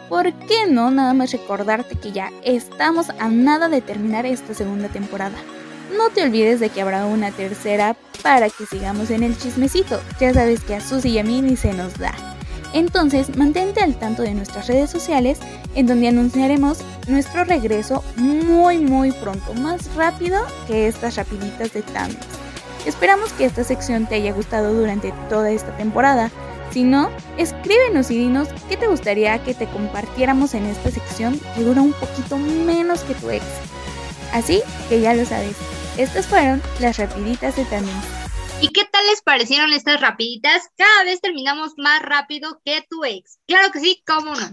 ¿por 0.08 0.32
qué 0.46 0.66
no 0.66 0.90
nada 0.90 1.12
más 1.12 1.32
recordarte 1.32 1.96
que 1.96 2.10
ya 2.10 2.32
estamos 2.42 3.10
a 3.10 3.28
nada 3.28 3.68
de 3.68 3.82
terminar 3.82 4.24
esta 4.24 4.54
segunda 4.54 4.88
temporada? 4.88 5.36
No 5.96 6.08
te 6.10 6.22
olvides 6.22 6.60
de 6.60 6.70
que 6.70 6.80
habrá 6.80 7.04
una 7.04 7.30
tercera 7.30 7.94
para 8.22 8.48
que 8.48 8.64
sigamos 8.64 9.10
en 9.10 9.22
el 9.22 9.36
chismecito. 9.36 10.00
Ya 10.18 10.32
sabes 10.32 10.64
que 10.64 10.76
a 10.76 10.80
Susy 10.80 11.10
y 11.10 11.18
a 11.18 11.24
mí 11.24 11.42
ni 11.42 11.56
se 11.56 11.74
nos 11.74 11.98
da. 11.98 12.37
Entonces, 12.72 13.36
mantente 13.36 13.80
al 13.80 13.94
tanto 13.94 14.22
de 14.22 14.34
nuestras 14.34 14.66
redes 14.66 14.90
sociales 14.90 15.38
en 15.74 15.86
donde 15.86 16.08
anunciaremos 16.08 16.78
nuestro 17.06 17.44
regreso 17.44 18.04
muy 18.16 18.78
muy 18.78 19.12
pronto, 19.12 19.54
más 19.54 19.94
rápido 19.94 20.38
que 20.66 20.86
estas 20.86 21.16
rapiditas 21.16 21.72
de 21.72 21.82
Tandex. 21.82 22.26
Esperamos 22.86 23.32
que 23.32 23.44
esta 23.44 23.64
sección 23.64 24.06
te 24.06 24.16
haya 24.16 24.32
gustado 24.32 24.72
durante 24.72 25.12
toda 25.28 25.50
esta 25.50 25.76
temporada. 25.76 26.30
Si 26.70 26.84
no, 26.84 27.10
escríbenos 27.38 28.10
y 28.10 28.18
dinos 28.18 28.48
qué 28.68 28.76
te 28.76 28.86
gustaría 28.86 29.38
que 29.42 29.54
te 29.54 29.66
compartiéramos 29.66 30.54
en 30.54 30.66
esta 30.66 30.90
sección 30.90 31.40
que 31.54 31.64
dura 31.64 31.80
un 31.80 31.92
poquito 31.92 32.36
menos 32.36 33.00
que 33.00 33.14
tu 33.14 33.30
ex. 33.30 33.44
Así 34.32 34.62
que 34.88 35.00
ya 35.00 35.14
lo 35.14 35.24
sabes, 35.24 35.56
estas 35.96 36.26
fueron 36.26 36.62
las 36.80 36.98
rapiditas 36.98 37.56
de 37.56 37.64
Tandex. 37.64 37.94
¿Y 38.60 38.68
qué 38.68 38.82
tal 38.90 38.97
les 39.08 39.22
parecieron 39.22 39.72
estas 39.72 40.00
rapiditas? 40.00 40.68
Cada 40.76 41.04
vez 41.04 41.20
terminamos 41.20 41.72
más 41.76 42.02
rápido 42.02 42.60
que 42.64 42.84
tu 42.88 43.04
ex. 43.04 43.38
Claro 43.46 43.70
que 43.72 43.80
sí, 43.80 44.02
cómo 44.06 44.34
no. 44.34 44.48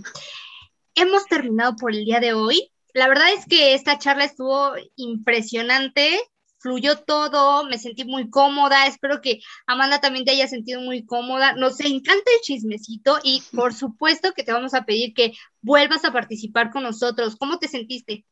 Hemos 0.95 1.25
terminado 1.25 1.75
por 1.75 1.93
el 1.93 2.05
día 2.05 2.19
de 2.19 2.33
hoy. 2.33 2.71
la 2.93 3.09
verdad 3.09 3.33
es 3.33 3.45
que 3.45 3.73
esta 3.73 3.99
charla 3.99 4.23
estuvo 4.23 4.71
impresionante, 4.95 6.17
fluyó 6.59 6.97
todo, 6.99 7.65
me 7.65 7.77
sentí 7.77 8.05
muy 8.05 8.29
cómoda, 8.29 8.87
espero 8.87 9.19
que 9.19 9.41
Amanda 9.67 9.99
también 9.99 10.23
te 10.23 10.31
haya 10.31 10.47
sentido 10.47 10.79
muy 10.79 11.05
cómoda, 11.05 11.53
nos 11.53 11.79
encanta 11.81 12.31
el 12.33 12.41
chismecito 12.41 13.19
y 13.21 13.43
por 13.53 13.73
supuesto 13.73 14.31
que 14.33 14.43
te 14.43 14.53
vamos 14.53 14.73
a 14.73 14.85
pedir 14.85 15.13
que 15.13 15.33
vuelvas 15.61 16.05
a 16.05 16.13
participar 16.13 16.71
con 16.71 16.83
nosotros. 16.83 17.35
¿Cómo 17.35 17.59
te 17.59 17.67
sentiste? 17.67 18.25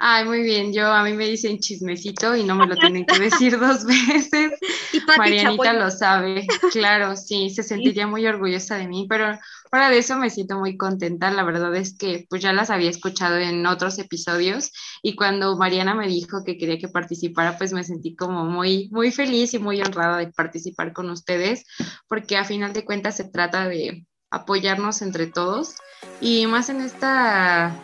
Ay, 0.00 0.24
muy 0.24 0.42
bien. 0.42 0.72
Yo 0.72 0.86
a 0.86 1.02
mí 1.02 1.12
me 1.12 1.26
dicen 1.26 1.58
chismecito 1.58 2.36
y 2.36 2.44
no 2.44 2.54
me 2.54 2.68
lo 2.68 2.76
tienen 2.76 3.04
que 3.04 3.18
decir 3.18 3.58
dos 3.58 3.84
veces. 3.84 4.52
Y 4.92 5.00
Marianita 5.18 5.72
lo 5.72 5.90
sabe. 5.90 6.46
Claro, 6.70 7.16
sí, 7.16 7.50
se 7.50 7.64
sentiría 7.64 8.06
muy 8.06 8.24
orgullosa 8.24 8.76
de 8.76 8.86
mí, 8.86 9.06
pero 9.08 9.36
fuera 9.68 9.90
de 9.90 9.98
eso 9.98 10.16
me 10.16 10.30
siento 10.30 10.56
muy 10.56 10.76
contenta. 10.76 11.32
La 11.32 11.42
verdad 11.42 11.74
es 11.74 11.96
que 11.98 12.26
pues 12.30 12.40
ya 12.40 12.52
las 12.52 12.70
había 12.70 12.90
escuchado 12.90 13.38
en 13.38 13.66
otros 13.66 13.98
episodios 13.98 14.70
y 15.02 15.16
cuando 15.16 15.56
Mariana 15.56 15.94
me 15.94 16.06
dijo 16.06 16.44
que 16.44 16.56
quería 16.56 16.78
que 16.78 16.88
participara, 16.88 17.58
pues 17.58 17.72
me 17.72 17.82
sentí 17.82 18.14
como 18.14 18.44
muy 18.44 18.88
muy 18.92 19.10
feliz 19.10 19.52
y 19.54 19.58
muy 19.58 19.80
honrada 19.80 20.18
de 20.18 20.28
participar 20.28 20.92
con 20.92 21.10
ustedes, 21.10 21.64
porque 22.06 22.36
a 22.36 22.44
final 22.44 22.72
de 22.72 22.84
cuentas 22.84 23.16
se 23.16 23.24
trata 23.24 23.66
de 23.66 24.06
apoyarnos 24.30 25.02
entre 25.02 25.26
todos 25.26 25.74
y 26.20 26.46
más 26.46 26.68
en 26.68 26.82
esta 26.82 27.76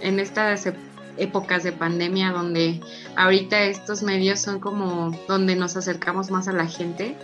en 0.00 0.18
esta 0.18 0.56
épocas 1.20 1.62
de 1.62 1.72
pandemia 1.72 2.32
donde 2.32 2.80
ahorita 3.16 3.62
estos 3.64 4.02
medios 4.02 4.40
son 4.40 4.58
como 4.60 5.10
donde 5.28 5.54
nos 5.54 5.76
acercamos 5.76 6.30
más 6.30 6.48
a 6.48 6.52
la 6.52 6.66
gente. 6.66 7.16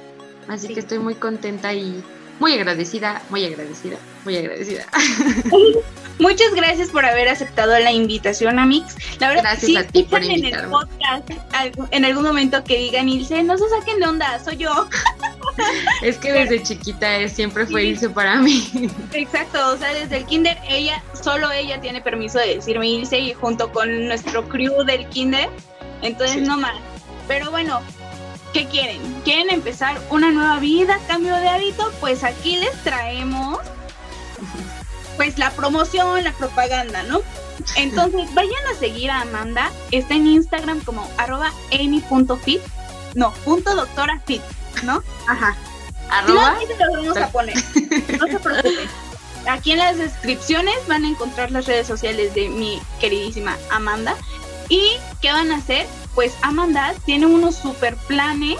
Así 0.49 0.73
que 0.73 0.81
estoy 0.81 0.99
muy 1.01 1.15
contenta 1.15 1.75
y 1.75 2.05
muy 2.39 2.55
agradecida, 2.55 3.23
muy 3.31 3.45
agradecida, 3.45 3.97
muy 4.25 4.37
agradecida. 4.37 4.85
Muchas 6.19 6.55
gracias 6.55 6.89
por 6.89 7.05
haber 7.05 7.29
aceptado 7.29 7.79
la 7.79 7.93
invitación, 7.93 8.59
Amix. 8.59 8.97
La 9.21 9.29
verdad, 9.29 9.43
gracias 9.43 9.85
a 9.85 9.87
ti 9.87 10.03
por 10.05 10.25
en 10.25 10.45
el 10.45 10.67
podcast 10.69 11.31
en 11.91 12.05
algún 12.05 12.25
momento 12.25 12.63
que 12.65 12.79
digan 12.79 13.09
Ilse, 13.09 13.43
no 13.43 13.57
se 13.59 13.69
saquen 13.69 14.01
de 14.01 14.07
onda, 14.07 14.39
soy 14.43 14.57
yo. 14.57 14.89
Es 16.03 16.19
que 16.19 16.33
desde 16.33 16.63
chiquita 16.63 17.27
siempre 17.29 17.67
fue 17.67 17.85
Ilse 17.85 18.11
para 18.11 18.37
mí. 18.37 18.91
Exacto, 19.13 19.73
o 19.73 19.77
sea, 19.77 19.93
desde 19.95 20.19
el 20.19 20.27
kinder, 20.27 20.59
ella, 20.69 21.03
solo 21.15 21.51
ella 21.51 21.81
tiene 21.81 22.03
permiso 22.03 22.39
de 22.39 22.57
decirme 22.57 22.89
Ilse 22.89 23.19
y 23.19 23.33
junto 23.33 23.73
con 23.73 24.09
nuestro 24.09 24.47
crew 24.49 24.85
del 24.85 25.09
kinder, 25.09 25.49
entonces 26.03 26.43
no 26.43 26.59
más. 26.59 26.77
Pero 27.27 27.51
bueno, 27.51 27.81
¿qué 28.57 28.67
quieren? 28.69 29.03
¿Quieren 29.23 29.51
empezar 29.51 30.01
una 30.09 30.31
nueva 30.31 30.59
vida, 30.59 30.99
cambio 31.09 31.37
de 31.37 31.47
hábito? 31.47 31.93
Pues 32.01 32.25
aquí 32.25 32.57
les 32.57 32.73
traemos 32.83 33.59
pues 35.19 35.39
la 35.39 35.51
promoción, 35.51 36.25
la 36.25 36.33
propaganda, 36.33 37.03
¿no? 37.03 37.21
Entonces 37.77 38.33
vayan 38.33 38.67
a 38.75 38.79
seguir 38.79 39.11
a 39.11 39.23
Amanda, 39.23 39.71
está 39.91 40.15
en 40.15 40.27
Instagram 40.27 40.81
como 40.85 41.07
arroba 41.19 41.53
amy.fit, 41.71 42.63
no, 43.15 43.31
punto 43.45 43.77
doctora 43.77 44.23
fit, 44.25 44.41
¿no? 44.85 45.03
Ajá. 45.29 45.55
Arroba. 46.09 46.57
No, 46.79 46.87
lo 46.87 47.03
vamos 47.03 47.17
a 47.19 47.29
poner, 47.29 47.57
no 48.19 48.27
se 48.27 48.39
preocupen. 48.39 48.89
Aquí 49.49 49.73
en 49.73 49.79
las 49.79 49.99
descripciones 49.99 50.77
van 50.89 51.05
a 51.05 51.09
encontrar 51.09 51.51
las 51.51 51.67
redes 51.67 51.87
sociales 51.87 52.35
de 52.35 52.49
mi 52.49 52.81
queridísima 53.01 53.59
Amanda. 53.71 54.17
¿Y 54.71 54.93
qué 55.21 55.31
van 55.31 55.53
a 55.53 55.57
hacer? 55.57 55.87
Pues 56.17 56.35
Amanda 56.43 56.95
tiene 57.05 57.27
unos 57.27 57.55
super 57.55 57.95
planes 57.95 58.57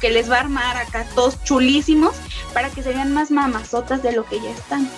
que 0.00 0.10
les 0.10 0.30
va 0.30 0.36
a 0.36 0.40
armar 0.40 0.76
acá 0.76 1.06
todos 1.14 1.42
chulísimos 1.42 2.14
para 2.52 2.68
que 2.68 2.82
se 2.82 2.92
vean 2.92 3.12
más 3.14 3.30
mamazotas 3.30 4.02
de 4.02 4.12
lo 4.12 4.24
que 4.26 4.38
ya 4.38 4.50
están. 4.50 4.88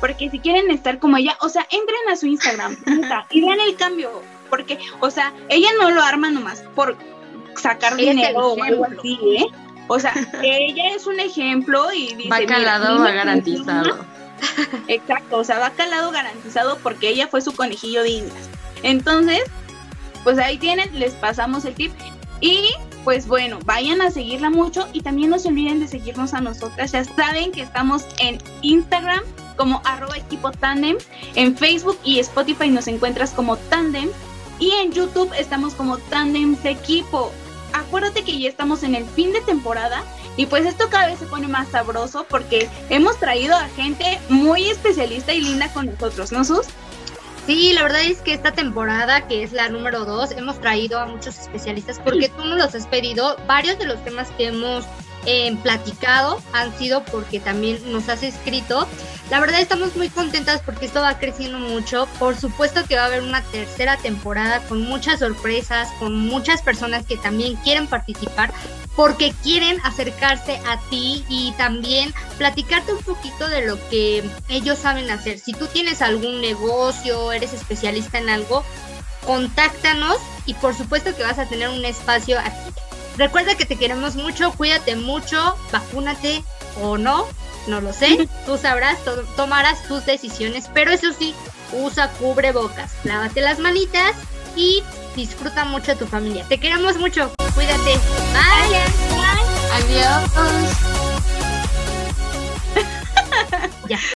Porque 0.00 0.30
si 0.30 0.38
quieren 0.38 0.70
estar 0.70 1.00
como 1.00 1.16
ella, 1.16 1.36
o 1.40 1.48
sea, 1.48 1.66
entren 1.70 2.08
a 2.10 2.16
su 2.16 2.26
Instagram 2.26 2.76
y 3.30 3.40
vean 3.40 3.58
el 3.60 3.76
cambio. 3.76 4.22
Porque, 4.50 4.78
o 5.00 5.10
sea, 5.10 5.32
ella 5.48 5.68
no 5.80 5.90
lo 5.90 6.02
arma 6.02 6.30
nomás 6.30 6.62
por 6.74 6.96
sacar 7.56 7.96
dinero 7.96 8.52
o 8.52 8.62
algo 8.62 8.84
así, 8.84 9.18
¿eh? 9.36 9.46
O 9.88 9.98
sea, 9.98 10.14
ella 10.42 10.94
es 10.94 11.06
un 11.08 11.18
ejemplo 11.18 11.92
y 11.92 12.14
dice. 12.14 12.28
Va 12.28 12.46
calado, 12.46 13.00
va 13.00 13.10
garantizado. 13.10 14.06
Exacto, 14.86 15.38
o 15.38 15.44
sea, 15.44 15.58
va 15.58 15.70
calado 15.70 16.12
garantizado 16.12 16.78
porque 16.78 17.08
ella 17.08 17.26
fue 17.26 17.40
su 17.40 17.52
conejillo 17.52 18.02
de 18.04 18.10
indias. 18.10 18.48
Entonces, 18.82 19.42
pues 20.24 20.38
ahí 20.38 20.58
tienen, 20.58 20.98
les 20.98 21.14
pasamos 21.14 21.64
el 21.64 21.74
tip. 21.74 21.92
Y 22.40 22.70
pues 23.04 23.26
bueno, 23.26 23.58
vayan 23.64 24.00
a 24.02 24.10
seguirla 24.10 24.50
mucho 24.50 24.88
y 24.92 25.02
también 25.02 25.30
no 25.30 25.38
se 25.38 25.48
olviden 25.48 25.80
de 25.80 25.88
seguirnos 25.88 26.34
a 26.34 26.40
nosotras. 26.40 26.92
Ya 26.92 27.04
saben 27.04 27.52
que 27.52 27.62
estamos 27.62 28.04
en 28.18 28.38
Instagram 28.62 29.22
como 29.56 29.80
arroba 29.84 30.16
equipo 30.16 30.50
tandem, 30.50 30.96
en 31.34 31.56
Facebook 31.56 31.98
y 32.04 32.18
Spotify 32.20 32.68
nos 32.68 32.88
encuentras 32.88 33.30
como 33.30 33.56
tandem 33.56 34.08
y 34.58 34.70
en 34.72 34.92
YouTube 34.92 35.30
estamos 35.38 35.74
como 35.74 35.98
tandem 35.98 36.56
de 36.62 36.70
equipo. 36.70 37.30
Acuérdate 37.72 38.22
que 38.22 38.38
ya 38.38 38.48
estamos 38.48 38.82
en 38.82 38.94
el 38.94 39.04
fin 39.04 39.32
de 39.32 39.40
temporada 39.42 40.02
y 40.36 40.46
pues 40.46 40.66
esto 40.66 40.88
cada 40.90 41.06
vez 41.06 41.18
se 41.18 41.26
pone 41.26 41.48
más 41.48 41.68
sabroso 41.68 42.26
porque 42.28 42.68
hemos 42.90 43.18
traído 43.18 43.54
a 43.54 43.68
gente 43.70 44.18
muy 44.28 44.68
especialista 44.68 45.32
y 45.32 45.40
linda 45.40 45.72
con 45.72 45.86
nosotros, 45.86 46.32
¿no, 46.32 46.44
Sus? 46.44 46.66
Sí, 47.46 47.72
la 47.72 47.82
verdad 47.82 48.02
es 48.02 48.20
que 48.20 48.34
esta 48.34 48.52
temporada, 48.52 49.26
que 49.26 49.42
es 49.42 49.52
la 49.52 49.68
número 49.68 50.04
dos, 50.04 50.30
hemos 50.30 50.60
traído 50.60 51.00
a 51.00 51.06
muchos 51.06 51.38
especialistas 51.40 51.98
porque 51.98 52.28
tú 52.28 52.44
nos 52.44 52.56
los 52.56 52.74
has 52.74 52.86
pedido. 52.86 53.36
Varios 53.48 53.78
de 53.78 53.86
los 53.86 54.02
temas 54.04 54.30
que 54.32 54.46
hemos 54.46 54.84
eh, 55.26 55.56
platicado 55.62 56.40
han 56.52 56.76
sido 56.78 57.04
porque 57.04 57.40
también 57.40 57.80
nos 57.92 58.08
has 58.08 58.22
escrito. 58.22 58.86
La 59.30 59.40
verdad 59.40 59.60
estamos 59.60 59.96
muy 59.96 60.08
contentas 60.08 60.60
porque 60.64 60.86
esto 60.86 61.00
va 61.00 61.18
creciendo 61.18 61.58
mucho. 61.58 62.06
Por 62.18 62.36
supuesto 62.36 62.84
que 62.86 62.96
va 62.96 63.02
a 63.02 63.06
haber 63.06 63.22
una 63.22 63.42
tercera 63.42 63.96
temporada 63.96 64.60
con 64.68 64.82
muchas 64.82 65.20
sorpresas, 65.20 65.88
con 65.98 66.18
muchas 66.18 66.60
personas 66.62 67.06
que 67.06 67.16
también 67.16 67.56
quieren 67.56 67.86
participar 67.86 68.52
porque 68.96 69.32
quieren 69.42 69.80
acercarse 69.84 70.60
a 70.66 70.78
ti 70.90 71.24
y 71.28 71.52
también 71.52 72.12
platicarte 72.36 72.92
un 72.92 73.02
poquito 73.02 73.48
de 73.48 73.66
lo 73.66 73.76
que 73.88 74.22
ellos 74.48 74.78
saben 74.78 75.10
hacer. 75.10 75.38
Si 75.38 75.52
tú 75.52 75.66
tienes 75.66 76.02
algún 76.02 76.40
negocio, 76.40 77.32
eres 77.32 77.54
especialista 77.54 78.18
en 78.18 78.28
algo, 78.28 78.64
contáctanos 79.26 80.18
y 80.46 80.54
por 80.54 80.74
supuesto 80.74 81.16
que 81.16 81.22
vas 81.22 81.38
a 81.38 81.48
tener 81.48 81.68
un 81.68 81.84
espacio 81.84 82.38
aquí. 82.38 82.91
Recuerda 83.16 83.54
que 83.56 83.66
te 83.66 83.76
queremos 83.76 84.16
mucho, 84.16 84.52
cuídate 84.52 84.96
mucho, 84.96 85.56
vacúnate 85.70 86.42
o 86.80 86.96
no, 86.96 87.26
no 87.66 87.80
lo 87.80 87.92
sé, 87.92 88.28
tú 88.46 88.56
sabrás, 88.58 88.98
tomarás 89.36 89.82
tus 89.84 90.06
decisiones, 90.06 90.70
pero 90.72 90.90
eso 90.90 91.12
sí, 91.12 91.34
usa 91.72 92.10
cubrebocas, 92.12 92.92
lávate 93.04 93.40
las 93.40 93.58
manitas 93.58 94.14
y 94.56 94.82
disfruta 95.16 95.64
mucho 95.64 95.92
a 95.92 95.94
tu 95.94 96.06
familia. 96.06 96.44
Te 96.48 96.58
queremos 96.58 96.96
mucho, 96.98 97.32
cuídate. 97.54 97.98
Bye. 98.32 99.02
Adiós. 99.72 100.30
ya. 103.88 103.98